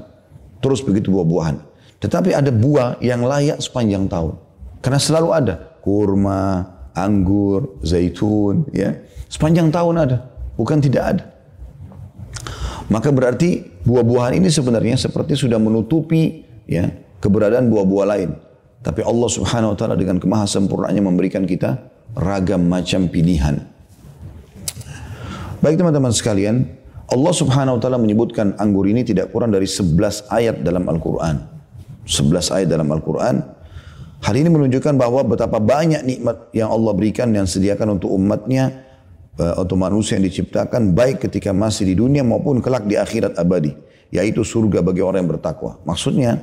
Terus 0.61 0.79
begitu 0.85 1.11
buah-buahan. 1.11 1.57
Tetapi 2.01 2.33
ada 2.33 2.49
buah 2.49 2.97
yang 3.03 3.21
layak 3.25 3.61
sepanjang 3.61 4.07
tahun. 4.07 4.37
Karena 4.81 4.97
selalu 4.97 5.29
ada 5.35 5.55
kurma, 5.85 6.65
anggur, 6.97 7.81
zaitun, 7.85 8.69
ya. 8.73 8.97
Sepanjang 9.29 9.69
tahun 9.69 9.95
ada, 10.01 10.17
bukan 10.57 10.81
tidak 10.81 11.03
ada. 11.03 11.23
Maka 12.91 13.07
berarti 13.13 13.63
buah-buahan 13.87 14.35
ini 14.35 14.51
sebenarnya 14.51 14.99
seperti 14.99 15.39
sudah 15.39 15.55
menutupi 15.55 16.43
ya 16.67 16.91
keberadaan 17.23 17.71
buah-buah 17.71 18.07
lain. 18.17 18.29
Tapi 18.81 19.05
Allah 19.05 19.29
Subhanahu 19.29 19.71
wa 19.71 19.77
taala 19.77 19.95
dengan 19.95 20.17
kemahasempurnaannya 20.17 21.03
memberikan 21.05 21.45
kita 21.45 21.77
ragam 22.17 22.65
macam 22.67 23.07
pilihan. 23.07 23.63
Baik 25.61 25.77
teman-teman 25.77 26.09
sekalian, 26.09 26.65
Allah 27.11 27.33
Subhanahu 27.35 27.75
wa 27.77 27.81
taala 27.83 27.99
menyebutkan 27.99 28.55
anggur 28.55 28.87
ini 28.87 29.03
tidak 29.03 29.35
kurang 29.35 29.51
dari 29.51 29.67
11 29.67 30.31
ayat 30.31 30.63
dalam 30.63 30.87
Al-Qur'an. 30.87 31.43
11 32.07 32.55
ayat 32.55 32.67
dalam 32.71 32.89
Al-Qur'an 32.89 33.61
Hal 34.21 34.37
ini 34.37 34.53
menunjukkan 34.53 35.01
bahwa 35.01 35.25
betapa 35.25 35.57
banyak 35.57 36.05
nikmat 36.05 36.53
yang 36.53 36.69
Allah 36.69 36.93
berikan 36.93 37.33
yang 37.33 37.49
sediakan 37.49 37.97
untuk 37.97 38.13
umatnya 38.13 38.85
atau 39.33 39.73
eh, 39.73 39.81
manusia 39.81 40.21
yang 40.21 40.29
diciptakan 40.29 40.93
baik 40.93 41.25
ketika 41.25 41.49
masih 41.49 41.89
di 41.89 41.97
dunia 41.97 42.21
maupun 42.21 42.61
kelak 42.61 42.85
di 42.85 43.01
akhirat 43.01 43.41
abadi 43.41 43.73
yaitu 44.13 44.45
surga 44.45 44.85
bagi 44.85 45.01
orang 45.01 45.25
yang 45.25 45.31
bertakwa. 45.33 45.81
Maksudnya 45.89 46.37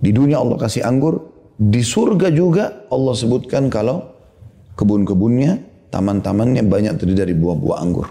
di 0.00 0.08
dunia 0.08 0.40
Allah 0.40 0.56
kasih 0.56 0.88
anggur, 0.88 1.28
di 1.60 1.84
surga 1.84 2.32
juga 2.32 2.88
Allah 2.88 3.12
sebutkan 3.12 3.68
kalau 3.68 4.16
kebun-kebunnya, 4.80 5.60
taman-tamannya 5.92 6.64
banyak 6.64 6.96
terdiri 6.96 7.28
dari 7.28 7.34
buah-buah 7.36 7.78
anggur. 7.84 8.06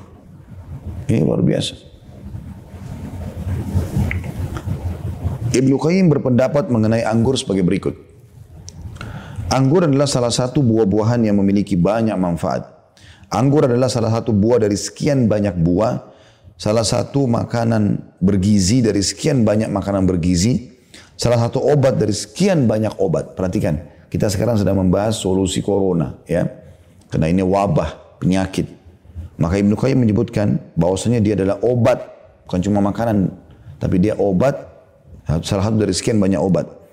Ini 1.06 1.22
luar 1.22 1.42
biasa. 1.46 1.74
Ibnu 5.56 5.80
Qayyim 5.80 6.12
berpendapat 6.12 6.68
mengenai 6.68 7.08
anggur 7.08 7.40
sebagai 7.40 7.64
berikut. 7.64 7.96
Anggur 9.48 9.88
adalah 9.88 10.10
salah 10.10 10.34
satu 10.34 10.60
buah-buahan 10.60 11.24
yang 11.24 11.40
memiliki 11.40 11.80
banyak 11.80 12.18
manfaat. 12.20 12.68
Anggur 13.32 13.72
adalah 13.72 13.88
salah 13.88 14.12
satu 14.12 14.36
buah 14.36 14.60
dari 14.60 14.76
sekian 14.76 15.32
banyak 15.32 15.56
buah, 15.56 16.12
salah 16.60 16.84
satu 16.84 17.24
makanan 17.24 18.04
bergizi 18.20 18.84
dari 18.84 19.00
sekian 19.00 19.48
banyak 19.48 19.72
makanan 19.72 20.04
bergizi, 20.04 20.76
salah 21.16 21.40
satu 21.40 21.64
obat 21.64 21.96
dari 21.96 22.12
sekian 22.12 22.68
banyak 22.68 23.00
obat. 23.00 23.40
Perhatikan, 23.40 23.80
kita 24.12 24.28
sekarang 24.28 24.60
sedang 24.60 24.76
membahas 24.76 25.16
solusi 25.16 25.64
corona, 25.64 26.20
ya. 26.28 26.52
Karena 27.08 27.32
ini 27.32 27.46
wabah, 27.46 28.20
penyakit. 28.20 28.85
Maka 29.36 29.60
Ibnu 29.60 29.76
Qayyim 29.76 30.00
menyebutkan 30.00 30.60
bahwasanya 30.80 31.20
dia 31.20 31.36
adalah 31.36 31.60
obat, 31.60 32.00
bukan 32.48 32.60
cuma 32.64 32.80
makanan, 32.80 33.32
tapi 33.80 34.00
dia 34.00 34.16
obat, 34.16 34.56
salah 35.44 35.68
satu 35.68 35.76
dari 35.82 35.92
sekian 35.92 36.18
banyak 36.22 36.40
obat. 36.40 36.86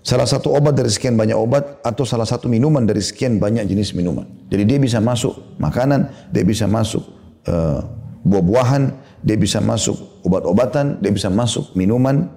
Salah 0.00 0.24
satu 0.24 0.56
obat 0.56 0.80
dari 0.80 0.88
sekian 0.88 1.12
banyak 1.12 1.36
obat 1.36 1.84
atau 1.84 2.08
salah 2.08 2.24
satu 2.24 2.48
minuman 2.48 2.88
dari 2.88 3.04
sekian 3.04 3.36
banyak 3.36 3.68
jenis 3.68 3.92
minuman. 3.92 4.24
Jadi 4.48 4.64
dia 4.64 4.78
bisa 4.80 4.96
masuk 4.96 5.60
makanan, 5.60 6.32
dia 6.32 6.40
bisa 6.40 6.64
masuk 6.64 7.04
uh, 7.44 7.84
buah-buahan, 8.24 8.96
dia 9.20 9.36
bisa 9.36 9.60
masuk 9.60 10.24
obat-obatan, 10.24 11.04
dia 11.04 11.12
bisa 11.12 11.28
masuk 11.28 11.76
minuman. 11.76 12.32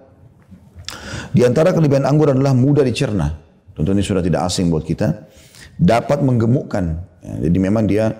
Di 1.31 1.47
antara 1.47 1.71
kelebihan 1.71 2.03
anggur 2.03 2.35
adalah 2.35 2.51
mudah 2.51 2.83
dicerna. 2.83 3.31
Tentu 3.73 3.95
ini 3.95 4.03
sudah 4.03 4.19
tidak 4.19 4.43
asing 4.43 4.67
buat 4.67 4.83
kita. 4.83 5.31
Dapat 5.79 6.19
menggemukkan. 6.19 6.85
Ya, 7.23 7.47
jadi 7.47 7.57
memang 7.63 7.87
dia 7.87 8.11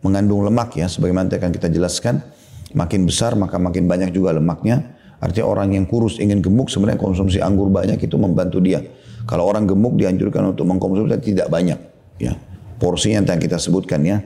mengandung 0.00 0.44
lemak 0.44 0.76
ya, 0.76 0.88
sebagaimana 0.88 1.32
akan 1.32 1.52
kita 1.52 1.68
jelaskan. 1.68 2.20
Makin 2.70 3.02
besar 3.02 3.34
maka 3.34 3.58
makin 3.58 3.90
banyak 3.90 4.14
juga 4.14 4.34
lemaknya. 4.36 4.96
Artinya 5.20 5.46
orang 5.52 5.76
yang 5.76 5.84
kurus 5.84 6.16
ingin 6.16 6.40
gemuk 6.40 6.72
sebenarnya 6.72 6.96
konsumsi 6.96 7.42
anggur 7.42 7.68
banyak 7.68 8.00
itu 8.00 8.16
membantu 8.16 8.62
dia. 8.62 8.80
Kalau 9.28 9.44
orang 9.44 9.68
gemuk 9.68 10.00
dianjurkan 10.00 10.56
untuk 10.56 10.64
mengkonsumsi 10.64 11.20
tidak 11.34 11.52
banyak. 11.52 11.76
Ya, 12.16 12.36
porsinya 12.80 13.20
yang 13.20 13.40
kita 13.40 13.60
sebutkan 13.60 14.00
ya. 14.00 14.24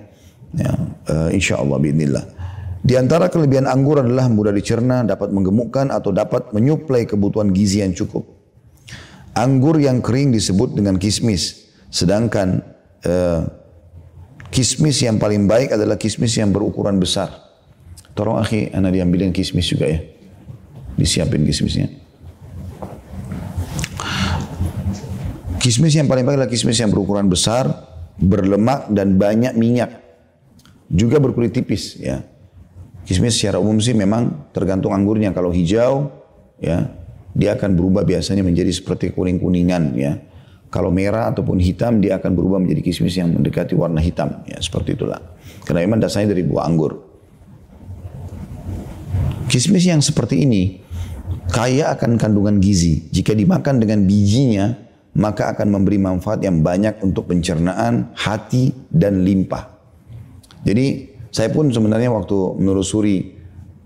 ya 0.55 0.71
uh, 1.11 1.29
insya 1.35 1.59
Allah 1.59 1.83
binillah. 1.83 2.25
Di 2.85 3.01
antara 3.01 3.33
kelebihan 3.33 3.65
anggur 3.65 4.05
adalah 4.05 4.29
mudah 4.29 4.53
dicerna, 4.53 5.09
dapat 5.09 5.33
menggemukkan 5.33 5.89
atau 5.89 6.13
dapat 6.13 6.53
menyuplai 6.53 7.09
kebutuhan 7.09 7.49
gizi 7.49 7.81
yang 7.81 7.97
cukup. 7.97 8.29
Anggur 9.35 9.81
yang 9.81 10.05
kering 10.05 10.37
disebut 10.37 10.77
dengan 10.77 11.01
kismis, 11.01 11.65
sedangkan 11.89 12.61
uh, 13.09 13.41
kismis 14.55 15.03
yang 15.03 15.19
paling 15.19 15.51
baik 15.51 15.75
adalah 15.75 15.99
kismis 15.99 16.39
yang 16.39 16.55
berukuran 16.55 17.03
besar. 17.03 17.35
Tolong 18.15 18.39
akhi, 18.39 18.71
anak 18.71 18.95
diambilin 18.95 19.35
kismis 19.35 19.67
juga 19.67 19.91
ya 19.91 20.15
disiapin 20.95 21.43
kismisnya. 21.43 21.91
Kismis 25.59 25.97
yang 25.97 26.07
paling 26.07 26.29
baik 26.29 26.37
adalah 26.39 26.53
kismis 26.53 26.77
yang 26.77 26.93
berukuran 26.93 27.27
besar, 27.27 27.67
berlemak 28.21 28.93
dan 28.93 29.17
banyak 29.17 29.57
minyak. 29.57 29.91
Juga 30.93 31.17
berkulit 31.19 31.57
tipis 31.57 31.97
ya. 31.97 32.21
Kismis 33.09 33.37
secara 33.37 33.61
umum 33.61 33.81
sih 33.81 33.97
memang 33.97 34.53
tergantung 34.53 34.93
anggurnya. 34.93 35.33
Kalau 35.33 35.49
hijau 35.51 36.13
ya, 36.61 36.93
dia 37.33 37.57
akan 37.57 37.75
berubah 37.75 38.05
biasanya 38.05 38.45
menjadi 38.45 38.71
seperti 38.77 39.17
kuning-kuningan 39.17 39.97
ya. 39.97 40.21
Kalau 40.75 40.91
merah 40.91 41.31
ataupun 41.31 41.63
hitam 41.63 42.03
dia 42.03 42.19
akan 42.19 42.35
berubah 42.35 42.59
menjadi 42.59 42.91
kismis 42.91 43.15
yang 43.15 43.31
mendekati 43.31 43.79
warna 43.79 44.03
hitam 44.03 44.43
ya 44.43 44.59
seperti 44.59 44.99
itulah. 44.99 45.23
Karena 45.63 45.87
memang 45.87 46.03
dasarnya 46.03 46.35
dari 46.35 46.43
buah 46.43 46.67
anggur. 46.67 46.99
Kismis 49.47 49.87
yang 49.87 50.03
seperti 50.03 50.43
ini 50.43 50.83
kaya 51.55 51.95
akan 51.95 52.19
kandungan 52.19 52.59
gizi. 52.59 53.07
Jika 53.15 53.39
dimakan 53.39 53.79
dengan 53.79 54.03
bijinya, 54.03 54.75
maka 55.15 55.55
akan 55.55 55.79
memberi 55.79 56.03
manfaat 56.03 56.43
yang 56.43 56.59
banyak 56.59 56.99
untuk 57.07 57.31
pencernaan, 57.31 58.11
hati, 58.19 58.75
dan 58.91 59.23
limpah. 59.23 59.71
Jadi 60.67 61.15
saya 61.31 61.55
pun 61.55 61.71
sebenarnya 61.71 62.11
waktu 62.11 62.59
menelusuri 62.59 63.31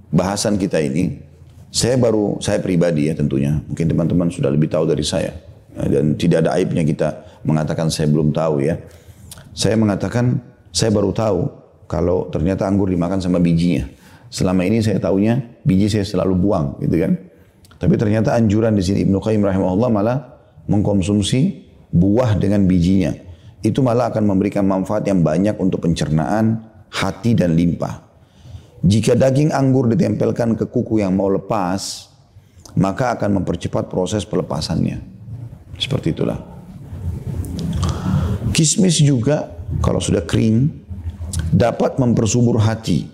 bahasan 0.09 0.57
kita 0.57 0.81
ini, 0.81 1.21
saya 1.69 2.01
baru, 2.01 2.41
saya 2.41 2.65
pribadi 2.65 3.13
ya 3.13 3.15
tentunya, 3.19 3.61
mungkin 3.61 3.93
teman-teman 3.93 4.33
sudah 4.33 4.49
lebih 4.49 4.73
tahu 4.73 4.89
dari 4.89 5.05
saya. 5.05 5.48
Dan 5.75 6.17
tidak 6.17 6.47
ada 6.47 6.57
aibnya 6.57 6.83
kita 6.83 7.41
mengatakan 7.45 7.93
saya 7.93 8.09
belum 8.09 8.33
tahu 8.33 8.65
ya. 8.65 8.81
Saya 9.53 9.75
mengatakan 9.77 10.41
saya 10.73 10.95
baru 10.95 11.11
tahu 11.13 11.41
kalau 11.89 12.29
ternyata 12.31 12.69
anggur 12.69 12.89
dimakan 12.93 13.19
sama 13.19 13.41
bijinya. 13.41 13.89
Selama 14.29 14.65
ini 14.69 14.85
saya 14.85 15.01
tahunya 15.01 15.65
biji 15.65 15.89
saya 15.89 16.05
selalu 16.05 16.35
buang 16.37 16.77
gitu 16.85 17.01
kan. 17.01 17.17
Tapi 17.79 17.95
ternyata 17.97 18.37
anjuran 18.37 18.77
di 18.77 18.83
sini 18.85 19.07
Ibnu 19.07 19.19
Qayyim 19.23 19.43
rahimahullah 19.47 19.91
malah 19.91 20.19
mengkonsumsi 20.69 21.65
buah 21.95 22.37
dengan 22.37 22.69
bijinya. 22.69 23.15
Itu 23.65 23.83
malah 23.83 24.13
akan 24.13 24.25
memberikan 24.29 24.67
manfaat 24.69 25.09
yang 25.09 25.25
banyak 25.25 25.57
untuk 25.59 25.83
pencernaan, 25.83 26.63
hati 26.93 27.35
dan 27.35 27.57
limpah. 27.57 28.05
Jika 28.85 29.19
daging 29.19 29.51
anggur 29.51 29.91
ditempelkan 29.91 30.55
ke 30.55 30.71
kuku 30.71 31.03
yang 31.03 31.19
mau 31.19 31.27
lepas, 31.27 32.07
maka 32.79 33.19
akan 33.19 33.43
mempercepat 33.43 33.91
proses 33.91 34.23
pelepasannya. 34.23 35.18
Seperti 35.79 36.11
itulah. 36.13 36.39
Kismis 38.51 38.99
juga 38.99 39.55
kalau 39.79 40.03
sudah 40.03 40.27
kering 40.27 40.67
dapat 41.55 41.97
mempersubur 42.03 42.59
hati. 42.59 43.07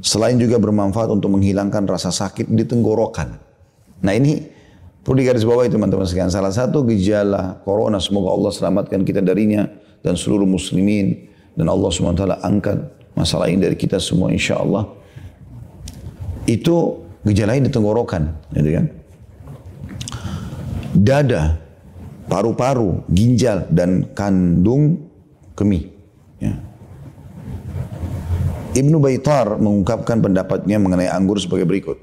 Selain 0.00 0.38
juga 0.40 0.56
bermanfaat 0.56 1.12
untuk 1.12 1.36
menghilangkan 1.36 1.84
rasa 1.84 2.08
sakit 2.08 2.48
di 2.48 2.64
tenggorokan. 2.64 3.36
Nah 4.00 4.12
ini 4.16 4.38
perlu 5.04 5.20
digarisbawahi 5.20 5.68
teman-teman 5.68 6.08
sekalian. 6.08 6.32
Salah 6.32 6.54
satu 6.54 6.86
gejala 6.88 7.60
corona 7.66 8.00
semoga 8.00 8.32
Allah 8.32 8.52
selamatkan 8.54 9.02
kita 9.04 9.20
darinya 9.20 9.66
dan 10.00 10.14
seluruh 10.14 10.46
muslimin 10.46 11.26
dan 11.58 11.66
Allah 11.66 11.90
SWT 11.90 12.22
angkat 12.44 12.78
masalah 13.16 13.48
ini 13.50 13.64
dari 13.66 13.74
kita 13.74 13.98
semua 13.98 14.30
insya 14.30 14.60
Allah. 14.60 14.86
Itu 16.46 17.02
gejala 17.26 17.58
ini 17.58 17.66
di 17.66 17.72
tenggorokan, 17.74 18.54
gitu 18.54 18.70
kan? 18.70 18.86
Dada, 20.94 21.58
paru-paru, 22.26 23.06
ginjal 23.10 23.66
dan 23.70 24.10
kandung 24.12 25.10
kemih. 25.54 25.90
Ya. 26.42 26.58
Ibnu 28.76 29.00
Baitar 29.00 29.56
mengungkapkan 29.56 30.20
pendapatnya 30.20 30.76
mengenai 30.76 31.08
anggur 31.08 31.40
sebagai 31.40 31.64
berikut. 31.64 31.96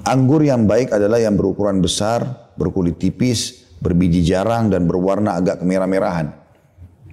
Anggur 0.00 0.40
yang 0.40 0.64
baik 0.64 0.96
adalah 0.96 1.20
yang 1.20 1.36
berukuran 1.36 1.84
besar, 1.84 2.50
berkulit 2.56 2.96
tipis, 2.96 3.68
berbiji 3.84 4.24
jarang 4.24 4.72
dan 4.72 4.88
berwarna 4.88 5.36
agak 5.36 5.60
kemerah-merahan. 5.60 6.32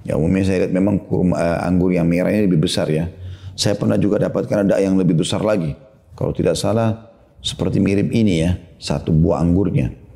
Ya 0.08 0.16
umumnya 0.16 0.48
saya 0.48 0.64
lihat 0.64 0.72
memang 0.72 1.04
uh, 1.04 1.68
anggur 1.68 1.92
yang 1.92 2.08
merahnya 2.08 2.48
lebih 2.48 2.64
besar 2.64 2.88
ya. 2.88 3.12
Saya 3.60 3.76
pernah 3.76 4.00
juga 4.00 4.24
dapatkan 4.24 4.64
ada 4.64 4.80
yang 4.80 4.96
lebih 4.96 5.20
besar 5.20 5.44
lagi. 5.44 5.76
Kalau 6.16 6.32
tidak 6.32 6.56
salah 6.56 7.12
seperti 7.44 7.84
mirip 7.84 8.08
ini 8.16 8.40
ya, 8.40 8.56
satu 8.80 9.12
buah 9.12 9.44
anggurnya. 9.44 10.07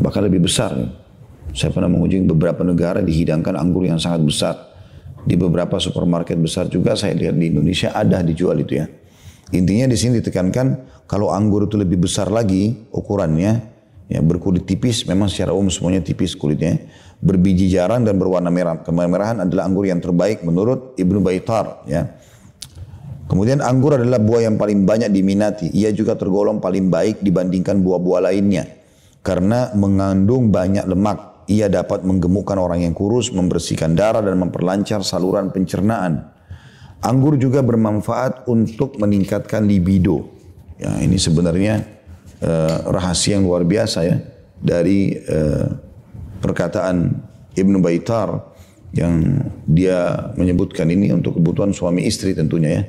Bahkan 0.00 0.22
lebih 0.26 0.44
besar. 0.44 0.74
Ya. 0.76 0.88
Saya 1.54 1.70
pernah 1.70 1.86
mengunjungi 1.86 2.26
beberapa 2.26 2.66
negara 2.66 2.98
dihidangkan 2.98 3.54
anggur 3.54 3.86
yang 3.86 4.02
sangat 4.02 4.26
besar. 4.26 4.54
Di 5.24 5.38
beberapa 5.38 5.80
supermarket 5.80 6.36
besar 6.36 6.68
juga 6.68 6.92
saya 6.98 7.16
lihat 7.16 7.38
di 7.38 7.48
Indonesia 7.48 7.94
ada 7.96 8.20
dijual 8.20 8.60
itu 8.60 8.76
ya. 8.76 8.86
Intinya 9.54 9.88
di 9.88 9.96
sini 9.96 10.20
ditekankan 10.20 10.66
kalau 11.08 11.32
anggur 11.32 11.64
itu 11.64 11.80
lebih 11.80 12.04
besar 12.04 12.28
lagi 12.28 12.74
ukurannya, 12.92 13.52
ya 14.10 14.20
berkulit 14.20 14.68
tipis, 14.68 15.06
memang 15.08 15.30
secara 15.30 15.56
umum 15.56 15.72
semuanya 15.72 16.04
tipis 16.04 16.36
kulitnya, 16.36 16.80
berbiji 17.22 17.70
jarang 17.72 18.04
dan 18.04 18.20
berwarna 18.20 18.52
merah. 18.52 18.82
Kemerahan 18.84 19.40
adalah 19.46 19.64
anggur 19.64 19.88
yang 19.88 20.02
terbaik 20.02 20.44
menurut 20.44 20.98
Ibnu 21.00 21.24
Baitar. 21.24 21.86
Ya. 21.88 22.18
Kemudian 23.24 23.64
anggur 23.64 23.96
adalah 23.96 24.20
buah 24.20 24.44
yang 24.44 24.60
paling 24.60 24.84
banyak 24.84 25.08
diminati. 25.08 25.72
Ia 25.72 25.88
juga 25.96 26.12
tergolong 26.18 26.60
paling 26.60 26.92
baik 26.92 27.24
dibandingkan 27.24 27.80
buah-buah 27.80 28.28
lainnya. 28.28 28.83
Karena 29.24 29.72
mengandung 29.72 30.52
banyak 30.52 30.84
lemak. 30.84 31.48
Ia 31.48 31.68
dapat 31.68 32.04
menggemukkan 32.04 32.56
orang 32.56 32.84
yang 32.84 32.92
kurus, 32.96 33.32
membersihkan 33.32 33.96
darah 33.96 34.20
dan 34.20 34.36
memperlancar 34.36 35.00
saluran 35.04 35.48
pencernaan. 35.52 36.28
Anggur 37.04 37.36
juga 37.36 37.60
bermanfaat 37.60 38.48
untuk 38.48 38.96
meningkatkan 38.96 39.64
libido. 39.68 40.32
Ya, 40.80 40.92
ini 41.04 41.20
sebenarnya 41.20 41.84
uh, 42.40 42.88
rahasia 42.88 43.36
yang 43.36 43.44
luar 43.44 43.68
biasa 43.68 43.98
ya 44.08 44.16
dari 44.56 45.12
uh, 45.12 45.68
perkataan 46.40 47.12
Ibnu 47.52 47.84
Baitar 47.84 48.56
yang 48.96 49.44
dia 49.68 50.32
menyebutkan 50.38 50.88
ini 50.88 51.12
untuk 51.12 51.36
kebutuhan 51.36 51.76
suami 51.76 52.08
istri 52.08 52.32
tentunya 52.32 52.70
ya. 52.80 52.82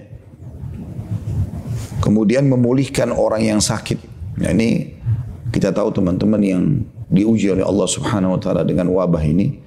Kemudian 1.99 2.47
memulihkan 2.47 3.11
orang 3.11 3.43
yang 3.43 3.59
sakit. 3.59 3.99
Ya, 4.39 4.55
ini 4.55 4.95
kita 5.53 5.69
tahu 5.73 5.93
teman-teman 5.93 6.41
yang 6.41 6.63
diuji 7.09 7.53
oleh 7.53 7.65
Allah 7.65 7.85
Subhanahu 7.85 8.37
wa 8.37 8.39
taala 8.41 8.65
dengan 8.65 8.89
wabah 8.89 9.21
ini 9.21 9.61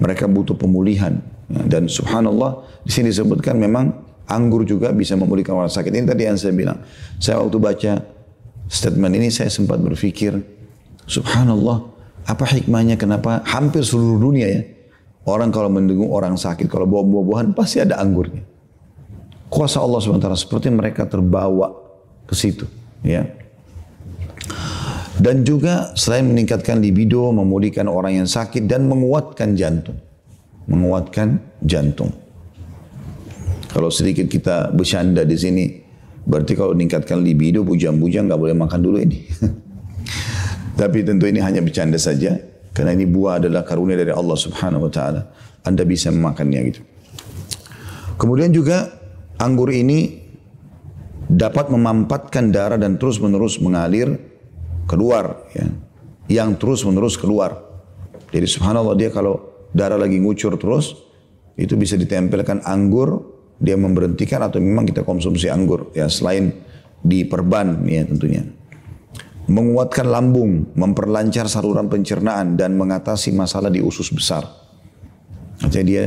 mereka 0.00 0.28
butuh 0.28 0.58
pemulihan 0.58 1.22
Ya, 1.44 1.60
dan 1.76 1.92
subhanallah 1.92 2.64
di 2.88 2.90
sini 2.92 3.12
disebutkan 3.12 3.60
memang 3.60 3.92
anggur 4.24 4.64
juga 4.64 4.88
bisa 4.96 5.12
memulihkan 5.14 5.52
orang 5.52 5.68
sakit. 5.68 5.92
Ini 5.92 6.08
tadi 6.08 6.24
yang 6.24 6.40
saya 6.40 6.56
bilang. 6.56 6.80
Saya 7.20 7.44
waktu 7.44 7.58
baca 7.60 7.92
statement 8.66 9.14
ini 9.20 9.28
saya 9.28 9.52
sempat 9.52 9.76
berpikir, 9.76 10.40
subhanallah, 11.04 11.84
apa 12.24 12.44
hikmahnya 12.48 12.96
kenapa 12.96 13.44
hampir 13.44 13.84
seluruh 13.84 14.16
dunia 14.16 14.48
ya 14.48 14.62
orang 15.28 15.52
kalau 15.52 15.68
mendengung 15.68 16.08
orang 16.08 16.40
sakit 16.40 16.64
kalau 16.68 16.88
bawa 16.88 17.04
buah-buahan 17.04 17.52
pasti 17.52 17.84
ada 17.84 18.00
anggurnya. 18.00 18.40
Kuasa 19.52 19.78
Allah 19.78 20.00
SWT 20.02 20.26
seperti 20.34 20.72
mereka 20.72 21.06
terbawa 21.06 21.70
ke 22.26 22.34
situ, 22.34 22.66
ya. 23.04 23.22
Dan 25.14 25.46
juga 25.46 25.94
selain 25.94 26.26
meningkatkan 26.26 26.82
libido, 26.82 27.30
memulihkan 27.30 27.86
orang 27.86 28.22
yang 28.22 28.28
sakit 28.28 28.66
dan 28.66 28.90
menguatkan 28.90 29.54
jantung 29.54 29.98
menguatkan 30.68 31.40
jantung. 31.60 32.12
Kalau 33.68 33.90
sedikit 33.90 34.30
kita 34.30 34.70
bercanda 34.70 35.26
di 35.26 35.34
sini, 35.34 35.64
berarti 36.24 36.54
kalau 36.54 36.72
meningkatkan 36.72 37.20
libido, 37.20 37.66
bujang-bujang 37.66 38.30
nggak 38.30 38.40
boleh 38.40 38.56
makan 38.56 38.80
dulu 38.80 38.98
ini. 39.02 39.18
Tapi 40.80 41.02
tentu 41.02 41.26
ini 41.26 41.42
hanya 41.42 41.60
bercanda 41.60 41.98
saja, 41.98 42.38
karena 42.70 42.94
ini 42.94 43.06
buah 43.06 43.42
adalah 43.42 43.66
karunia 43.66 43.98
dari 43.98 44.14
Allah 44.14 44.38
Subhanahu 44.38 44.86
Wa 44.88 44.92
Taala. 44.94 45.20
Anda 45.66 45.82
bisa 45.82 46.12
memakannya 46.14 46.60
gitu. 46.70 46.80
Kemudian 48.14 48.54
juga 48.54 48.94
anggur 49.42 49.74
ini 49.74 50.22
dapat 51.26 51.72
memampatkan 51.72 52.52
darah 52.54 52.78
dan 52.78 52.94
terus 53.00 53.18
menerus 53.18 53.58
mengalir 53.58 54.14
keluar, 54.84 55.48
ya. 55.52 55.68
yang 56.30 56.56
terus 56.56 56.84
menerus 56.84 57.16
keluar. 57.18 57.60
Jadi 58.34 58.46
subhanallah 58.48 58.96
dia 58.98 59.10
kalau 59.14 59.68
darah 59.70 59.98
lagi 59.98 60.18
ngucur 60.18 60.56
terus, 60.56 60.96
itu 61.54 61.78
bisa 61.78 61.94
ditempelkan 61.94 62.62
anggur, 62.66 63.22
dia 63.62 63.78
memberhentikan 63.78 64.42
atau 64.42 64.58
memang 64.58 64.86
kita 64.86 65.06
konsumsi 65.06 65.46
anggur. 65.46 65.94
Ya 65.94 66.10
selain 66.10 66.50
diperban 67.04 67.84
ya 67.86 68.02
tentunya. 68.08 68.42
Menguatkan 69.44 70.08
lambung, 70.08 70.72
memperlancar 70.72 71.52
saluran 71.52 71.92
pencernaan 71.92 72.56
dan 72.56 72.80
mengatasi 72.80 73.28
masalah 73.36 73.68
di 73.68 73.84
usus 73.84 74.08
besar. 74.08 74.48
Artinya 75.60 75.84
dia 75.84 76.04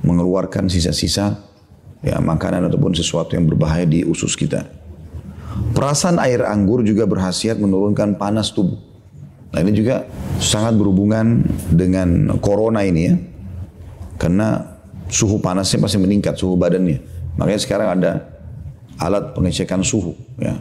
mengeluarkan 0.00 0.72
sisa-sisa 0.72 1.36
ya 2.00 2.16
makanan 2.16 2.70
ataupun 2.72 2.96
sesuatu 2.96 3.36
yang 3.36 3.44
berbahaya 3.44 3.84
di 3.84 4.08
usus 4.08 4.32
kita. 4.34 4.85
Perasan 5.76 6.16
air 6.16 6.40
anggur 6.44 6.80
juga 6.80 7.04
berhasiat 7.04 7.60
menurunkan 7.60 8.16
panas 8.16 8.52
tubuh. 8.52 8.80
Nah 9.52 9.60
ini 9.60 9.72
juga 9.72 10.04
sangat 10.40 10.76
berhubungan 10.76 11.44
dengan 11.72 12.36
corona 12.40 12.84
ini 12.84 13.00
ya. 13.08 13.14
Karena 14.16 14.76
suhu 15.08 15.40
panasnya 15.40 15.80
pasti 15.84 16.00
meningkat, 16.00 16.36
suhu 16.40 16.56
badannya. 16.56 17.00
Makanya 17.36 17.60
sekarang 17.60 17.88
ada 18.00 18.12
alat 18.96 19.36
pengecekan 19.36 19.84
suhu 19.84 20.16
ya. 20.40 20.56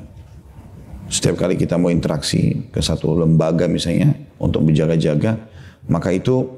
Setiap 1.07 1.37
kali 1.37 1.55
kita 1.55 1.77
mau 1.77 1.93
interaksi 1.93 2.65
ke 2.73 2.81
satu 2.81 3.13
lembaga 3.13 3.69
misalnya 3.69 4.17
untuk 4.41 4.65
berjaga-jaga, 4.65 5.37
maka 5.85 6.09
itu 6.09 6.49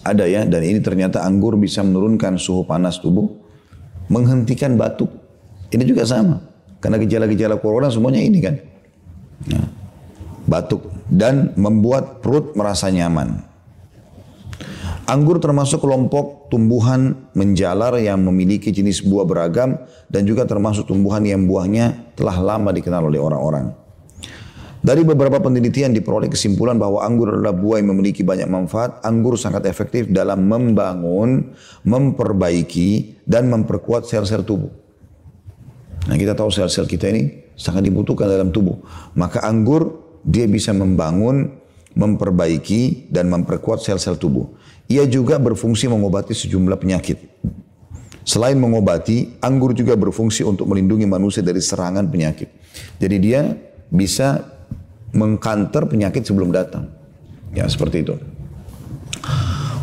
ada 0.00 0.24
ya 0.24 0.48
dan 0.48 0.64
ini 0.64 0.80
ternyata 0.80 1.20
anggur 1.20 1.60
bisa 1.60 1.84
menurunkan 1.84 2.40
suhu 2.40 2.64
panas 2.64 2.96
tubuh, 2.96 3.28
menghentikan 4.08 4.80
batuk. 4.80 5.12
Ini 5.68 5.84
juga 5.84 6.08
sama. 6.08 6.47
Karena 6.78 6.96
gejala-gejala 7.02 7.58
corona 7.58 7.90
semuanya 7.90 8.22
ini 8.22 8.38
kan. 8.38 8.54
Nah, 9.50 9.66
batuk 10.46 10.88
dan 11.10 11.52
membuat 11.58 12.22
perut 12.22 12.54
merasa 12.54 12.88
nyaman. 12.88 13.44
Anggur 15.08 15.40
termasuk 15.40 15.80
kelompok 15.80 16.52
tumbuhan 16.52 17.32
menjalar 17.32 17.96
yang 17.96 18.20
memiliki 18.28 18.68
jenis 18.68 19.00
buah 19.00 19.24
beragam 19.24 19.80
dan 20.12 20.28
juga 20.28 20.44
termasuk 20.44 20.84
tumbuhan 20.84 21.24
yang 21.24 21.48
buahnya 21.48 22.12
telah 22.12 22.36
lama 22.36 22.68
dikenal 22.76 23.08
oleh 23.08 23.16
orang-orang. 23.16 23.72
Dari 24.78 25.02
beberapa 25.02 25.42
penelitian 25.42 25.90
diperoleh 25.90 26.30
kesimpulan 26.30 26.78
bahwa 26.78 27.02
anggur 27.02 27.34
adalah 27.34 27.56
buah 27.56 27.82
yang 27.82 27.90
memiliki 27.96 28.22
banyak 28.22 28.46
manfaat. 28.46 29.02
Anggur 29.02 29.34
sangat 29.34 29.66
efektif 29.66 30.06
dalam 30.06 30.46
membangun, 30.46 31.56
memperbaiki, 31.82 33.24
dan 33.26 33.50
memperkuat 33.50 34.06
sel-sel 34.06 34.46
tubuh. 34.46 34.70
Nah 36.08 36.16
kita 36.16 36.32
tahu 36.32 36.48
sel-sel 36.48 36.88
kita 36.88 37.12
ini 37.12 37.52
sangat 37.52 37.84
dibutuhkan 37.84 38.24
dalam 38.24 38.48
tubuh. 38.48 38.80
Maka 39.12 39.44
anggur 39.44 40.00
dia 40.24 40.48
bisa 40.48 40.72
membangun, 40.72 41.52
memperbaiki 41.92 43.12
dan 43.12 43.28
memperkuat 43.28 43.84
sel-sel 43.84 44.16
tubuh. 44.16 44.48
Ia 44.88 45.04
juga 45.04 45.36
berfungsi 45.36 45.84
mengobati 45.92 46.32
sejumlah 46.32 46.80
penyakit. 46.80 47.20
Selain 48.24 48.56
mengobati, 48.56 49.40
anggur 49.40 49.72
juga 49.72 49.96
berfungsi 49.96 50.44
untuk 50.44 50.68
melindungi 50.68 51.08
manusia 51.08 51.40
dari 51.40 51.60
serangan 51.60 52.08
penyakit. 52.08 52.48
Jadi 53.00 53.16
dia 53.20 53.56
bisa 53.88 54.44
mengkanter 55.16 55.88
penyakit 55.88 56.24
sebelum 56.24 56.52
datang. 56.52 56.92
Ya 57.56 57.64
seperti 57.68 58.04
itu. 58.04 58.16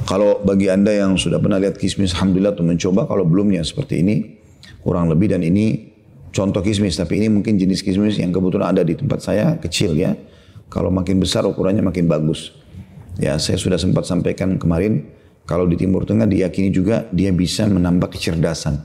Kalau 0.06 0.46
bagi 0.46 0.70
anda 0.70 0.94
yang 0.94 1.18
sudah 1.18 1.42
pernah 1.42 1.58
lihat 1.58 1.82
kismis, 1.82 2.14
alhamdulillah 2.14 2.54
tuh 2.54 2.62
mencoba. 2.62 3.10
Kalau 3.10 3.26
belumnya 3.26 3.66
seperti 3.66 4.06
ini, 4.06 4.38
kurang 4.86 5.10
lebih 5.10 5.34
dan 5.34 5.42
ini 5.42 5.95
contoh 6.36 6.60
kismis. 6.60 7.00
Tapi 7.00 7.24
ini 7.24 7.32
mungkin 7.32 7.56
jenis 7.56 7.80
kismis 7.80 8.20
yang 8.20 8.36
kebetulan 8.36 8.76
ada 8.76 8.84
di 8.84 9.00
tempat 9.00 9.24
saya 9.24 9.56
kecil 9.56 9.96
ya. 9.96 10.12
Kalau 10.68 10.92
makin 10.92 11.24
besar 11.24 11.48
ukurannya 11.48 11.80
makin 11.80 12.12
bagus. 12.12 12.52
Ya, 13.16 13.40
saya 13.40 13.56
sudah 13.56 13.80
sempat 13.80 14.04
sampaikan 14.04 14.60
kemarin, 14.60 15.08
kalau 15.48 15.64
di 15.64 15.80
Timur 15.80 16.04
Tengah 16.04 16.28
diyakini 16.28 16.68
juga 16.68 17.08
dia 17.16 17.32
bisa 17.32 17.64
menambah 17.64 18.12
kecerdasan. 18.12 18.76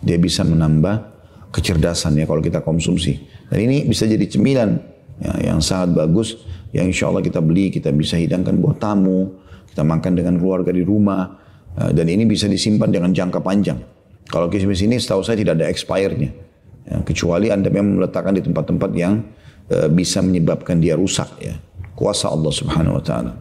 Dia 0.00 0.16
bisa 0.16 0.48
menambah 0.48 1.12
kecerdasan 1.52 2.16
ya 2.16 2.24
kalau 2.24 2.40
kita 2.40 2.64
konsumsi. 2.64 3.20
Dan 3.52 3.68
ini 3.68 3.84
bisa 3.84 4.08
jadi 4.08 4.24
cemilan 4.24 4.80
ya, 5.20 5.52
yang 5.52 5.60
sangat 5.60 5.92
bagus, 5.92 6.40
yang 6.72 6.88
insya 6.88 7.12
Allah 7.12 7.20
kita 7.20 7.44
beli, 7.44 7.68
kita 7.68 7.92
bisa 7.92 8.16
hidangkan 8.16 8.56
buat 8.56 8.80
tamu, 8.80 9.36
kita 9.68 9.84
makan 9.84 10.12
dengan 10.16 10.40
keluarga 10.40 10.72
di 10.72 10.80
rumah, 10.80 11.36
ya, 11.76 11.92
dan 11.92 12.06
ini 12.08 12.24
bisa 12.24 12.48
disimpan 12.48 12.88
dengan 12.88 13.12
jangka 13.12 13.44
panjang. 13.44 13.76
Kalau 14.26 14.48
kismis 14.48 14.80
ini 14.80 14.96
setahu 14.96 15.20
saya 15.20 15.36
tidak 15.36 15.60
ada 15.60 15.68
expirednya, 15.68 16.32
ya, 16.86 17.02
kecuali 17.02 17.50
anda 17.50 17.68
memang 17.68 17.98
meletakkan 18.00 18.38
di 18.38 18.42
tempat-tempat 18.46 18.90
yang 18.94 19.20
Eh, 19.66 19.90
bisa 19.90 20.22
menyebabkan 20.22 20.78
dia 20.78 20.94
rusak 20.94 21.26
ya. 21.42 21.58
Kuasa 21.98 22.30
Allah 22.30 22.54
Subhanahu 22.54 23.02
wa 23.02 23.02
taala. 23.02 23.34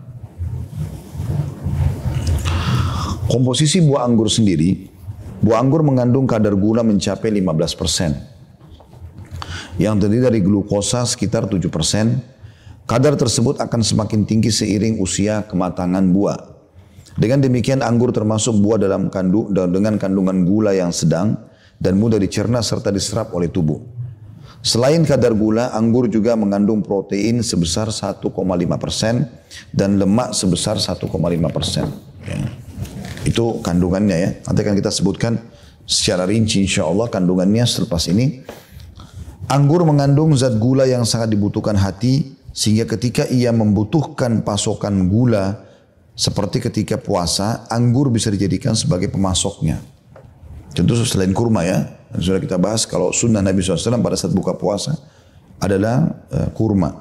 Komposisi 3.30 3.78
buah 3.86 4.10
anggur 4.10 4.26
sendiri, 4.26 4.90
buah 5.46 5.62
anggur 5.62 5.86
mengandung 5.86 6.26
kadar 6.26 6.58
gula 6.58 6.82
mencapai 6.82 7.30
15%. 7.30 8.18
Yang 9.78 9.96
terdiri 10.02 10.24
dari 10.26 10.40
glukosa 10.42 11.06
sekitar 11.06 11.46
7%. 11.46 11.62
Kadar 12.90 13.14
tersebut 13.14 13.62
akan 13.62 13.82
semakin 13.86 14.26
tinggi 14.26 14.50
seiring 14.50 14.98
usia 14.98 15.46
kematangan 15.46 16.10
buah. 16.10 16.58
Dengan 17.22 17.46
demikian 17.46 17.86
anggur 17.86 18.10
termasuk 18.10 18.58
buah 18.66 18.82
dalam 18.82 19.14
kandung 19.14 19.54
dengan 19.54 20.02
kandungan 20.02 20.42
gula 20.42 20.74
yang 20.74 20.90
sedang 20.90 21.38
dan 21.80 22.00
mudah 22.00 22.18
dicerna 22.18 22.64
serta 22.64 22.90
diserap 22.92 23.32
oleh 23.36 23.52
tubuh. 23.52 23.96
Selain 24.66 24.98
kadar 25.06 25.38
gula, 25.38 25.70
anggur 25.78 26.10
juga 26.10 26.34
mengandung 26.34 26.82
protein 26.82 27.46
sebesar 27.46 27.94
1,5 27.94 28.26
persen 28.82 29.30
dan 29.70 30.02
lemak 30.02 30.34
sebesar 30.34 30.82
1,5 30.82 31.06
persen. 31.54 31.86
Ya. 32.26 32.50
Itu 33.22 33.62
kandungannya 33.62 34.18
ya. 34.18 34.30
Nanti 34.42 34.60
akan 34.66 34.74
kita 34.74 34.90
sebutkan 34.90 35.38
secara 35.86 36.26
rinci 36.26 36.66
insya 36.66 36.90
Allah 36.90 37.14
kandungannya 37.14 37.62
selepas 37.62 38.10
ini. 38.10 38.42
Anggur 39.46 39.86
mengandung 39.86 40.34
zat 40.34 40.58
gula 40.58 40.90
yang 40.90 41.06
sangat 41.06 41.30
dibutuhkan 41.30 41.78
hati 41.78 42.34
sehingga 42.50 42.90
ketika 42.90 43.30
ia 43.30 43.54
membutuhkan 43.54 44.42
pasokan 44.42 45.06
gula 45.06 45.62
seperti 46.18 46.64
ketika 46.64 46.98
puasa, 46.98 47.70
anggur 47.70 48.10
bisa 48.10 48.34
dijadikan 48.34 48.74
sebagai 48.74 49.14
pemasoknya. 49.14 49.78
Tentu 50.76 51.00
selain 51.08 51.32
kurma 51.32 51.64
ya, 51.64 51.88
sudah 52.20 52.44
kita 52.44 52.60
bahas 52.60 52.84
kalau 52.84 53.16
sunnah 53.16 53.40
Nabi 53.40 53.64
SAW 53.64 54.04
pada 54.04 54.20
saat 54.20 54.36
buka 54.36 54.52
puasa 54.60 55.00
adalah 55.64 56.12
uh, 56.36 56.52
kurma. 56.52 56.92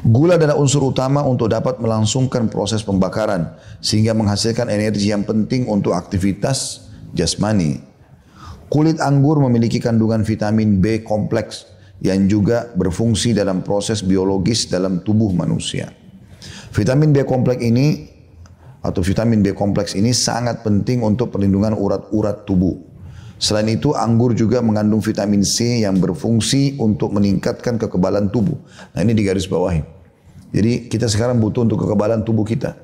Gula 0.00 0.40
adalah 0.40 0.56
unsur 0.56 0.88
utama 0.88 1.20
untuk 1.20 1.52
dapat 1.52 1.76
melangsungkan 1.84 2.48
proses 2.48 2.80
pembakaran 2.80 3.52
sehingga 3.84 4.16
menghasilkan 4.16 4.72
energi 4.72 5.12
yang 5.12 5.20
penting 5.26 5.68
untuk 5.68 5.92
aktivitas 5.92 6.88
jasmani. 7.12 7.84
Kulit 8.72 9.04
anggur 9.04 9.36
memiliki 9.44 9.76
kandungan 9.76 10.24
vitamin 10.24 10.80
B 10.80 11.04
kompleks 11.04 11.68
yang 12.00 12.24
juga 12.24 12.72
berfungsi 12.72 13.36
dalam 13.36 13.60
proses 13.60 14.00
biologis 14.00 14.72
dalam 14.72 15.04
tubuh 15.04 15.28
manusia. 15.36 15.92
Vitamin 16.72 17.12
B 17.12 17.26
kompleks 17.28 17.60
ini 17.60 18.07
atau 18.88 19.04
vitamin 19.04 19.44
B 19.44 19.52
kompleks 19.52 19.92
ini 19.92 20.16
sangat 20.16 20.64
penting 20.64 21.04
untuk 21.04 21.28
perlindungan 21.28 21.76
urat-urat 21.76 22.48
tubuh. 22.48 22.80
Selain 23.38 23.68
itu, 23.70 23.94
anggur 23.94 24.34
juga 24.34 24.58
mengandung 24.58 24.98
vitamin 24.98 25.46
C 25.46 25.86
yang 25.86 26.00
berfungsi 26.02 26.74
untuk 26.80 27.14
meningkatkan 27.14 27.78
kekebalan 27.78 28.32
tubuh. 28.34 28.58
Nah 28.96 29.04
ini 29.04 29.14
di 29.14 29.22
garis 29.22 29.46
bawahi. 29.46 29.84
Jadi 30.50 30.90
kita 30.90 31.06
sekarang 31.06 31.38
butuh 31.38 31.62
untuk 31.62 31.86
kekebalan 31.86 32.26
tubuh 32.26 32.42
kita. 32.42 32.74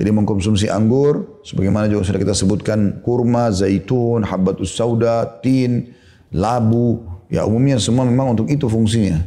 Jadi 0.00 0.08
mengkonsumsi 0.16 0.72
anggur, 0.72 1.44
sebagaimana 1.44 1.84
juga 1.84 2.08
sudah 2.08 2.20
kita 2.24 2.32
sebutkan, 2.32 3.04
kurma, 3.04 3.52
zaitun, 3.52 4.24
habbatus 4.24 4.72
sauda, 4.72 5.28
tin, 5.44 5.92
labu, 6.32 7.04
ya 7.28 7.44
umumnya 7.44 7.76
semua 7.76 8.08
memang 8.08 8.32
untuk 8.32 8.48
itu 8.48 8.64
fungsinya. 8.64 9.20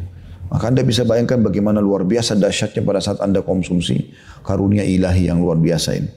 Maka 0.53 0.69
Anda 0.69 0.85
bisa 0.85 1.01
bayangkan 1.01 1.41
bagaimana 1.41 1.81
luar 1.81 2.05
biasa 2.05 2.37
dahsyatnya 2.37 2.85
pada 2.85 3.01
saat 3.01 3.17
Anda 3.25 3.41
konsumsi 3.41 4.13
karunia 4.45 4.85
ilahi 4.85 5.25
yang 5.25 5.41
luar 5.41 5.57
biasa 5.57 5.97
ini. 5.97 6.09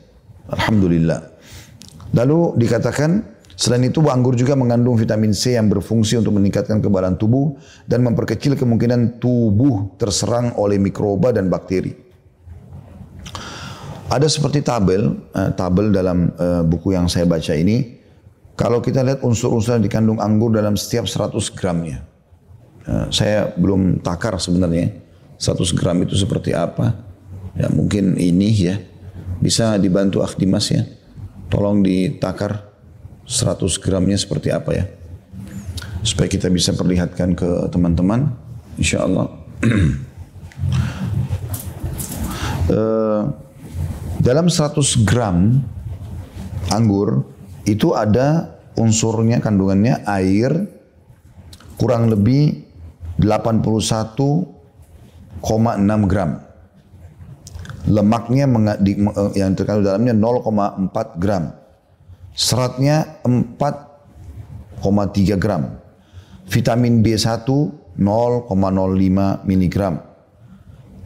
Alhamdulillah. 0.52 1.20
Lalu 2.12 2.60
dikatakan 2.60 3.24
selain 3.56 3.88
itu 3.88 4.04
anggur 4.04 4.36
juga 4.36 4.52
mengandung 4.52 5.00
vitamin 5.00 5.32
C 5.32 5.56
yang 5.56 5.72
berfungsi 5.72 6.20
untuk 6.20 6.36
meningkatkan 6.36 6.84
kebalan 6.84 7.16
tubuh 7.16 7.56
dan 7.88 8.04
memperkecil 8.04 8.60
kemungkinan 8.60 9.24
tubuh 9.24 9.96
terserang 9.96 10.52
oleh 10.60 10.76
mikroba 10.76 11.32
dan 11.32 11.48
bakteri. 11.48 11.96
Ada 14.12 14.28
seperti 14.28 14.60
tabel, 14.60 15.16
eh, 15.32 15.50
tabel 15.56 15.96
dalam 15.96 16.28
eh, 16.36 16.60
buku 16.60 16.92
yang 16.92 17.08
saya 17.08 17.24
baca 17.24 17.56
ini. 17.56 17.96
Kalau 18.52 18.84
kita 18.84 19.00
lihat 19.00 19.24
unsur-unsur 19.24 19.80
yang 19.80 19.84
dikandung 19.84 20.20
anggur 20.20 20.52
dalam 20.52 20.76
setiap 20.76 21.08
100 21.08 21.52
gramnya. 21.56 22.15
Eh, 22.86 23.06
saya 23.10 23.50
belum 23.58 23.98
takar 23.98 24.38
sebenarnya 24.38 24.94
100 25.42 25.74
gram 25.74 25.98
itu 26.06 26.14
seperti 26.14 26.54
apa. 26.54 26.94
Ya 27.58 27.66
mungkin 27.66 28.14
ini 28.14 28.54
ya 28.54 28.78
bisa 29.42 29.74
dibantu 29.74 30.22
Akhdimas 30.22 30.70
ya. 30.70 30.86
Tolong 31.50 31.82
ditakar 31.82 32.70
100 33.26 33.82
gramnya 33.82 34.14
seperti 34.14 34.54
apa 34.54 34.70
ya. 34.70 34.84
Supaya 36.06 36.30
kita 36.30 36.46
bisa 36.46 36.78
perlihatkan 36.78 37.34
ke 37.34 37.66
teman-teman. 37.74 38.30
Insya 38.78 39.02
Allah. 39.02 39.34
uh, 42.70 43.22
dalam 44.26 44.46
100 44.46 44.78
gram 45.02 45.58
anggur 46.70 47.26
itu 47.66 47.98
ada 47.98 48.54
unsurnya 48.78 49.42
kandungannya 49.42 50.06
air 50.06 50.70
kurang 51.78 52.06
lebih 52.14 52.65
81,6 53.20 56.10
gram. 56.10 56.40
Lemaknya 57.86 58.50
eh, 58.82 59.30
yang 59.38 59.54
terkandung 59.54 59.86
dalamnya 59.86 60.10
0,4 60.12 61.22
gram. 61.22 61.54
Seratnya 62.36 63.16
4,3 63.24 65.40
gram. 65.40 65.80
Vitamin 66.46 67.02
B1 67.02 67.48
0,05 67.96 69.48
miligram. 69.48 70.04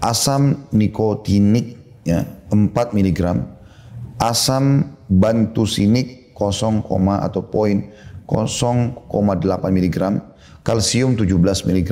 Asam 0.01 0.65
nikotinik 0.75 1.79
ya 2.03 2.27
4 2.51 2.97
miligram. 2.97 3.47
Asam 4.21 4.97
bantusinik 5.07 6.35
0, 6.35 6.83
atau 7.21 7.45
poin 7.45 7.93
0,8 8.25 8.97
miligram 9.69 10.30
kalsium 10.63 11.17
17 11.17 11.67
mg, 11.67 11.91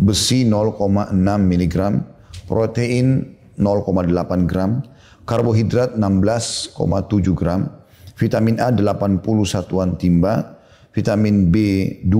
besi 0.00 0.48
0,6 0.48 1.12
mg, 1.44 1.76
protein 2.48 3.36
0,8 3.60 4.48
gram, 4.48 4.80
karbohidrat 5.28 5.94
16,7 5.94 6.76
gram, 7.36 7.68
vitamin 8.16 8.56
A 8.60 8.72
80 8.72 9.20
satuan 9.44 10.00
timba, 10.00 10.60
vitamin 10.96 11.52
B2 11.52 12.14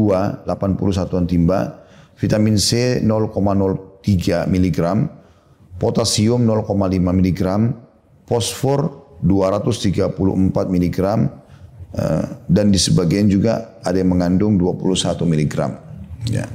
80 0.44 0.92
satuan 0.92 1.24
timba, 1.24 1.88
vitamin 2.20 2.60
C 2.60 3.00
0,03 3.00 4.46
mg, 4.46 4.78
potasium 5.80 6.44
0,5 6.44 7.00
mg, 7.00 7.40
fosfor 8.28 8.80
234 9.24 10.16
mg, 10.68 10.98
dan 12.46 12.70
di 12.70 12.78
sebagian 12.78 13.26
juga 13.26 13.82
ada 13.82 13.98
yang 13.98 14.14
mengandung 14.14 14.54
21 14.54 15.18
mg. 15.26 15.54
Ya. 16.30 16.46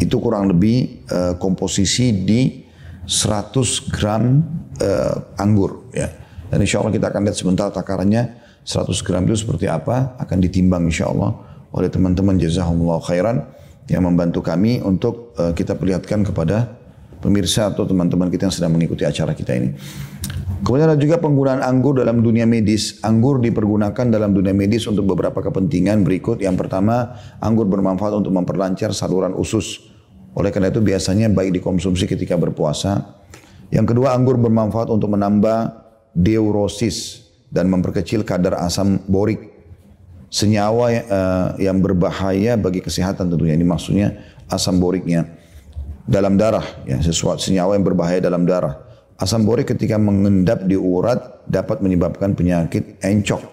Itu 0.00 0.18
kurang 0.18 0.50
lebih 0.50 1.06
uh, 1.12 1.36
komposisi 1.36 2.10
di 2.24 2.64
100 3.04 3.94
gram 3.94 4.42
uh, 4.80 5.38
anggur. 5.38 5.92
Ya. 5.94 6.10
Dan 6.50 6.64
insya 6.64 6.82
Allah 6.82 6.90
kita 6.90 7.06
akan 7.12 7.20
lihat 7.28 7.36
sebentar 7.38 7.68
takarannya 7.70 8.34
100 8.66 9.06
gram 9.06 9.22
itu 9.28 9.46
seperti 9.46 9.70
apa 9.70 10.18
akan 10.18 10.38
ditimbang 10.42 10.90
insya 10.90 11.06
Allah 11.12 11.38
oleh 11.70 11.86
teman-teman 11.86 12.34
jazahumullah 12.34 12.98
khairan 13.06 13.46
yang 13.86 14.06
membantu 14.06 14.42
kami 14.42 14.82
untuk 14.82 15.34
uh, 15.38 15.54
kita 15.54 15.78
perlihatkan 15.78 16.26
kepada 16.26 16.80
pemirsa 17.20 17.70
atau 17.70 17.84
teman-teman 17.84 18.32
kita 18.32 18.48
yang 18.48 18.54
sedang 18.54 18.72
mengikuti 18.74 19.06
acara 19.06 19.36
kita 19.36 19.54
ini. 19.54 19.70
Kemudian 20.60 20.92
ada 20.92 21.00
juga 21.00 21.16
penggunaan 21.16 21.64
anggur 21.64 21.96
dalam 21.96 22.20
dunia 22.20 22.44
medis. 22.44 23.00
Anggur 23.00 23.40
dipergunakan 23.40 24.12
dalam 24.12 24.36
dunia 24.36 24.52
medis 24.52 24.84
untuk 24.84 25.08
beberapa 25.08 25.40
kepentingan 25.40 26.04
berikut. 26.04 26.44
Yang 26.44 26.66
pertama, 26.66 27.16
anggur 27.40 27.64
bermanfaat 27.64 28.12
untuk 28.12 28.30
memperlancar 28.36 28.92
saluran 28.92 29.32
usus. 29.32 29.80
Oleh 30.36 30.52
karena 30.52 30.68
itu 30.68 30.84
biasanya 30.84 31.32
baik 31.32 31.58
dikonsumsi 31.58 32.04
ketika 32.04 32.36
berpuasa. 32.36 33.18
Yang 33.72 33.96
kedua, 33.96 34.12
anggur 34.12 34.36
bermanfaat 34.36 34.92
untuk 34.92 35.16
menambah 35.16 35.74
diurosis 36.12 37.24
dan 37.48 37.72
memperkecil 37.72 38.22
kadar 38.22 38.60
asam 38.60 39.00
borik. 39.08 39.48
Senyawa 40.30 40.86
uh, 40.94 41.48
yang 41.58 41.82
berbahaya 41.82 42.54
bagi 42.54 42.78
kesehatan 42.78 43.32
tentunya. 43.32 43.58
Ini 43.58 43.66
maksudnya 43.66 44.14
asam 44.46 44.78
boriknya 44.78 45.26
dalam 46.06 46.38
darah. 46.38 46.62
Ya, 46.86 47.00
sesuatu 47.02 47.42
senyawa 47.42 47.74
yang 47.74 47.82
berbahaya 47.82 48.22
dalam 48.22 48.46
darah. 48.46 48.89
Asam 49.20 49.44
borik 49.44 49.76
ketika 49.76 50.00
mengendap 50.00 50.64
di 50.64 50.80
urat 50.80 51.44
dapat 51.44 51.84
menyebabkan 51.84 52.32
penyakit 52.32 52.96
encok. 53.04 53.44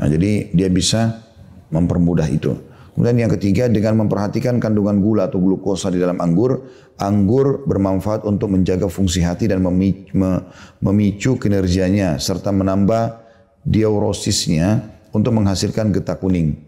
Nah, 0.00 0.08
jadi 0.08 0.48
dia 0.56 0.72
bisa 0.72 1.20
mempermudah 1.68 2.24
itu. 2.32 2.56
Kemudian 2.96 3.28
yang 3.28 3.32
ketiga 3.36 3.68
dengan 3.68 4.06
memperhatikan 4.06 4.56
kandungan 4.56 5.04
gula 5.04 5.28
atau 5.28 5.44
glukosa 5.44 5.92
di 5.92 6.00
dalam 6.00 6.16
anggur, 6.24 6.64
anggur 6.96 7.68
bermanfaat 7.68 8.24
untuk 8.24 8.56
menjaga 8.56 8.88
fungsi 8.88 9.20
hati 9.20 9.44
dan 9.44 9.60
memicu 10.80 11.36
kinerjanya 11.36 12.16
serta 12.16 12.48
menambah 12.48 13.20
diurosisnya 13.60 14.88
untuk 15.12 15.36
menghasilkan 15.36 15.92
getah 15.92 16.16
kuning. 16.16 16.63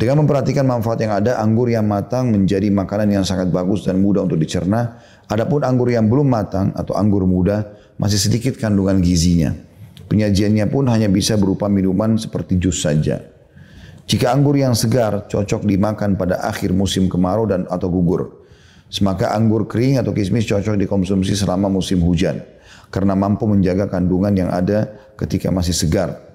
Dengan 0.00 0.24
memperhatikan 0.24 0.64
manfaat 0.64 1.04
yang 1.04 1.12
ada, 1.12 1.36
anggur 1.44 1.68
yang 1.68 1.84
matang 1.84 2.32
menjadi 2.32 2.72
makanan 2.72 3.20
yang 3.20 3.24
sangat 3.28 3.52
bagus 3.52 3.84
dan 3.84 4.00
mudah 4.00 4.24
untuk 4.24 4.40
dicerna 4.40 4.96
Adapun 5.30 5.62
anggur 5.62 5.94
yang 5.94 6.10
belum 6.10 6.26
matang 6.26 6.74
atau 6.74 6.98
anggur 6.98 7.22
muda 7.22 7.70
masih 8.02 8.18
sedikit 8.18 8.58
kandungan 8.58 8.98
gizinya. 8.98 9.54
Penyajiannya 10.10 10.66
pun 10.66 10.90
hanya 10.90 11.06
bisa 11.06 11.38
berupa 11.38 11.70
minuman 11.70 12.18
seperti 12.18 12.58
jus 12.58 12.82
saja. 12.82 13.22
Jika 14.10 14.34
anggur 14.34 14.58
yang 14.58 14.74
segar 14.74 15.30
cocok 15.30 15.62
dimakan 15.62 16.18
pada 16.18 16.42
akhir 16.42 16.74
musim 16.74 17.06
kemarau 17.06 17.46
dan 17.46 17.62
atau 17.70 17.86
gugur. 17.86 18.42
Semaka 18.90 19.30
anggur 19.30 19.70
kering 19.70 20.02
atau 20.02 20.10
kismis 20.10 20.50
cocok 20.50 20.74
dikonsumsi 20.74 21.38
selama 21.38 21.70
musim 21.70 22.02
hujan. 22.02 22.42
karena 22.90 23.14
mampu 23.14 23.46
menjaga 23.46 23.86
kandungan 23.86 24.34
yang 24.34 24.50
ada 24.50 24.90
ketika 25.14 25.46
masih 25.54 25.70
segar. 25.70 26.29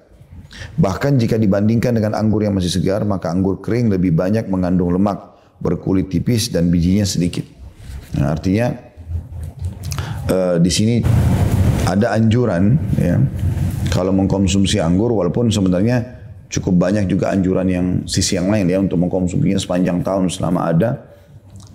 Bahkan 0.76 1.20
jika 1.20 1.36
dibandingkan 1.36 1.96
dengan 1.96 2.16
anggur 2.16 2.44
yang 2.44 2.56
masih 2.56 2.72
segar, 2.72 3.04
maka 3.04 3.28
anggur 3.32 3.60
kering 3.60 3.92
lebih 3.92 4.12
banyak 4.16 4.48
mengandung 4.48 4.92
lemak, 4.92 5.36
berkulit 5.60 6.08
tipis 6.08 6.52
dan 6.52 6.68
bijinya 6.68 7.04
sedikit. 7.04 7.44
Nah, 8.16 8.32
artinya 8.32 8.72
uh, 10.30 10.56
di 10.60 10.70
sini 10.72 10.94
ada 11.86 12.16
anjuran 12.16 12.76
ya 12.98 13.20
kalau 13.92 14.10
mengkonsumsi 14.10 14.82
anggur 14.82 15.14
walaupun 15.14 15.48
sebenarnya 15.48 16.16
cukup 16.50 16.74
banyak 16.78 17.06
juga 17.10 17.30
anjuran 17.34 17.66
yang 17.66 17.86
sisi 18.06 18.38
yang 18.38 18.50
lain 18.50 18.66
ya 18.70 18.78
untuk 18.78 18.98
mengkonsumsinya 19.02 19.58
sepanjang 19.58 20.02
tahun 20.02 20.30
selama 20.30 20.60
ada. 20.70 20.90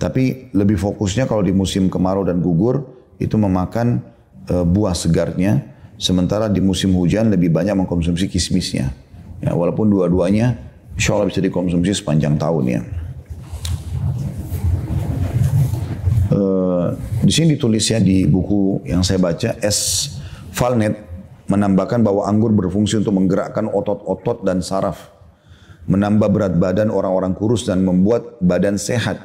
Tapi 0.02 0.50
lebih 0.58 0.82
fokusnya 0.82 1.30
kalau 1.30 1.46
di 1.46 1.54
musim 1.54 1.86
kemarau 1.86 2.26
dan 2.26 2.42
gugur 2.42 2.90
itu 3.22 3.38
memakan 3.38 4.02
uh, 4.50 4.66
buah 4.66 4.98
segarnya, 4.98 5.71
sementara 6.02 6.50
di 6.50 6.58
musim 6.58 6.98
hujan 6.98 7.30
lebih 7.30 7.54
banyak 7.54 7.78
mengkonsumsi 7.78 8.26
kismisnya. 8.26 8.90
Ya, 9.38 9.54
walaupun 9.54 9.86
dua-duanya 9.86 10.58
insya 10.98 11.14
Allah 11.14 11.30
bisa 11.30 11.46
dikonsumsi 11.46 11.94
sepanjang 11.94 12.42
tahun 12.42 12.64
ya. 12.66 12.82
Uh, 16.32 16.96
di 17.22 17.30
sini 17.30 17.54
ditulis 17.54 17.86
ya 17.86 18.02
di 18.02 18.26
buku 18.26 18.82
yang 18.90 19.06
saya 19.06 19.22
baca 19.22 19.62
S. 19.62 20.10
Falnet 20.52 20.98
menambahkan 21.52 22.02
bahwa 22.02 22.26
anggur 22.26 22.56
berfungsi 22.56 23.04
untuk 23.04 23.14
menggerakkan 23.20 23.68
otot-otot 23.68 24.42
dan 24.48 24.64
saraf, 24.64 25.12
menambah 25.86 26.32
berat 26.32 26.54
badan 26.56 26.88
orang-orang 26.88 27.36
kurus 27.36 27.68
dan 27.68 27.84
membuat 27.84 28.40
badan 28.40 28.80
sehat. 28.80 29.20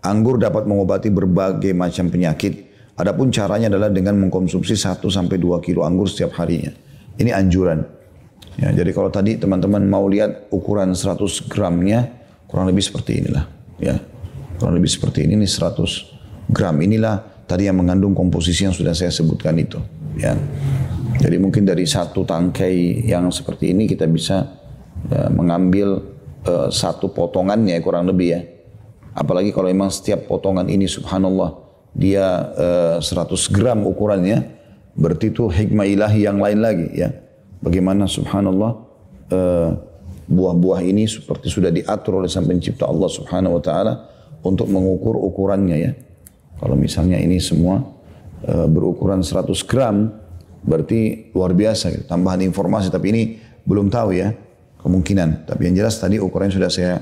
Anggur 0.00 0.40
dapat 0.40 0.64
mengobati 0.64 1.12
berbagai 1.12 1.76
macam 1.76 2.08
penyakit, 2.08 2.69
Adapun 2.98 3.30
caranya 3.30 3.70
adalah 3.70 3.88
dengan 3.88 4.18
mengkonsumsi 4.18 4.74
1 4.74 5.00
sampai 5.08 5.36
2 5.38 5.60
kilo 5.62 5.86
anggur 5.86 6.10
setiap 6.10 6.36
harinya. 6.42 6.72
Ini 7.16 7.30
anjuran. 7.32 7.80
Ya, 8.60 8.74
jadi 8.76 8.90
kalau 8.92 9.08
tadi 9.08 9.40
teman-teman 9.40 9.86
mau 9.88 10.04
lihat 10.10 10.50
ukuran 10.52 10.92
100 10.92 11.48
gramnya, 11.48 12.12
kurang 12.50 12.68
lebih 12.68 12.84
seperti 12.84 13.24
inilah. 13.24 13.44
Ya, 13.80 13.96
kurang 14.60 14.76
lebih 14.76 14.90
seperti 14.90 15.24
ini, 15.24 15.38
ini 15.40 15.48
100 15.48 16.52
gram. 16.52 16.76
Inilah 16.76 17.46
tadi 17.48 17.70
yang 17.70 17.80
mengandung 17.80 18.12
komposisi 18.12 18.68
yang 18.68 18.74
sudah 18.76 18.92
saya 18.92 19.08
sebutkan 19.08 19.56
itu. 19.56 19.80
Ya. 20.18 20.36
Jadi 21.20 21.36
mungkin 21.36 21.68
dari 21.68 21.84
satu 21.84 22.24
tangkai 22.24 23.04
yang 23.04 23.28
seperti 23.28 23.76
ini 23.76 23.84
kita 23.84 24.08
bisa 24.08 24.48
ya, 25.08 25.28
mengambil 25.28 26.00
uh, 26.48 26.68
satu 26.72 27.12
potongannya 27.12 27.76
kurang 27.84 28.08
lebih 28.08 28.28
ya. 28.32 28.40
Apalagi 29.12 29.52
kalau 29.52 29.68
memang 29.68 29.92
setiap 29.92 30.24
potongan 30.30 30.70
ini 30.70 30.86
subhanallah 30.88 31.59
dia 31.90 32.54
uh, 32.54 33.02
eh, 33.02 33.26
100 33.26 33.50
gram 33.50 33.82
ukurannya, 33.82 34.46
berarti 34.94 35.34
itu 35.34 35.50
hikmah 35.50 35.86
ilahi 35.86 36.26
yang 36.26 36.38
lain 36.38 36.58
lagi 36.62 36.88
ya. 36.94 37.10
Bagaimana 37.60 38.08
subhanallah 38.08 38.72
uh, 39.34 39.70
buah-buah 40.30 40.80
ini 40.86 41.04
seperti 41.04 41.50
sudah 41.50 41.68
diatur 41.68 42.22
oleh 42.22 42.30
sang 42.30 42.46
pencipta 42.46 42.88
Allah 42.88 43.10
subhanahu 43.10 43.58
wa 43.58 43.62
ta'ala 43.62 43.92
untuk 44.46 44.70
mengukur 44.70 45.18
ukurannya 45.18 45.76
ya. 45.76 45.92
Kalau 46.56 46.76
misalnya 46.78 47.20
ini 47.20 47.42
semua 47.42 47.84
uh, 48.46 48.68
berukuran 48.70 49.20
100 49.20 49.50
gram, 49.68 50.08
berarti 50.64 51.32
luar 51.36 51.52
biasa 51.52 51.92
gitu. 51.92 52.04
Tambahan 52.06 52.40
informasi, 52.46 52.88
tapi 52.88 53.06
ini 53.12 53.22
belum 53.66 53.92
tahu 53.92 54.16
ya 54.16 54.32
kemungkinan. 54.80 55.50
Tapi 55.50 55.68
yang 55.68 55.84
jelas 55.84 56.00
tadi 56.00 56.16
ukurannya 56.16 56.54
sudah 56.54 56.70
saya 56.72 56.94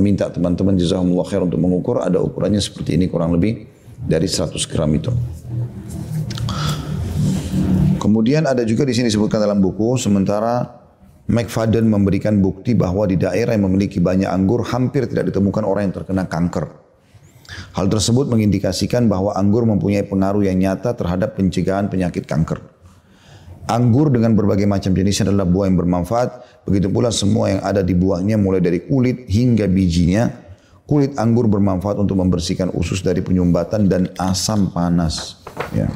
minta 0.00 0.32
teman-teman 0.32 0.78
jazakumullah 0.78 1.26
khair 1.28 1.44
untuk 1.44 1.60
mengukur. 1.60 2.00
Ada 2.00 2.16
ukurannya 2.22 2.62
seperti 2.62 2.96
ini 2.96 3.12
kurang 3.12 3.36
lebih 3.36 3.71
dari 4.06 4.26
100 4.26 4.58
gram 4.70 4.90
itu. 4.92 5.12
Kemudian 8.02 8.50
ada 8.50 8.66
juga 8.66 8.82
di 8.82 8.92
sini 8.98 9.06
disebutkan 9.06 9.38
dalam 9.38 9.62
buku, 9.62 9.94
sementara 9.94 10.66
McFadden 11.30 11.86
memberikan 11.86 12.42
bukti 12.42 12.74
bahwa 12.74 13.06
di 13.06 13.14
daerah 13.14 13.54
yang 13.54 13.70
memiliki 13.70 14.02
banyak 14.02 14.26
anggur 14.26 14.66
hampir 14.66 15.06
tidak 15.06 15.30
ditemukan 15.30 15.62
orang 15.62 15.86
yang 15.86 15.94
terkena 15.94 16.26
kanker. 16.26 16.66
Hal 17.78 17.86
tersebut 17.86 18.26
mengindikasikan 18.26 19.06
bahwa 19.06 19.38
anggur 19.38 19.62
mempunyai 19.62 20.02
pengaruh 20.02 20.42
yang 20.42 20.58
nyata 20.58 20.98
terhadap 20.98 21.38
pencegahan 21.38 21.86
penyakit 21.86 22.26
kanker. 22.26 22.58
Anggur 23.70 24.10
dengan 24.10 24.34
berbagai 24.34 24.66
macam 24.66 24.90
jenisnya 24.90 25.30
adalah 25.30 25.46
buah 25.46 25.70
yang 25.70 25.78
bermanfaat, 25.78 26.28
begitu 26.66 26.90
pula 26.90 27.14
semua 27.14 27.54
yang 27.54 27.60
ada 27.62 27.86
di 27.86 27.94
buahnya 27.94 28.34
mulai 28.34 28.58
dari 28.58 28.82
kulit 28.82 29.30
hingga 29.30 29.70
bijinya 29.70 30.41
Kulit 30.82 31.14
anggur 31.14 31.46
bermanfaat 31.46 31.96
untuk 31.96 32.18
membersihkan 32.18 32.74
usus 32.74 33.00
dari 33.06 33.22
penyumbatan 33.22 33.86
dan 33.86 34.10
asam 34.18 34.74
panas. 34.74 35.40
Ya. 35.70 35.86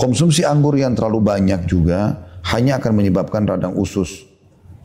Konsumsi 0.00 0.42
anggur 0.48 0.74
yang 0.80 0.96
terlalu 0.96 1.20
banyak 1.20 1.68
juga 1.68 2.24
hanya 2.50 2.80
akan 2.80 2.92
menyebabkan 2.96 3.44
radang 3.44 3.76
usus. 3.76 4.24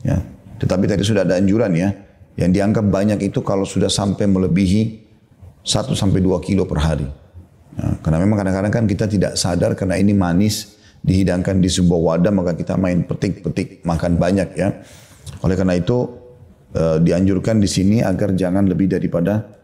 Ya. 0.04 0.20
Tetapi 0.60 0.84
tadi 0.84 1.02
sudah 1.02 1.24
ada 1.24 1.40
anjuran 1.40 1.72
ya. 1.72 1.96
Yang 2.36 2.50
dianggap 2.60 2.84
banyak 2.84 3.18
itu 3.24 3.40
kalau 3.40 3.64
sudah 3.64 3.88
sampai 3.88 4.28
melebihi 4.28 5.06
1 5.64 5.96
sampai 5.96 6.20
2 6.20 6.36
kilo 6.44 6.68
per 6.68 6.78
hari. 6.84 7.08
Ya, 7.76 7.96
karena 8.04 8.22
memang 8.22 8.38
kadang-kadang 8.40 8.72
kan 8.72 8.84
kita 8.84 9.04
tidak 9.08 9.32
sadar 9.40 9.72
karena 9.72 9.96
ini 9.96 10.12
manis 10.12 10.76
dihidangkan 11.00 11.60
di 11.60 11.68
sebuah 11.68 12.00
wadah 12.00 12.32
maka 12.32 12.52
kita 12.56 12.78
main 12.78 13.04
petik-petik 13.04 13.82
makan 13.88 14.20
banyak 14.20 14.48
ya. 14.52 14.84
Oleh 15.42 15.56
karena 15.58 15.76
itu 15.76 16.25
e, 16.76 16.84
dianjurkan 17.00 17.56
di 17.56 17.68
sini 17.68 18.04
agar 18.04 18.36
jangan 18.36 18.68
lebih 18.68 18.92
daripada 18.92 19.56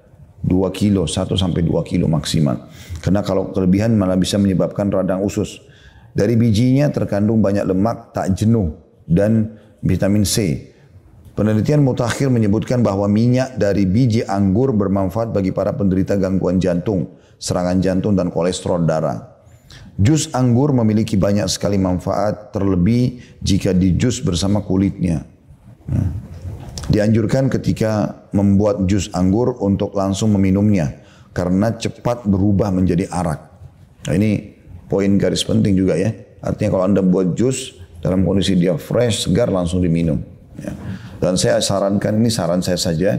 2 0.43 0.73
kilo, 0.75 1.07
1 1.07 1.39
sampai 1.39 1.63
2 1.63 1.85
kilo 1.87 2.11
maksimal. 2.11 2.67
Karena 2.99 3.23
kalau 3.23 3.55
kelebihan 3.55 3.95
malah 3.95 4.19
bisa 4.19 4.41
menyebabkan 4.41 4.91
radang 4.91 5.23
usus. 5.23 5.63
Dari 6.13 6.37
bijinya 6.37 6.93
terkandung 6.93 7.41
banyak 7.41 7.65
lemak, 7.65 8.13
tak 8.13 8.37
jenuh, 8.37 8.77
dan 9.09 9.57
vitamin 9.81 10.29
C. 10.29 10.69
Penelitian 11.33 11.81
mutakhir 11.81 12.29
menyebutkan 12.29 12.85
bahwa 12.85 13.09
minyak 13.09 13.57
dari 13.57 13.89
biji 13.89 14.21
anggur 14.29 14.77
bermanfaat 14.77 15.33
bagi 15.33 15.49
para 15.49 15.73
penderita 15.73 16.21
gangguan 16.21 16.61
jantung, 16.61 17.17
serangan 17.41 17.81
jantung, 17.81 18.13
dan 18.13 18.29
kolesterol 18.29 18.85
darah. 18.85 19.33
Jus 19.97 20.29
anggur 20.37 20.77
memiliki 20.77 21.17
banyak 21.17 21.49
sekali 21.49 21.81
manfaat, 21.81 22.53
terlebih 22.53 23.25
jika 23.41 23.73
di 23.73 23.97
jus 23.97 24.21
bersama 24.21 24.61
kulitnya. 24.61 25.25
Nah. 25.89 26.32
Dianjurkan 26.91 27.47
ketika 27.47 28.27
membuat 28.35 28.89
jus 28.91 29.07
anggur 29.15 29.55
untuk 29.63 29.95
langsung 29.95 30.35
meminumnya 30.35 31.03
karena 31.31 31.71
cepat 31.79 32.27
berubah 32.27 32.75
menjadi 32.75 33.07
arak. 33.07 33.41
Nah 34.09 34.15
ini 34.19 34.59
poin 34.91 35.15
garis 35.15 35.47
penting 35.47 35.79
juga 35.79 35.95
ya. 35.95 36.11
Artinya 36.43 36.75
kalau 36.75 36.85
anda 36.91 37.01
buat 37.01 37.39
jus 37.39 37.79
dalam 38.03 38.27
kondisi 38.27 38.59
dia 38.59 38.75
fresh, 38.75 39.31
segar 39.31 39.49
langsung 39.49 39.79
diminum. 39.79 40.19
Ya. 40.59 40.75
Dan 41.23 41.39
saya 41.39 41.63
sarankan 41.63 42.19
ini 42.19 42.29
saran 42.35 42.61
saya 42.61 42.77
saja, 42.77 43.15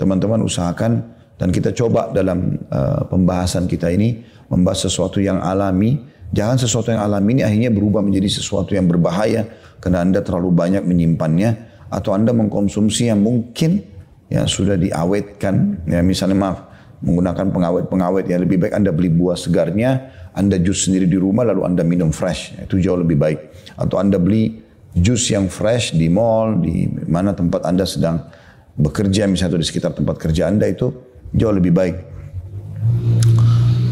teman-teman 0.00 0.40
usahakan 0.40 1.04
dan 1.36 1.52
kita 1.52 1.76
coba 1.76 2.08
dalam 2.16 2.56
uh, 2.72 3.04
pembahasan 3.12 3.68
kita 3.68 3.92
ini 3.92 4.24
membahas 4.48 4.88
sesuatu 4.88 5.20
yang 5.20 5.36
alami. 5.38 6.00
Jangan 6.32 6.56
sesuatu 6.56 6.88
yang 6.96 7.04
alami 7.04 7.36
ini 7.36 7.42
akhirnya 7.44 7.68
berubah 7.68 8.00
menjadi 8.00 8.40
sesuatu 8.40 8.72
yang 8.72 8.88
berbahaya 8.88 9.44
karena 9.84 10.00
anda 10.00 10.24
terlalu 10.24 10.48
banyak 10.48 10.80
menyimpannya 10.80 11.71
atau 11.92 12.16
Anda 12.16 12.32
mengkonsumsi 12.32 13.12
yang 13.12 13.20
mungkin 13.20 13.84
ya 14.32 14.48
sudah 14.48 14.80
diawetkan. 14.80 15.84
Ya 15.84 16.00
misalnya 16.00 16.40
maaf 16.40 16.58
menggunakan 17.04 17.52
pengawet-pengawet 17.52 18.30
yang 18.30 18.40
lebih 18.46 18.64
baik 18.64 18.72
Anda 18.72 18.94
beli 18.94 19.10
buah 19.12 19.36
segarnya 19.36 20.08
Anda 20.32 20.56
jus 20.56 20.88
sendiri 20.88 21.04
di 21.04 21.20
rumah 21.20 21.44
lalu 21.44 21.68
Anda 21.68 21.84
minum 21.84 22.14
fresh. 22.14 22.56
Itu 22.56 22.80
jauh 22.80 22.96
lebih 22.96 23.20
baik. 23.20 23.38
Atau 23.76 24.00
Anda 24.00 24.16
beli 24.16 24.64
jus 24.96 25.28
yang 25.28 25.52
fresh 25.52 25.92
di 25.92 26.08
mall 26.08 26.64
di 26.64 26.88
mana 26.88 27.36
tempat 27.36 27.68
Anda 27.68 27.84
sedang 27.84 28.24
bekerja 28.72 29.28
misalnya 29.28 29.60
di 29.60 29.68
sekitar 29.68 29.92
tempat 29.92 30.16
kerja 30.16 30.48
Anda 30.48 30.64
itu 30.72 30.88
jauh 31.36 31.52
lebih 31.52 31.76
baik. 31.76 31.96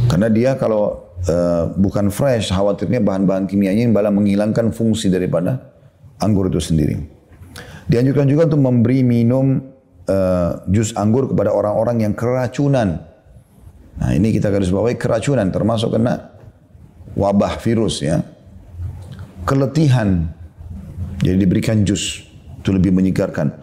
Karena 0.09 0.27
dia 0.33 0.57
kalau 0.57 1.13
uh, 1.29 1.71
bukan 1.77 2.09
fresh 2.09 2.51
khawatirnya 2.51 3.05
bahan-bahan 3.05 3.45
kimianya 3.45 3.87
malah 3.93 4.11
menghilangkan 4.11 4.73
fungsi 4.73 5.13
daripada 5.13 5.61
anggur 6.19 6.49
itu 6.49 6.59
sendiri. 6.59 7.20
Dianjurkan 7.91 8.31
juga 8.31 8.47
untuk 8.47 8.63
memberi 8.63 9.03
minum 9.03 9.59
uh, 10.07 10.63
jus 10.71 10.95
anggur 10.95 11.27
kepada 11.27 11.51
orang-orang 11.51 12.07
yang 12.07 12.15
keracunan. 12.15 13.03
Nah 13.99 14.11
ini 14.15 14.31
kita 14.31 14.47
garis 14.47 14.71
bawahi 14.71 14.95
keracunan 14.95 15.51
termasuk 15.51 15.99
kena 15.99 16.31
wabah 17.19 17.59
virus 17.59 17.99
ya. 18.07 18.23
Keletihan. 19.43 20.31
Jadi 21.19 21.37
diberikan 21.37 21.83
jus 21.83 22.23
itu 22.63 22.71
lebih 22.71 22.95
menyegarkan. 22.95 23.59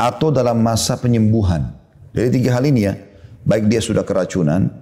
Atau 0.00 0.32
dalam 0.32 0.64
masa 0.64 0.96
penyembuhan. 0.96 1.68
Jadi 2.16 2.40
tiga 2.40 2.56
hal 2.56 2.64
ini 2.64 2.88
ya. 2.88 2.96
Baik 3.44 3.68
dia 3.68 3.84
sudah 3.84 4.00
keracunan 4.00 4.72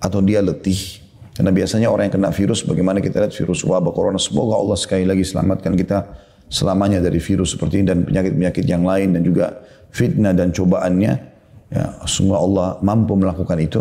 atau 0.00 0.24
dia 0.24 0.40
letih. 0.40 1.04
Karena 1.36 1.52
biasanya 1.52 1.92
orang 1.92 2.08
yang 2.08 2.16
kena 2.16 2.30
virus, 2.32 2.64
bagaimana 2.64 3.04
kita 3.04 3.20
lihat 3.20 3.36
virus 3.36 3.60
wabah 3.68 3.92
corona. 3.92 4.16
Semoga 4.16 4.56
Allah 4.56 4.78
sekali 4.80 5.04
lagi 5.04 5.24
selamatkan 5.28 5.76
kita 5.76 6.08
selamanya 6.50 6.98
dari 6.98 7.22
virus 7.22 7.54
seperti 7.54 7.80
ini 7.80 7.86
dan 7.86 8.02
penyakit-penyakit 8.02 8.66
yang 8.66 8.82
lain 8.82 9.14
dan 9.14 9.22
juga 9.22 9.62
fitnah 9.94 10.34
dan 10.34 10.50
cobaannya 10.50 11.12
ya 11.70 11.84
semua 12.10 12.42
Allah 12.42 12.68
mampu 12.82 13.14
melakukan 13.14 13.58
itu 13.62 13.80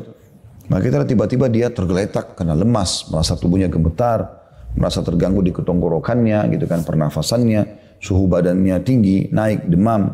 Maka 0.70 0.86
kita 0.86 1.02
tiba-tiba 1.02 1.50
dia 1.50 1.74
tergeletak 1.74 2.38
karena 2.38 2.54
lemas, 2.54 3.10
merasa 3.10 3.34
tubuhnya 3.34 3.66
gemetar, 3.66 4.22
merasa 4.78 5.02
terganggu 5.02 5.42
di 5.42 5.50
ketonggorokannya, 5.50 6.46
gitu 6.54 6.70
kan, 6.70 6.86
pernafasannya, 6.86 7.66
suhu 7.98 8.30
badannya 8.30 8.78
tinggi, 8.86 9.34
naik, 9.34 9.66
demam. 9.66 10.14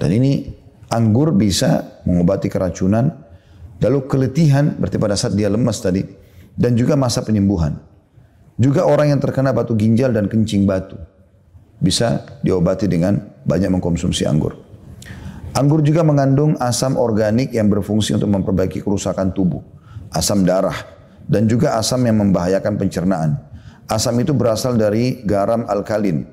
Dan 0.00 0.08
ini 0.16 0.48
anggur 0.88 1.36
bisa 1.36 2.00
mengobati 2.08 2.48
keracunan, 2.48 3.12
lalu 3.84 4.08
keletihan 4.08 4.72
berarti 4.80 4.96
pada 4.96 5.20
saat 5.20 5.36
dia 5.36 5.52
lemas 5.52 5.84
tadi, 5.84 6.00
dan 6.56 6.72
juga 6.72 6.96
masa 6.96 7.20
penyembuhan. 7.20 7.76
Juga 8.56 8.88
orang 8.88 9.12
yang 9.12 9.20
terkena 9.20 9.52
batu 9.52 9.76
ginjal 9.76 10.16
dan 10.16 10.32
kencing 10.32 10.64
batu 10.64 10.96
bisa 11.78 12.26
diobati 12.42 12.90
dengan 12.90 13.18
banyak 13.46 13.70
mengkonsumsi 13.78 14.26
anggur. 14.26 14.54
Anggur 15.56 15.80
juga 15.82 16.04
mengandung 16.04 16.54
asam 16.60 16.94
organik 16.94 17.50
yang 17.50 17.66
berfungsi 17.66 18.14
untuk 18.14 18.30
memperbaiki 18.30 18.84
kerusakan 18.84 19.32
tubuh, 19.32 19.64
asam 20.12 20.44
darah, 20.46 20.76
dan 21.26 21.50
juga 21.50 21.80
asam 21.80 22.04
yang 22.04 22.20
membahayakan 22.20 22.78
pencernaan. 22.78 23.30
Asam 23.88 24.20
itu 24.20 24.36
berasal 24.36 24.76
dari 24.76 25.24
garam 25.24 25.64
alkalin. 25.64 26.28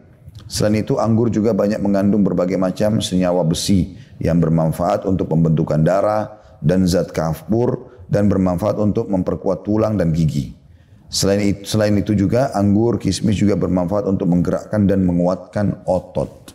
Selain 0.45 0.83
itu, 0.83 0.99
anggur 0.99 1.31
juga 1.31 1.55
banyak 1.55 1.79
mengandung 1.79 2.21
berbagai 2.21 2.59
macam 2.59 2.99
senyawa 2.99 3.41
besi 3.47 3.95
yang 4.19 4.37
bermanfaat 4.43 5.07
untuk 5.07 5.31
pembentukan 5.31 5.79
darah 5.81 6.35
dan 6.59 6.83
zat 6.85 7.15
kafur 7.15 7.95
dan 8.11 8.29
bermanfaat 8.29 8.77
untuk 8.77 9.09
memperkuat 9.09 9.63
tulang 9.65 9.95
dan 9.97 10.11
gigi. 10.11 10.64
Selain 11.05 11.41
itu, 11.41 11.63
selain 11.63 11.95
itu 11.95 12.17
juga 12.17 12.51
anggur, 12.57 12.97
kismis 12.97 13.37
juga 13.37 13.53
bermanfaat 13.55 14.09
untuk 14.09 14.25
menggerakkan 14.27 14.89
dan 14.89 15.05
menguatkan 15.05 15.85
otot. 15.85 16.51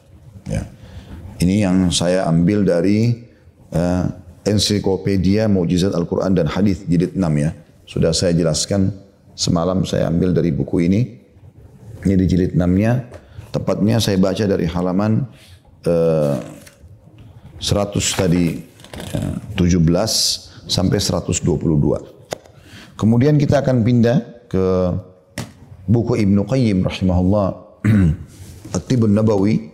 Ya. 0.51 0.67
Ini 1.41 1.65
yang 1.65 1.77
saya 1.89 2.29
ambil 2.29 2.67
dari 2.67 3.25
uh, 3.73 4.05
ensiklopedia 4.45 5.49
Mujizat 5.49 5.97
Al-Quran 5.97 6.37
dan 6.37 6.51
Hadis 6.51 6.85
jilid 6.85 7.17
6 7.17 7.23
ya. 7.41 7.57
Sudah 7.89 8.13
saya 8.13 8.37
jelaskan 8.37 8.93
semalam 9.33 9.87
saya 9.89 10.11
ambil 10.13 10.37
dari 10.37 10.53
buku 10.53 10.85
ini. 10.85 11.01
Ini 12.05 12.15
di 12.17 12.27
jilid 12.29 12.53
6-nya. 12.53 12.93
Tepatnya 13.51 13.99
saya 13.99 14.21
baca 14.21 14.45
dari 14.47 14.69
halaman 14.69 15.27
uh, 15.89 16.39
eh, 17.59 17.59
100 17.61 18.21
tadi 18.21 18.63
uh, 19.17 19.35
17 19.57 20.71
sampai 20.71 20.99
122. 21.01 21.41
Kemudian 23.01 23.41
kita 23.41 23.65
akan 23.65 23.81
pindah 23.81 24.40
ke 24.51 24.67
buku 25.87 26.19
Ibnu 26.19 26.43
Qayyim 26.43 26.83
rahimahullah 26.83 27.49
At-Tibun 28.77 29.15
Nabawi 29.15 29.71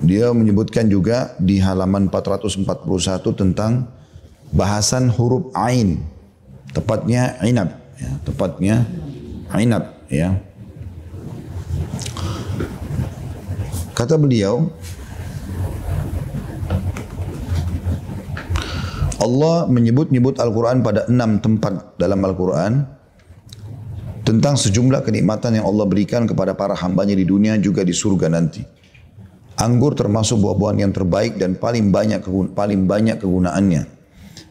dia 0.00 0.32
menyebutkan 0.32 0.88
juga 0.88 1.36
di 1.36 1.60
halaman 1.60 2.08
441 2.08 2.64
tentang 3.36 3.84
bahasan 4.48 5.12
huruf 5.12 5.52
ain. 5.52 6.00
Tepatnya 6.72 7.36
inab, 7.44 7.76
ya, 8.00 8.10
tepatnya 8.24 8.76
inab, 9.60 9.92
ya. 10.08 10.40
Kata 13.92 14.16
beliau, 14.16 14.72
Allah 19.20 19.68
menyebut-nyebut 19.68 20.40
Al-Quran 20.40 20.80
pada 20.80 21.04
enam 21.12 21.36
tempat 21.44 22.00
dalam 22.00 22.24
Al-Quran 22.24 22.99
tentang 24.24 24.54
sejumlah 24.56 25.00
kenikmatan 25.04 25.60
yang 25.60 25.66
Allah 25.66 25.86
berikan 25.88 26.28
kepada 26.28 26.52
para 26.52 26.76
hambanya 26.76 27.16
di 27.16 27.24
dunia 27.24 27.56
juga 27.56 27.84
di 27.86 27.94
surga 27.94 28.28
nanti. 28.28 28.62
Anggur 29.60 29.92
termasuk 29.92 30.40
buah-buahan 30.40 30.88
yang 30.88 30.92
terbaik 30.92 31.36
dan 31.36 31.56
paling 31.56 31.92
banyak 31.92 32.24
paling 32.56 32.88
banyak 32.88 33.20
kegunaannya. 33.20 33.82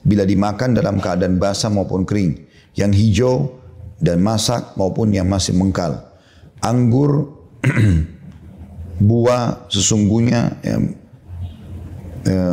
Bila 0.06 0.24
dimakan 0.24 0.78
dalam 0.78 1.02
keadaan 1.02 1.42
basah 1.42 1.74
maupun 1.74 2.06
kering, 2.06 2.46
yang 2.78 2.94
hijau 2.94 3.58
dan 3.98 4.22
masak 4.22 4.78
maupun 4.78 5.12
yang 5.12 5.26
masih 5.26 5.58
mengkal. 5.58 5.98
Anggur 6.62 7.36
buah 9.10 9.66
sesungguhnya 9.68 10.42
ya, 10.62 10.78
ya, 12.24 12.44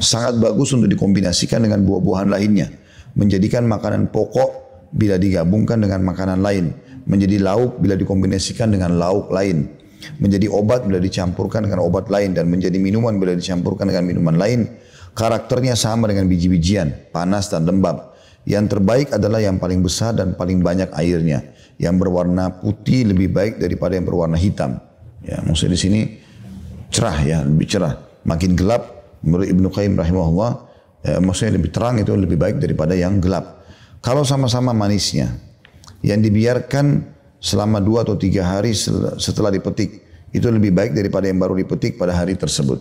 sangat 0.00 0.40
bagus 0.40 0.72
untuk 0.72 0.88
dikombinasikan 0.88 1.60
dengan 1.60 1.84
buah-buahan 1.84 2.28
lainnya. 2.32 2.79
Menjadikan 3.20 3.68
makanan 3.68 4.08
pokok 4.08 4.50
bila 4.96 5.20
digabungkan 5.20 5.84
dengan 5.84 6.00
makanan 6.08 6.40
lain. 6.40 6.72
Menjadi 7.04 7.36
lauk 7.36 7.76
bila 7.76 7.94
dikombinasikan 8.00 8.72
dengan 8.72 8.96
lauk 8.96 9.28
lain 9.28 9.80
menjadi 10.20 10.48
obat 10.48 10.88
bila 10.88 10.96
dicampurkan 10.96 11.68
dengan 11.68 11.84
obat 11.84 12.08
lain 12.08 12.32
dan 12.32 12.48
menjadi 12.48 12.80
minuman 12.80 13.20
bila 13.20 13.36
dicampurkan 13.36 13.88
dengan 13.88 14.04
minuman 14.08 14.36
lain. 14.36 14.60
Karakternya 15.10 15.74
sama 15.74 16.06
dengan 16.06 16.30
biji-bijian, 16.30 17.10
panas 17.10 17.50
dan 17.50 17.66
lembab. 17.66 18.14
Yang 18.46 18.78
terbaik 18.78 19.12
adalah 19.12 19.42
yang 19.42 19.60
paling 19.60 19.84
besar 19.84 20.16
dan 20.16 20.38
paling 20.38 20.62
banyak 20.64 20.88
airnya. 20.96 21.44
Yang 21.76 22.06
berwarna 22.06 22.62
putih 22.62 23.10
lebih 23.10 23.34
baik 23.34 23.60
daripada 23.60 23.98
yang 23.98 24.06
berwarna 24.06 24.38
hitam. 24.38 24.80
Ya, 25.20 25.42
maksudnya 25.44 25.76
di 25.76 25.80
sini 25.82 26.00
cerah 26.88 27.18
ya, 27.26 27.38
lebih 27.44 27.68
cerah. 27.68 28.00
Makin 28.24 28.56
gelap 28.56 28.86
menurut 29.20 29.50
Ibnu 29.50 29.68
Qayyim 29.68 29.98
rahimahullah, 29.98 30.50
ya, 31.04 31.20
maksudnya 31.20 31.56
lebih 31.56 31.70
terang 31.72 32.00
itu 32.00 32.12
lebih 32.16 32.36
baik 32.40 32.56
daripada 32.60 32.96
yang 32.96 33.20
gelap. 33.20 33.64
Kalau 34.00 34.24
sama-sama 34.24 34.72
manisnya, 34.72 35.50
yang 36.00 36.20
dibiarkan 36.24 37.04
selama 37.40 37.80
dua 37.80 38.04
atau 38.04 38.16
tiga 38.16 38.44
hari 38.44 38.76
setelah 39.16 39.52
dipetik. 39.52 40.08
Itu 40.30 40.46
lebih 40.46 40.70
baik 40.70 40.94
daripada 40.94 41.26
yang 41.26 41.42
baru 41.42 41.58
dipetik 41.58 41.98
pada 41.98 42.14
hari 42.14 42.38
tersebut. 42.38 42.78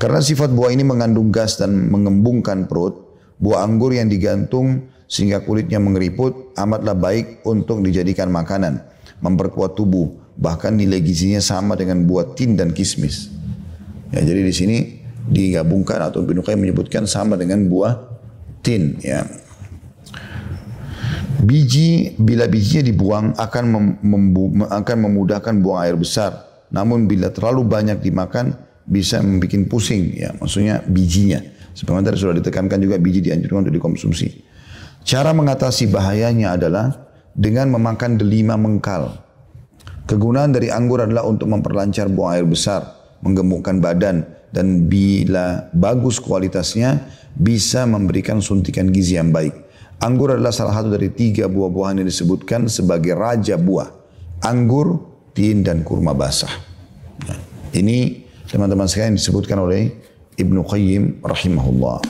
Karena 0.00 0.16
sifat 0.24 0.48
buah 0.48 0.72
ini 0.72 0.80
mengandung 0.80 1.28
gas 1.28 1.60
dan 1.60 1.92
mengembungkan 1.92 2.64
perut, 2.64 3.20
buah 3.36 3.60
anggur 3.68 3.92
yang 3.92 4.08
digantung 4.08 4.88
sehingga 5.04 5.44
kulitnya 5.44 5.76
mengeriput 5.76 6.56
amatlah 6.56 6.96
baik 6.96 7.44
untuk 7.44 7.84
dijadikan 7.84 8.32
makanan, 8.32 8.80
memperkuat 9.20 9.76
tubuh, 9.76 10.08
bahkan 10.40 10.72
nilai 10.72 11.04
gizinya 11.04 11.42
sama 11.44 11.76
dengan 11.76 12.08
buah 12.08 12.32
tin 12.32 12.56
dan 12.56 12.72
kismis. 12.72 13.28
Ya, 14.08 14.24
jadi 14.24 14.40
di 14.40 14.54
sini 14.56 14.76
digabungkan 15.28 16.08
atau 16.08 16.24
Ibnu 16.24 16.40
menyebutkan 16.40 17.04
sama 17.04 17.36
dengan 17.36 17.66
buah 17.68 17.98
tin 18.64 18.96
ya. 19.02 19.26
Biji 21.40 22.20
bila 22.20 22.44
bijinya 22.44 22.84
dibuang 22.84 23.26
akan 23.32 23.64
mem, 24.00 24.24
akan 24.68 24.96
memudahkan 25.08 25.54
buang 25.64 25.80
air 25.80 25.96
besar. 25.96 26.46
Namun 26.70 27.08
bila 27.08 27.32
terlalu 27.32 27.66
banyak 27.66 27.98
dimakan 27.98 28.54
bisa 28.84 29.18
membuat 29.24 29.66
pusing 29.66 30.14
ya 30.14 30.30
maksudnya 30.36 30.84
bijinya. 30.84 31.40
Sebagaimana 31.74 32.12
tadi 32.12 32.18
sudah 32.20 32.36
ditekankan 32.42 32.78
juga 32.82 33.00
biji 33.00 33.24
dianjurkan 33.24 33.64
untuk 33.66 33.74
dikonsumsi. 33.80 34.28
Cara 35.00 35.32
mengatasi 35.32 35.88
bahayanya 35.88 36.60
adalah 36.60 36.92
dengan 37.32 37.72
memakan 37.72 38.20
delima 38.20 38.60
mengkal. 38.60 39.16
Kegunaan 40.04 40.52
dari 40.52 40.68
anggur 40.68 41.06
adalah 41.06 41.24
untuk 41.24 41.48
memperlancar 41.48 42.10
buang 42.10 42.36
air 42.36 42.44
besar, 42.44 42.84
menggemukkan 43.22 43.78
badan 43.78 44.26
dan 44.50 44.90
bila 44.90 45.70
bagus 45.74 46.18
kualitasnya 46.18 47.06
bisa 47.34 47.86
memberikan 47.86 48.42
suntikan 48.42 48.90
gizi 48.90 49.16
yang 49.16 49.30
baik. 49.30 49.54
Anggur 50.00 50.34
adalah 50.34 50.50
salah 50.50 50.74
satu 50.74 50.96
dari 50.96 51.12
tiga 51.12 51.46
buah-buahan 51.46 52.00
yang 52.00 52.08
disebutkan 52.08 52.66
sebagai 52.66 53.12
raja 53.12 53.60
buah. 53.60 53.92
Anggur, 54.40 54.96
tin, 55.36 55.60
dan 55.60 55.84
kurma 55.84 56.16
basah. 56.16 56.50
Nah, 57.28 57.36
ini 57.76 58.24
teman-teman 58.48 58.88
sekalian 58.88 59.20
disebutkan 59.20 59.60
oleh 59.60 59.92
Ibnu 60.40 60.64
Qayyim 60.64 61.20
rahimahullah. 61.20 62.00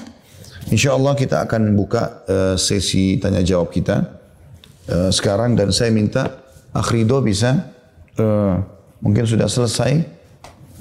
Insya 0.71 0.95
Allah 0.95 1.19
kita 1.19 1.43
akan 1.43 1.75
buka 1.75 2.23
uh, 2.31 2.55
sesi 2.55 3.19
tanya 3.19 3.43
jawab 3.43 3.75
kita 3.75 4.07
uh, 4.87 5.11
sekarang 5.11 5.59
dan 5.59 5.75
saya 5.75 5.91
minta 5.91 6.47
Akhrido 6.71 7.19
bisa 7.19 7.75
uh, 8.23 8.55
mungkin 9.03 9.27
sudah 9.27 9.51
selesai 9.51 10.20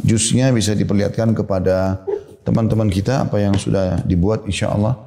jusnya 0.03 0.51
bisa 0.55 0.75
diperlihatkan 0.75 1.35
kepada 1.35 2.03
teman-teman 2.47 2.87
kita 2.87 3.27
apa 3.27 3.37
yang 3.37 3.53
sudah 3.55 4.01
dibuat 4.07 4.47
insya 4.47 4.71
Allah. 4.71 4.97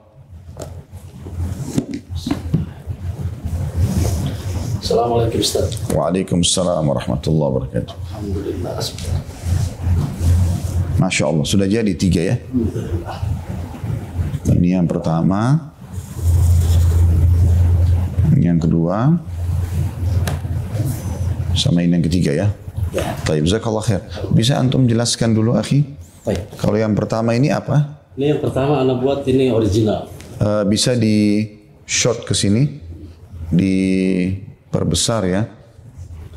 Assalamualaikum 4.82 5.40
Ustaz. 5.40 5.78
Waalaikumsalam 5.94 6.84
warahmatullahi 6.84 7.50
wabarakatuh. 7.54 7.94
Alhamdulillah. 7.96 8.76
Masya 11.00 11.24
Allah, 11.26 11.46
sudah 11.48 11.66
jadi 11.66 11.92
tiga 11.96 12.22
ya? 12.22 12.36
Ini 14.52 14.78
yang 14.78 14.86
pertama. 14.86 15.72
Yang 18.38 18.68
kedua. 18.68 19.18
Sama 21.58 21.82
ini 21.82 21.98
yang 21.98 22.06
ketiga 22.06 22.30
ya? 22.36 22.48
Ya. 22.92 23.16
Baik, 23.24 23.48
zakallah 23.48 23.80
khair. 23.80 24.04
Bisa 24.36 24.60
antum 24.60 24.84
jelaskan 24.84 25.32
dulu, 25.32 25.56
akhi? 25.56 25.84
Baik. 26.28 26.60
Kalau 26.60 26.76
yang 26.76 26.92
pertama 26.92 27.32
ini 27.32 27.48
apa? 27.48 28.04
Ini 28.20 28.36
yang 28.36 28.40
pertama 28.44 28.84
anak 28.84 29.00
buat 29.00 29.24
ini 29.24 29.48
original. 29.48 30.12
Uh, 30.36 30.62
bisa 30.68 30.92
di 30.92 31.48
shot 31.88 32.28
ke 32.28 32.36
sini. 32.36 32.68
Di 33.48 33.74
perbesar 34.68 35.24
ya. 35.24 35.42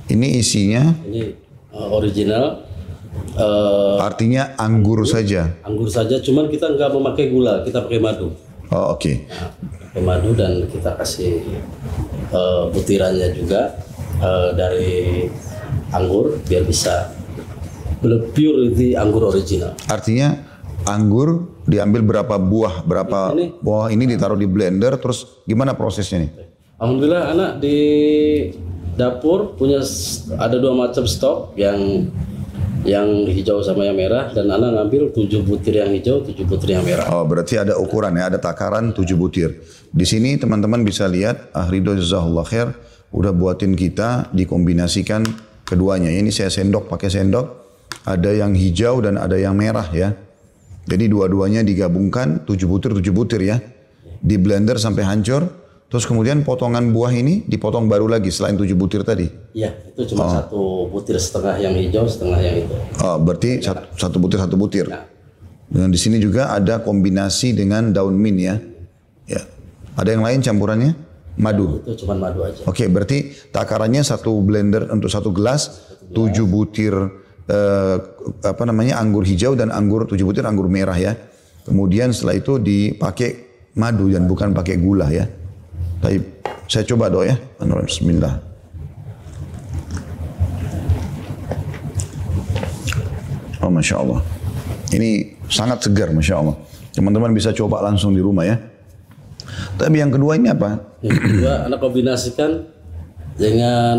Ini 0.05 0.37
isinya 0.37 0.83
ini 1.07 1.33
uh, 1.73 1.89
original 1.97 2.61
eh, 3.33 3.97
Artinya 4.05 4.53
anggur 4.59 5.01
saja. 5.07 5.49
anggur 5.65 5.89
saja, 5.89 6.21
cuman 6.21 6.45
kita 6.51 6.71
nggak 6.77 6.91
memakai 6.93 7.33
gula, 7.33 7.65
kita 7.65 7.81
pakai 7.81 7.97
madu. 7.97 8.29
Oh, 8.69 8.93
oke. 8.93 9.11
Nah, 9.25 9.49
pakai 9.89 10.01
madu 10.03 10.35
dan 10.35 10.67
kita 10.69 10.93
kasih 10.99 11.41
eh, 12.29 12.63
butirannya 12.69 13.33
juga 13.33 13.75
eh, 14.21 14.49
dari 14.53 14.93
anggur 15.95 16.43
biar 16.43 16.67
bisa 16.67 17.15
lebih 18.03 18.29
pure 18.35 18.59
itu 18.69 18.93
anggur 18.93 19.31
original. 19.31 19.73
Artinya 19.87 20.35
anggur 20.85 21.57
diambil 21.65 22.05
berapa 22.05 22.35
buah, 22.37 22.85
berapa 22.85 23.33
Ini. 23.33 23.45
buah 23.63 23.89
ini 23.89 24.05
ditaruh 24.05 24.37
di 24.37 24.45
blender 24.45 25.01
terus 25.01 25.41
gimana 25.49 25.73
prosesnya 25.73 26.27
nih? 26.27 26.31
Alhamdulillah 26.77 27.23
anak 27.33 27.51
di 27.63 27.79
dapur 28.93 29.57
punya 29.57 29.81
ada 30.37 30.55
dua 30.59 30.75
macam 30.75 31.07
stok 31.07 31.57
yang 31.57 32.11
yang 32.85 33.25
hijau 33.25 33.65
sama 33.65 33.89
yang 33.89 33.97
merah 33.97 34.29
dan 34.29 34.45
anak 34.45 34.77
ngambil 34.77 35.09
tujuh 35.09 35.41
butir 35.41 35.81
yang 35.81 35.89
hijau, 35.89 36.21
tujuh 36.21 36.45
butir 36.45 36.77
yang 36.77 36.85
merah. 36.85 37.09
Oh, 37.09 37.25
berarti 37.25 37.57
ada 37.57 37.73
ukuran 37.81 38.13
ya, 38.13 38.29
ada 38.29 38.37
takaran 38.37 38.93
7 38.93 39.09
butir. 39.17 39.57
Di 39.89 40.05
sini 40.05 40.37
teman-teman 40.37 40.85
bisa 40.85 41.09
lihat 41.09 41.49
ah 41.57 41.65
Jazakallah 41.65 42.45
Khair 42.45 42.69
udah 43.09 43.33
buatin 43.33 43.73
kita 43.73 44.29
dikombinasikan 44.37 45.25
keduanya. 45.65 46.13
Ini 46.13 46.29
saya 46.29 46.53
sendok 46.53 46.87
pakai 46.87 47.09
sendok. 47.09 47.65
Ada 48.05 48.45
yang 48.45 48.53
hijau 48.53 49.01
dan 49.01 49.17
ada 49.17 49.33
yang 49.33 49.57
merah 49.57 49.89
ya. 49.89 50.13
Jadi 50.85 51.09
dua-duanya 51.09 51.65
digabungkan 51.65 52.45
7 52.45 52.69
butir 52.69 52.93
7 52.93 53.01
butir 53.09 53.41
ya. 53.41 53.57
Di 54.21 54.37
blender 54.37 54.77
sampai 54.77 55.01
hancur. 55.01 55.65
Terus 55.89 56.05
kemudian 56.05 56.41
potongan 56.45 56.93
buah 56.93 57.13
ini 57.13 57.45
dipotong 57.45 57.89
baru 57.89 58.05
lagi 58.09 58.29
selain 58.29 58.57
7 58.57 58.69
butir 58.77 59.01
tadi. 59.01 59.25
Iya, 59.53 59.73
itu 59.93 60.13
cuma 60.13 60.29
satu 60.29 60.89
butir 60.89 61.17
setengah 61.17 61.55
yang 61.61 61.73
hijau, 61.77 62.05
setengah 62.05 62.39
yang 62.41 62.55
itu. 62.65 62.73
Oh, 63.01 63.17
berarti 63.21 63.61
satu, 63.61 63.85
satu 63.97 64.17
butir 64.17 64.37
satu 64.41 64.55
butir. 64.57 64.85
Ya. 64.89 65.05
Dan 65.69 65.89
di 65.89 65.97
sini 65.97 66.21
juga 66.21 66.53
ada 66.53 66.81
kombinasi 66.81 67.57
dengan 67.57 67.89
daun 67.89 68.17
mint 68.17 68.37
ya. 68.37 68.55
Ya. 69.25 69.41
Ada 69.97 70.13
yang 70.13 70.23
lain 70.25 70.39
campurannya? 70.45 70.91
Madu. 71.35 71.83
Itu 71.83 72.07
cuma 72.07 72.15
madu 72.15 72.47
aja. 72.47 72.63
Oke, 72.63 72.87
berarti 72.87 73.35
takarannya 73.51 74.07
satu 74.07 74.39
blender 74.39 74.87
untuk 74.87 75.11
satu 75.11 75.35
gelas, 75.35 75.91
tujuh 76.15 76.47
butir 76.47 76.95
eh, 77.51 77.97
apa 78.39 78.63
namanya 78.63 79.03
anggur 79.03 79.27
hijau 79.27 79.51
dan 79.53 79.67
anggur 79.67 80.07
tujuh 80.07 80.23
butir 80.23 80.47
anggur 80.47 80.71
merah 80.71 80.95
ya. 80.95 81.13
Kemudian 81.67 82.15
setelah 82.15 82.39
itu 82.39 82.55
dipakai 82.61 83.29
madu 83.75 84.07
dan 84.07 84.29
bukan 84.29 84.55
pakai 84.55 84.79
gula 84.79 85.11
ya. 85.11 85.27
Baik, 85.99 86.45
saya 86.71 86.87
coba 86.87 87.11
doa 87.11 87.25
ya. 87.27 87.35
Bismillah. 87.59 88.55
Oh, 93.65 93.73
masya 93.73 93.97
Allah. 93.97 94.21
Ini 94.93 95.41
sangat 95.49 95.89
segar, 95.89 96.13
masya 96.13 96.37
Allah. 96.37 96.55
Teman-teman 96.93 97.33
bisa 97.33 97.49
coba 97.49 97.81
langsung 97.81 98.13
di 98.13 98.21
rumah 98.21 98.45
ya. 98.45 98.61
Tapi 99.75 99.95
yang 99.97 100.09
kedua 100.09 100.35
ini 100.35 100.47
apa? 100.47 100.79
Yang 100.99 101.19
kedua, 101.21 101.51
anak 101.67 101.79
kombinasikan 101.79 102.51
dengan 103.35 103.97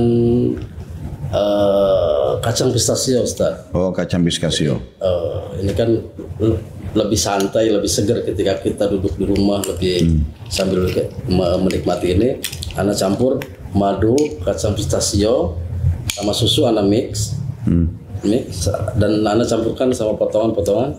eh, 1.28 2.30
kacang 2.40 2.70
pistachio, 2.70 3.20
Ustaz. 3.20 3.68
Oh, 3.70 3.90
kacang 3.90 4.22
pistacio. 4.22 4.78
Eh, 4.98 5.40
ini 5.60 5.72
kan 5.72 5.90
le- 6.38 6.60
lebih 6.92 7.18
santai, 7.18 7.68
lebih 7.68 7.88
segar 7.88 8.22
ketika 8.22 8.56
kita 8.56 8.88
duduk 8.88 9.14
di 9.14 9.24
rumah, 9.24 9.60
lebih 9.62 10.22
sambil 10.46 10.88
ke- 10.88 11.12
me- 11.26 11.60
menikmati 11.60 12.14
ini. 12.14 12.40
Anak 12.74 12.96
campur 12.96 13.40
madu, 13.72 14.16
kacang 14.42 14.72
pistachio, 14.72 15.56
sama 16.08 16.32
susu, 16.32 16.64
anak 16.64 16.86
mix, 16.86 17.36
mix, 18.22 18.68
dan 18.94 19.20
anak 19.22 19.44
campurkan 19.44 19.92
sama 19.92 20.14
potongan-potongan 20.14 20.96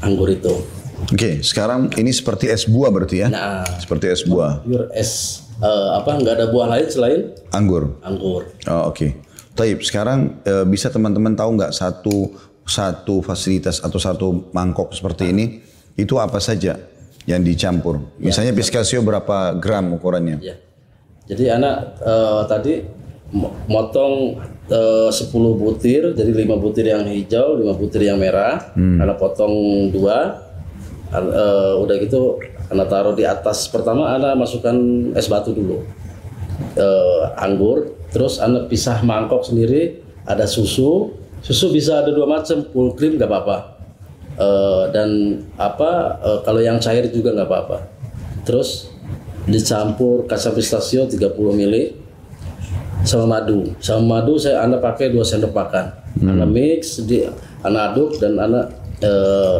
anggur 0.00 0.26
itu. 0.28 0.50
Oke, 0.96 1.44
sekarang 1.44 1.92
ini 1.94 2.08
seperti 2.08 2.48
es 2.48 2.64
buah 2.64 2.88
berarti 2.88 3.20
ya? 3.20 3.28
Nah, 3.28 3.62
Seperti 3.76 4.08
es 4.08 4.24
buah, 4.24 4.64
pure 4.64 4.88
es 4.90 5.44
eh, 5.60 5.88
apa? 5.92 6.16
Nggak 6.16 6.34
ada 6.34 6.46
buah 6.48 6.66
lain 6.66 6.86
selain 6.88 7.20
anggur. 7.52 8.00
anggur. 8.00 8.48
Oh, 8.64 8.90
oke. 8.90 9.12
Taib, 9.52 9.80
sekarang 9.80 10.40
eh, 10.42 10.64
bisa 10.64 10.88
teman-teman 10.88 11.32
tahu 11.32 11.56
nggak 11.56 11.72
satu 11.72 12.32
satu 12.66 13.22
fasilitas 13.22 13.78
atau 13.78 13.96
satu 13.96 14.26
mangkok 14.50 14.90
seperti 14.90 15.30
ini 15.30 15.62
itu 15.94 16.16
apa 16.16 16.40
saja 16.40 16.80
yang 17.24 17.40
dicampur? 17.40 18.00
Misalnya 18.16 18.50
pistacio 18.52 18.98
berapa 19.00 19.54
gram 19.54 19.92
ukurannya? 19.92 20.40
Ya. 20.40 20.56
Jadi 21.26 21.44
anak 21.48 21.76
eh, 22.00 22.42
tadi 22.46 22.74
mo- 23.30 23.52
motong 23.66 24.38
eh, 24.66 25.10
10 25.12 25.30
butir, 25.54 26.14
jadi 26.14 26.30
5 26.32 26.56
butir 26.56 26.88
yang 26.88 27.04
hijau, 27.04 27.60
5 27.60 27.76
butir 27.76 28.02
yang 28.02 28.16
merah. 28.16 28.72
Anak 28.74 29.20
potong 29.20 29.54
dua. 29.90 30.45
Eh, 31.16 31.72
udah 31.80 31.96
gitu 31.96 32.36
anak 32.68 32.86
taruh 32.92 33.14
di 33.16 33.24
atas. 33.24 33.72
Pertama 33.72 34.12
anak 34.12 34.36
masukkan 34.36 34.76
es 35.16 35.26
batu 35.32 35.56
dulu. 35.56 35.80
Eh, 36.76 37.22
anggur, 37.40 37.96
terus 38.12 38.36
anak 38.36 38.68
pisah 38.68 39.00
mangkok 39.00 39.44
sendiri, 39.44 40.04
ada 40.28 40.44
susu. 40.44 41.16
Susu 41.40 41.72
bisa 41.72 42.04
ada 42.04 42.12
dua 42.12 42.28
macam, 42.28 42.64
full 42.68 42.92
cream 42.96 43.16
nggak 43.16 43.28
apa-apa. 43.28 43.58
Eh, 44.36 44.84
dan 44.92 45.40
apa 45.56 46.20
eh, 46.20 46.38
kalau 46.44 46.60
yang 46.60 46.76
cair 46.76 47.08
juga 47.08 47.32
nggak 47.32 47.48
apa-apa. 47.48 47.78
Terus 48.44 48.92
dicampur 49.48 50.26
kacang 50.26 50.52
pistachio 50.52 51.08
30 51.08 51.32
ml 51.32 51.76
sama 53.06 53.38
madu. 53.40 53.72
Sama 53.80 54.20
madu 54.20 54.36
saya 54.36 54.66
anda 54.66 54.76
pakai 54.76 55.08
dua 55.14 55.24
sendok 55.24 55.54
makan. 55.54 55.86
Anda 56.20 56.44
mix, 56.44 57.00
di, 57.06 57.24
anda 57.64 57.92
aduk 57.92 58.20
dan 58.20 58.36
anda 58.36 58.68
eh, 59.00 59.58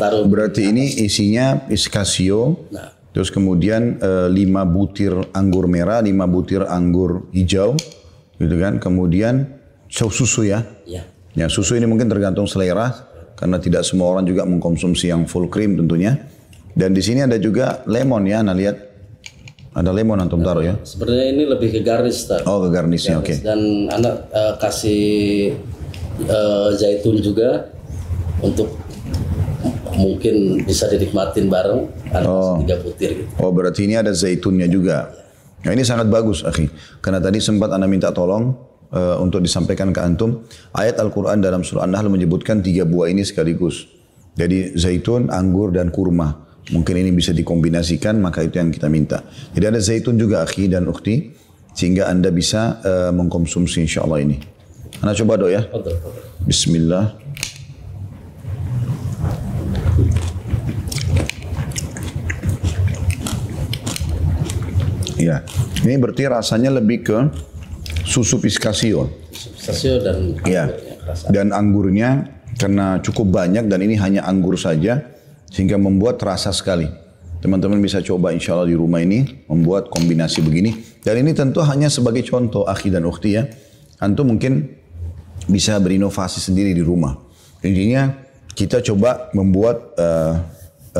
taruh. 0.00 0.24
Berarti 0.24 0.72
ini 0.72 0.88
isinya 1.04 1.60
pistacio, 1.68 2.64
Nah, 2.72 2.96
terus 3.12 3.28
kemudian 3.28 4.00
eh, 4.00 4.28
5 4.32 4.64
butir 4.64 5.12
anggur 5.36 5.68
merah, 5.68 6.00
5 6.00 6.08
butir 6.24 6.64
anggur 6.64 7.28
hijau, 7.36 7.76
gitu 8.40 8.56
kan? 8.56 8.80
Kemudian 8.80 9.60
susu 9.92 10.48
ya. 10.48 10.64
ya. 10.88 11.04
Ya 11.36 11.46
susu 11.46 11.78
ini 11.78 11.86
mungkin 11.86 12.10
tergantung 12.10 12.48
selera 12.48 12.90
karena 13.38 13.60
tidak 13.62 13.86
semua 13.86 14.10
orang 14.16 14.26
juga 14.26 14.42
mengkonsumsi 14.48 15.12
yang 15.12 15.28
full 15.28 15.46
cream 15.46 15.78
tentunya. 15.78 16.16
Dan 16.74 16.94
di 16.94 17.02
sini 17.02 17.22
ada 17.22 17.36
juga 17.36 17.82
lemon 17.86 18.24
ya, 18.26 18.40
Anda 18.42 18.54
lihat. 18.54 18.76
Ada 19.70 19.94
lemon 19.94 20.18
antum 20.18 20.42
taruh 20.42 20.66
ya. 20.66 20.74
Sebenarnya 20.82 21.26
ini 21.30 21.46
lebih 21.46 21.70
ke 21.70 21.80
garnish, 21.86 22.26
Ustaz. 22.26 22.42
Oh 22.42 22.58
ke 22.66 22.74
garnishnya 22.74 23.22
oke. 23.22 23.38
Dan 23.38 23.86
anak 23.86 24.26
eh, 24.34 24.54
kasih 24.58 25.04
eh, 26.26 26.68
zaitun 26.74 27.22
juga 27.22 27.70
untuk 28.42 28.74
mungkin 30.00 30.64
bisa 30.64 30.88
dinikmatin 30.88 31.52
bareng. 31.52 31.86
Anak 32.10 32.24
kasih 32.24 32.56
tiga 32.64 32.76
butir 32.80 33.10
gitu. 33.20 33.30
Oh 33.38 33.52
berarti 33.52 33.84
ini 33.84 34.00
ada 34.00 34.10
zaitunnya 34.16 34.64
juga. 34.66 35.12
Nah 35.60 35.70
ini 35.76 35.84
sangat 35.84 36.08
bagus 36.08 36.40
akhi. 36.40 36.72
Karena 37.04 37.20
tadi 37.20 37.38
sempat 37.38 37.68
anda 37.70 37.84
minta 37.84 38.08
tolong 38.10 38.56
eh, 38.90 39.16
untuk 39.20 39.44
disampaikan 39.44 39.92
ke 39.92 40.00
antum. 40.00 40.48
Ayat 40.72 40.96
Al-Quran 40.96 41.44
dalam 41.44 41.60
surah 41.60 41.84
An-Nahl 41.84 42.08
menyebutkan 42.08 42.64
tiga 42.64 42.88
buah 42.88 43.12
ini 43.12 43.20
sekaligus. 43.22 43.84
Jadi 44.40 44.72
zaitun, 44.78 45.28
anggur, 45.28 45.68
dan 45.74 45.92
kurma. 45.92 46.48
Mungkin 46.70 47.02
ini 47.02 47.10
bisa 47.10 47.34
dikombinasikan, 47.34 48.22
maka 48.22 48.46
itu 48.46 48.56
yang 48.56 48.70
kita 48.70 48.86
minta. 48.86 49.26
Jadi 49.52 49.64
ada 49.68 49.80
zaitun 49.82 50.16
juga 50.16 50.46
akhi 50.46 50.70
dan 50.70 50.88
ukhti. 50.88 51.36
Sehingga 51.70 52.10
anda 52.10 52.34
bisa 52.34 52.82
eh, 52.82 53.12
mengkonsumsi 53.14 53.84
insya 53.84 54.02
Allah 54.02 54.26
ini. 54.26 54.36
Anda 55.00 55.14
coba 55.14 55.38
doa 55.38 55.50
ya. 55.54 55.62
Bismillah. 56.44 57.14
Ya, 65.20 65.44
ini 65.84 66.00
berarti 66.00 66.24
rasanya 66.24 66.80
lebih 66.80 67.04
ke 67.04 67.18
susu 68.08 68.40
pistacio. 68.40 69.12
Pistachio 69.30 70.00
dan 70.00 70.40
Ya, 70.48 70.64
anggurnya 70.72 70.96
kerasa. 70.96 71.24
dan 71.28 71.46
anggurnya 71.52 72.08
karena 72.56 72.86
cukup 73.04 73.28
banyak 73.28 73.68
dan 73.68 73.80
ini 73.84 74.00
hanya 74.00 74.24
anggur 74.24 74.56
saja 74.56 75.04
sehingga 75.52 75.76
membuat 75.76 76.16
terasa 76.16 76.50
sekali. 76.56 76.88
Teman-teman 77.40 77.80
bisa 77.80 78.04
coba 78.04 78.36
insya 78.36 78.52
Allah 78.52 78.68
di 78.68 78.76
rumah 78.76 79.00
ini 79.00 79.44
membuat 79.48 79.88
kombinasi 79.88 80.44
begini. 80.44 80.76
Dan 81.00 81.24
ini 81.24 81.32
tentu 81.32 81.64
hanya 81.64 81.88
sebagai 81.88 82.20
contoh 82.28 82.68
akhi 82.68 82.92
dan 82.92 83.08
ukhti 83.08 83.32
ya. 83.32 83.48
Antum 83.96 84.36
mungkin 84.36 84.76
bisa 85.48 85.80
berinovasi 85.80 86.36
sendiri 86.36 86.76
di 86.76 86.84
rumah. 86.84 87.16
Intinya 87.64 88.12
kita 88.52 88.84
coba 88.84 89.32
membuat 89.32 89.96
eh, 89.96 90.34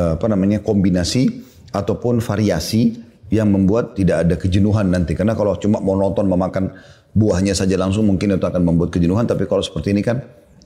eh, 0.01 0.11
apa 0.17 0.25
namanya 0.25 0.65
kombinasi 0.65 1.29
ataupun 1.69 2.25
variasi 2.25 2.97
yang 3.31 3.47
membuat 3.47 3.95
tidak 3.95 4.27
ada 4.27 4.35
kejenuhan 4.35 4.91
nanti. 4.91 5.15
Karena 5.15 5.33
kalau 5.33 5.55
cuma 5.55 5.79
monoton 5.79 6.27
memakan 6.27 6.75
buahnya 7.15 7.55
saja 7.55 7.79
langsung 7.79 8.05
mungkin 8.05 8.35
itu 8.35 8.45
akan 8.45 8.61
membuat 8.61 8.91
kejenuhan. 8.91 9.23
Tapi 9.23 9.47
kalau 9.47 9.63
seperti 9.63 9.95
ini 9.95 10.03
kan 10.03 10.19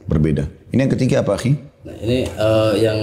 berbeda. 0.10 0.50
Ini 0.74 0.90
yang 0.90 0.92
ketiga 0.92 1.22
apa 1.22 1.38
akhi? 1.38 1.54
Nah, 1.86 1.96
ini 2.02 2.26
eh, 2.26 2.74
yang 2.82 3.00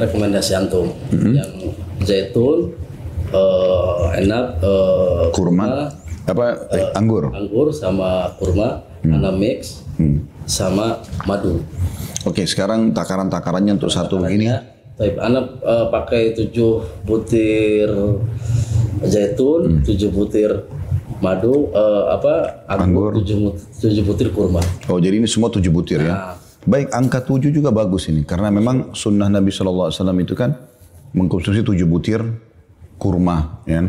rekomendasi 0.00 0.52
antum, 0.56 0.88
yang 1.12 1.52
zaitun, 2.00 2.72
eh, 3.28 4.24
enak, 4.24 4.44
eh, 4.64 5.24
Kurma. 5.36 5.92
Apa? 6.26 6.44
Eh, 6.74 6.98
anggur. 6.98 7.30
anggur 7.30 7.70
sama 7.70 8.34
kurma, 8.34 8.82
anda 9.06 9.30
mix, 9.30 9.86
sama 10.48 10.98
madu. 11.22 11.62
Oke, 12.26 12.42
sekarang 12.42 12.90
takaran-takarannya 12.90 13.78
untuk 13.78 13.94
satu 13.94 14.18
ini. 14.26 14.50
Baik, 14.96 15.20
anak 15.20 15.60
eh, 15.60 15.86
pakai 15.92 16.22
7 16.32 17.04
butir 17.04 17.86
zaitun, 19.04 19.84
7 19.84 20.08
butir 20.08 20.50
madu, 21.20 21.72
eh, 21.72 22.04
apa 22.12 22.64
anggur, 22.68 23.20
7, 23.20 23.56
7 23.80 24.04
butir 24.04 24.28
kurma. 24.32 24.60
Oh, 24.88 25.00
jadi 25.00 25.20
ini 25.20 25.28
semua 25.28 25.52
tujuh 25.52 25.72
butir 25.72 26.00
ya. 26.04 26.12
Nah. 26.12 26.46
Baik, 26.66 26.90
angka 26.90 27.22
tujuh 27.22 27.54
juga 27.54 27.70
bagus 27.70 28.10
ini. 28.10 28.26
Karena 28.26 28.50
memang 28.50 28.90
sunnah 28.90 29.30
Nabi 29.30 29.54
SAW 29.54 29.94
itu 30.18 30.34
kan 30.34 30.50
mengkonsumsi 31.14 31.62
tujuh 31.62 31.86
butir 31.86 32.18
kurma. 32.98 33.62
Ya. 33.70 33.86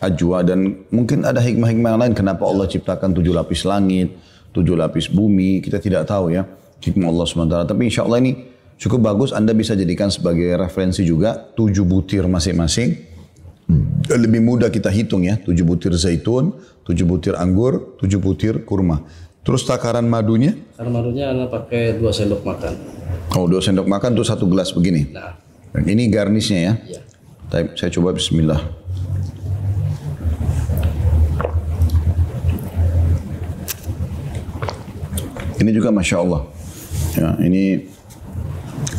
Ajwa 0.00 0.40
dan 0.40 0.86
mungkin 0.88 1.28
ada 1.28 1.42
hikmah-hikmah 1.42 2.00
lain 2.00 2.14
kenapa 2.16 2.48
Allah 2.48 2.64
ciptakan 2.64 3.12
tujuh 3.12 3.36
lapis 3.36 3.68
langit, 3.68 4.16
tujuh 4.54 4.78
lapis 4.78 5.10
bumi. 5.10 5.60
Kita 5.60 5.82
tidak 5.82 6.06
tahu 6.06 6.32
ya 6.32 6.46
hikmah 6.80 7.10
Allah 7.10 7.26
SWT. 7.26 7.56
Tapi 7.66 7.82
insya 7.90 8.06
Allah 8.06 8.22
ini 8.22 8.32
cukup 8.78 9.10
bagus. 9.10 9.34
Anda 9.34 9.52
bisa 9.52 9.74
jadikan 9.74 10.08
sebagai 10.08 10.54
referensi 10.56 11.02
juga 11.02 11.34
tujuh 11.34 11.84
butir 11.84 12.24
masing-masing. 12.30 13.09
Lebih 14.10 14.42
mudah 14.42 14.68
kita 14.68 14.90
hitung 14.90 15.22
ya, 15.22 15.38
tujuh 15.38 15.62
butir 15.62 15.94
zaitun, 15.94 16.54
tujuh 16.82 17.06
butir 17.06 17.34
anggur, 17.38 17.94
tujuh 18.02 18.18
butir 18.18 18.66
kurma. 18.66 19.06
Terus 19.46 19.64
takaran 19.64 20.04
madunya? 20.04 20.52
Karena 20.76 20.90
madunya 20.90 21.24
anak 21.32 21.48
pakai 21.48 21.96
2 21.96 22.10
sendok 22.12 22.42
makan. 22.44 22.74
Oh, 23.38 23.46
dua 23.46 23.62
sendok 23.62 23.86
makan 23.86 24.18
tuh 24.18 24.26
satu 24.26 24.50
gelas 24.50 24.74
begini. 24.74 25.14
Nah, 25.14 25.38
ini 25.86 26.10
garnisnya 26.10 26.60
ya. 26.60 26.74
iya. 26.98 27.00
Saya 27.78 27.90
coba 27.94 28.10
bismillah. 28.14 28.58
Ini 35.60 35.70
juga 35.76 35.92
Masya 35.92 36.16
Allah. 36.18 36.42
Ya, 37.14 37.28
ini 37.44 37.84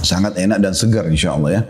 sangat 0.05 0.37
enak 0.37 0.61
dan 0.61 0.73
segar 0.77 1.09
insya 1.09 1.33
Allah 1.33 1.49
ya. 1.59 1.61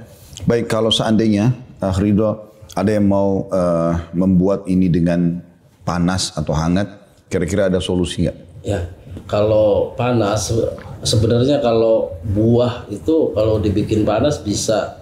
Baik, 0.45 0.67
kalau 0.67 0.91
seandainya 0.91 1.55
Ridho 1.79 2.50
ada 2.71 2.87
yang 2.89 3.05
mau 3.05 3.47
eh, 3.47 3.93
membuat 4.13 4.63
ini 4.65 4.87
dengan 4.87 5.43
panas 5.81 6.31
atau 6.33 6.53
hangat, 6.53 6.87
kira-kira 7.27 7.67
ada 7.67 7.79
solusi 7.79 8.23
nggak? 8.23 8.37
Ya, 8.61 8.87
kalau 9.25 9.91
panas 9.93 10.47
se- 10.47 10.71
sebenarnya 11.01 11.59
kalau 11.59 12.15
buah 12.23 12.87
itu 12.87 13.33
kalau 13.33 13.57
dibikin 13.57 14.05
panas 14.05 14.39
bisa, 14.39 15.01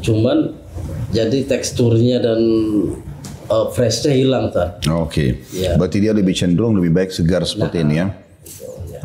cuman 0.00 0.56
jadi 1.12 1.46
teksturnya 1.46 2.18
dan 2.18 2.40
eh, 3.46 3.66
freshnya 3.70 4.10
hilang 4.10 4.50
tak. 4.50 4.82
Oke, 4.88 5.46
Iya. 5.52 5.78
berarti 5.78 6.02
dia 6.02 6.10
lebih 6.10 6.34
cenderung 6.34 6.74
lebih 6.74 6.90
baik 6.90 7.10
segar 7.10 7.46
seperti 7.46 7.86
ini 7.86 7.94
ya. 7.96 8.06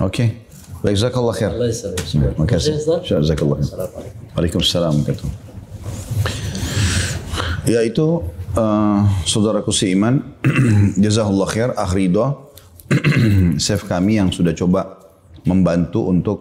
Oke, 0.01 0.41
baik 0.81 0.97
jazakallah 0.97 1.35
khair. 1.37 1.51
Allah. 1.53 1.69
Terima 1.69 2.47
kasih. 2.49 2.73
Jazakallah 3.05 3.61
khair. 3.61 3.85
Waalaikumsalam 4.33 4.95
warahmatullahi 7.61 7.69
Ya 7.69 7.85
itu 7.85 8.25
uh, 8.57 9.05
saudaraku 9.25 9.69
seiman, 9.69 10.33
jazahullah 11.03 11.49
khair, 11.49 11.69
akh 11.77 11.93
Ridho, 11.93 12.53
chef 13.63 13.85
kami 13.85 14.17
yang 14.17 14.33
sudah 14.33 14.57
coba 14.57 14.97
membantu 15.45 16.09
untuk 16.09 16.39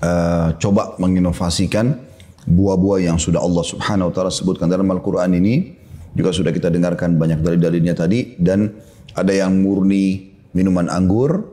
uh, 0.00 0.56
coba 0.56 0.96
menginovasikan 0.96 2.00
buah-buah 2.48 3.12
yang 3.12 3.18
sudah 3.20 3.42
Allah 3.42 3.64
subhanahu 3.64 4.08
wa 4.08 4.14
ta'ala 4.14 4.32
sebutkan 4.32 4.72
dalam 4.72 4.88
Al-Quran 4.88 5.36
ini. 5.36 5.76
Juga 6.16 6.32
sudah 6.32 6.48
kita 6.48 6.72
dengarkan 6.72 7.20
banyak 7.20 7.44
dari 7.44 7.60
dalilnya 7.60 7.92
tadi. 7.92 8.40
Dan 8.40 8.72
ada 9.12 9.32
yang 9.36 9.60
murni 9.60 10.32
minuman 10.56 10.88
anggur, 10.88 11.44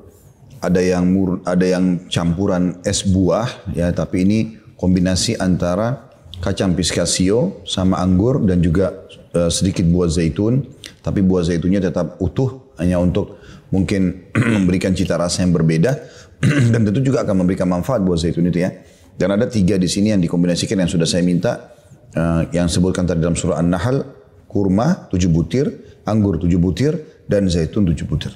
ada 0.64 0.80
yang 0.80 1.12
mur, 1.12 1.44
ada 1.44 1.68
yang 1.68 2.08
campuran 2.08 2.80
es 2.88 3.04
buah 3.04 3.76
ya 3.76 3.92
tapi 3.92 4.24
ini 4.24 4.40
kombinasi 4.80 5.36
antara 5.36 6.13
kacang 6.44 6.76
pistacio 6.76 7.64
sama 7.64 8.04
anggur 8.04 8.44
dan 8.44 8.60
juga 8.60 9.08
eh, 9.32 9.48
sedikit 9.48 9.88
buah 9.88 10.12
zaitun 10.12 10.68
tapi 11.00 11.24
buah 11.24 11.48
zaitunnya 11.48 11.80
tetap 11.80 12.20
utuh 12.20 12.76
hanya 12.76 13.00
untuk 13.00 13.40
mungkin 13.72 14.28
memberikan 14.60 14.92
cita 14.92 15.16
rasa 15.16 15.48
yang 15.48 15.56
berbeda 15.56 15.96
dan 16.76 16.84
tentu 16.84 17.00
juga 17.00 17.24
akan 17.24 17.48
memberikan 17.48 17.72
manfaat 17.72 18.04
buah 18.04 18.20
zaitun 18.20 18.52
itu 18.52 18.60
ya 18.60 18.76
dan 19.16 19.32
ada 19.32 19.48
tiga 19.48 19.80
di 19.80 19.88
sini 19.88 20.12
yang 20.12 20.20
dikombinasikan 20.20 20.76
yang 20.84 20.92
sudah 20.92 21.08
saya 21.08 21.24
minta 21.24 21.72
eh, 22.12 22.52
yang 22.52 22.68
sebutkan 22.68 23.08
tadi 23.08 23.24
dalam 23.24 23.40
surah 23.40 23.64
An-Nahl 23.64 24.04
kurma 24.52 25.08
tujuh 25.08 25.32
butir 25.32 25.72
anggur 26.04 26.44
tujuh 26.44 26.60
butir 26.60 27.24
dan 27.24 27.48
zaitun 27.48 27.88
tujuh 27.88 28.04
butir 28.04 28.36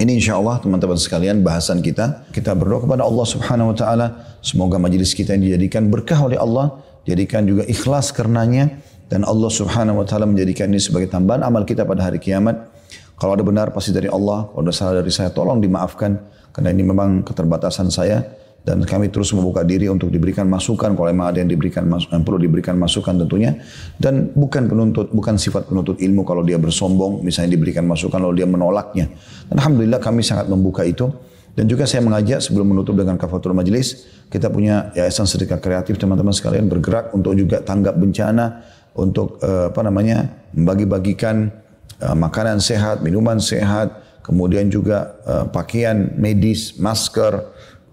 ini 0.00 0.16
insya 0.16 0.40
Allah 0.40 0.56
teman-teman 0.64 0.96
sekalian 0.96 1.44
bahasan 1.44 1.84
kita. 1.84 2.24
Kita 2.32 2.56
berdoa 2.56 2.88
kepada 2.88 3.04
Allah 3.04 3.26
subhanahu 3.28 3.68
wa 3.68 3.76
ta'ala. 3.76 4.06
Semoga 4.40 4.80
majelis 4.80 5.12
kita 5.12 5.36
ini 5.36 5.52
dijadikan 5.52 5.92
berkah 5.92 6.16
oleh 6.24 6.40
Allah. 6.40 6.80
Jadikan 7.10 7.42
juga 7.42 7.66
ikhlas 7.66 8.14
karenanya. 8.14 8.70
Dan 9.10 9.26
Allah 9.26 9.50
subhanahu 9.50 9.98
wa 9.98 10.06
ta'ala 10.06 10.22
menjadikan 10.22 10.70
ini 10.70 10.78
sebagai 10.78 11.10
tambahan 11.10 11.42
amal 11.42 11.66
kita 11.66 11.82
pada 11.82 12.06
hari 12.06 12.22
kiamat. 12.22 12.70
Kalau 13.18 13.34
ada 13.34 13.42
benar 13.42 13.74
pasti 13.74 13.90
dari 13.90 14.06
Allah. 14.06 14.46
Kalau 14.54 14.62
ada 14.62 14.70
salah 14.70 15.02
dari 15.02 15.10
saya 15.10 15.34
tolong 15.34 15.58
dimaafkan. 15.58 16.14
Karena 16.54 16.70
ini 16.70 16.86
memang 16.86 17.26
keterbatasan 17.26 17.90
saya. 17.90 18.22
Dan 18.62 18.86
kami 18.86 19.10
terus 19.10 19.34
membuka 19.34 19.66
diri 19.66 19.90
untuk 19.90 20.14
diberikan 20.14 20.46
masukan. 20.46 20.94
Kalau 20.94 21.10
memang 21.10 21.34
ada 21.34 21.42
yang 21.42 21.50
diberikan 21.50 21.90
yang 21.90 22.22
perlu 22.22 22.38
diberikan 22.38 22.78
masukan 22.78 23.18
tentunya. 23.26 23.58
Dan 23.98 24.30
bukan 24.30 24.70
penuntut, 24.70 25.10
bukan 25.10 25.34
sifat 25.34 25.66
penuntut 25.66 25.98
ilmu 25.98 26.22
kalau 26.22 26.46
dia 26.46 26.62
bersombong. 26.62 27.26
Misalnya 27.26 27.58
diberikan 27.58 27.90
masukan 27.90 28.22
lalu 28.22 28.46
dia 28.46 28.48
menolaknya. 28.48 29.10
Dan 29.50 29.58
Alhamdulillah 29.58 29.98
kami 29.98 30.22
sangat 30.22 30.46
membuka 30.46 30.86
itu. 30.86 31.10
Dan 31.54 31.66
juga 31.66 31.84
saya 31.84 32.00
mengajak 32.06 32.40
sebelum 32.40 32.70
menutup 32.70 32.94
dengan 32.94 33.18
kafatul 33.18 33.52
majelis, 33.52 34.06
kita 34.30 34.46
punya 34.48 34.94
yayasan 34.94 35.26
sedekah 35.26 35.58
kreatif 35.58 35.98
teman-teman 35.98 36.30
sekalian 36.30 36.70
bergerak 36.70 37.10
untuk 37.10 37.34
juga 37.34 37.58
tanggap 37.60 37.98
bencana, 37.98 38.62
untuk 38.94 39.38
eh, 39.42 39.70
apa 39.70 39.80
namanya 39.82 40.30
membagi-bagikan 40.54 41.50
eh, 41.98 42.16
makanan 42.16 42.62
sehat, 42.62 43.02
minuman 43.02 43.42
sehat, 43.42 43.98
kemudian 44.22 44.70
juga 44.70 45.18
eh, 45.26 45.44
pakaian 45.50 46.14
medis, 46.14 46.78
masker, 46.78 47.42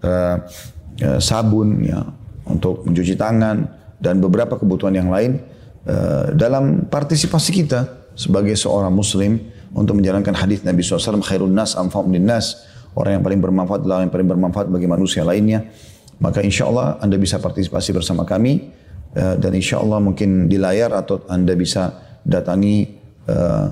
eh, 0.02 0.36
eh, 1.02 1.18
sabun 1.18 1.82
ya 1.82 2.02
untuk 2.48 2.86
mencuci 2.86 3.14
tangan 3.18 3.68
dan 3.98 4.22
beberapa 4.22 4.56
kebutuhan 4.56 4.94
yang 4.94 5.10
lain 5.10 5.42
eh, 5.86 6.24
dalam 6.34 6.86
partisipasi 6.86 7.50
kita 7.50 7.80
sebagai 8.14 8.54
seorang 8.58 8.90
muslim 8.94 9.38
untuk 9.74 10.00
menjalankan 10.00 10.34
hadis 10.34 10.64
Nabi 10.64 10.80
SAW 10.82 11.22
khairun 11.22 11.52
nas 11.52 11.76
anfa'un 11.76 12.10
nas 12.18 12.66
orang 12.94 13.20
yang 13.20 13.24
paling 13.24 13.40
bermanfaat 13.42 13.80
adalah 13.84 14.04
yang 14.04 14.12
paling 14.12 14.28
bermanfaat 14.28 14.66
bagi 14.70 14.88
manusia 14.88 15.26
lainnya. 15.26 15.66
Maka 16.18 16.42
insya 16.42 16.66
Allah 16.66 16.98
anda 16.98 17.14
bisa 17.20 17.38
partisipasi 17.38 17.94
bersama 17.94 18.26
kami. 18.26 18.70
Eh, 19.16 19.34
dan 19.40 19.52
insya 19.56 19.80
Allah 19.80 19.98
mungkin 20.02 20.46
di 20.50 20.60
layar 20.60 20.92
atau 20.92 21.24
anda 21.30 21.54
bisa 21.54 21.94
datangi 22.26 22.86
eh, 23.28 23.66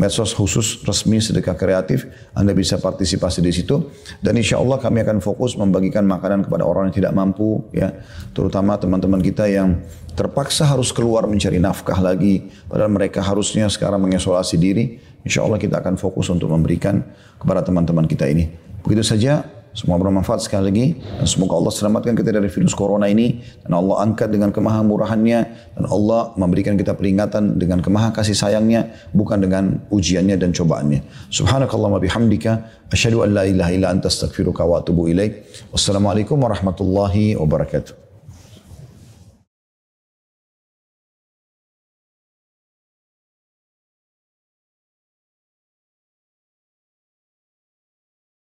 medsos 0.00 0.32
khusus 0.32 0.82
resmi 0.84 1.20
sedekah 1.20 1.56
kreatif. 1.56 2.08
Anda 2.32 2.56
bisa 2.56 2.76
partisipasi 2.80 3.44
di 3.44 3.52
situ. 3.52 3.92
Dan 4.18 4.38
insya 4.38 4.60
Allah 4.60 4.80
kami 4.80 5.04
akan 5.04 5.22
fokus 5.22 5.56
membagikan 5.56 6.04
makanan 6.04 6.48
kepada 6.48 6.64
orang 6.64 6.90
yang 6.90 6.96
tidak 7.04 7.12
mampu 7.16 7.64
ya. 7.70 7.92
Terutama 8.32 8.76
teman-teman 8.80 9.20
kita 9.20 9.48
yang 9.48 9.80
terpaksa 10.12 10.68
harus 10.68 10.92
keluar 10.92 11.24
mencari 11.24 11.56
nafkah 11.56 11.98
lagi. 12.00 12.48
Padahal 12.68 12.92
mereka 12.92 13.24
harusnya 13.24 13.68
sekarang 13.68 14.02
mengisolasi 14.04 14.56
diri 14.60 15.00
insya 15.22 15.42
Allah 15.42 15.58
kita 15.58 15.78
akan 15.82 15.98
fokus 15.98 16.30
untuk 16.30 16.50
memberikan 16.50 17.02
kepada 17.38 17.62
teman-teman 17.62 18.06
kita 18.06 18.28
ini 18.28 18.50
begitu 18.82 19.02
saja 19.06 19.46
semua 19.72 19.96
bermanfaat 19.96 20.44
sekali 20.44 20.64
lagi 20.68 20.86
dan 21.00 21.24
semoga 21.24 21.56
Allah 21.56 21.72
selamatkan 21.72 22.12
kita 22.12 22.28
dari 22.28 22.48
virus 22.52 22.76
corona 22.76 23.08
ini 23.08 23.40
dan 23.64 23.72
Allah 23.72 24.04
angkat 24.04 24.28
dengan 24.28 24.52
kemahamurahannya 24.52 25.38
dan 25.80 25.84
Allah 25.88 26.36
memberikan 26.36 26.76
kita 26.76 26.92
peringatan 26.92 27.56
dengan 27.56 27.80
kemaha 27.80 28.12
kasih 28.12 28.36
sayangnya 28.36 28.92
bukan 29.16 29.40
dengan 29.40 29.80
ujiannya 29.88 30.36
dan 30.36 30.52
cobaannya. 30.52 31.00
Subhanakallahumma 31.32 32.04
bihamdika 32.04 32.84
asyhadu 32.92 33.24
an 33.24 33.32
la 33.32 33.48
ilaha 33.48 33.72
illa 33.72 33.88
anta 33.88 34.12
astaghfiruka 34.12 34.60
wa 34.60 34.84
atubu 34.84 35.08
ilaik. 35.08 35.40
Wassalamualaikum 35.72 36.36
warahmatullahi 36.36 37.40
wabarakatuh. 37.40 38.01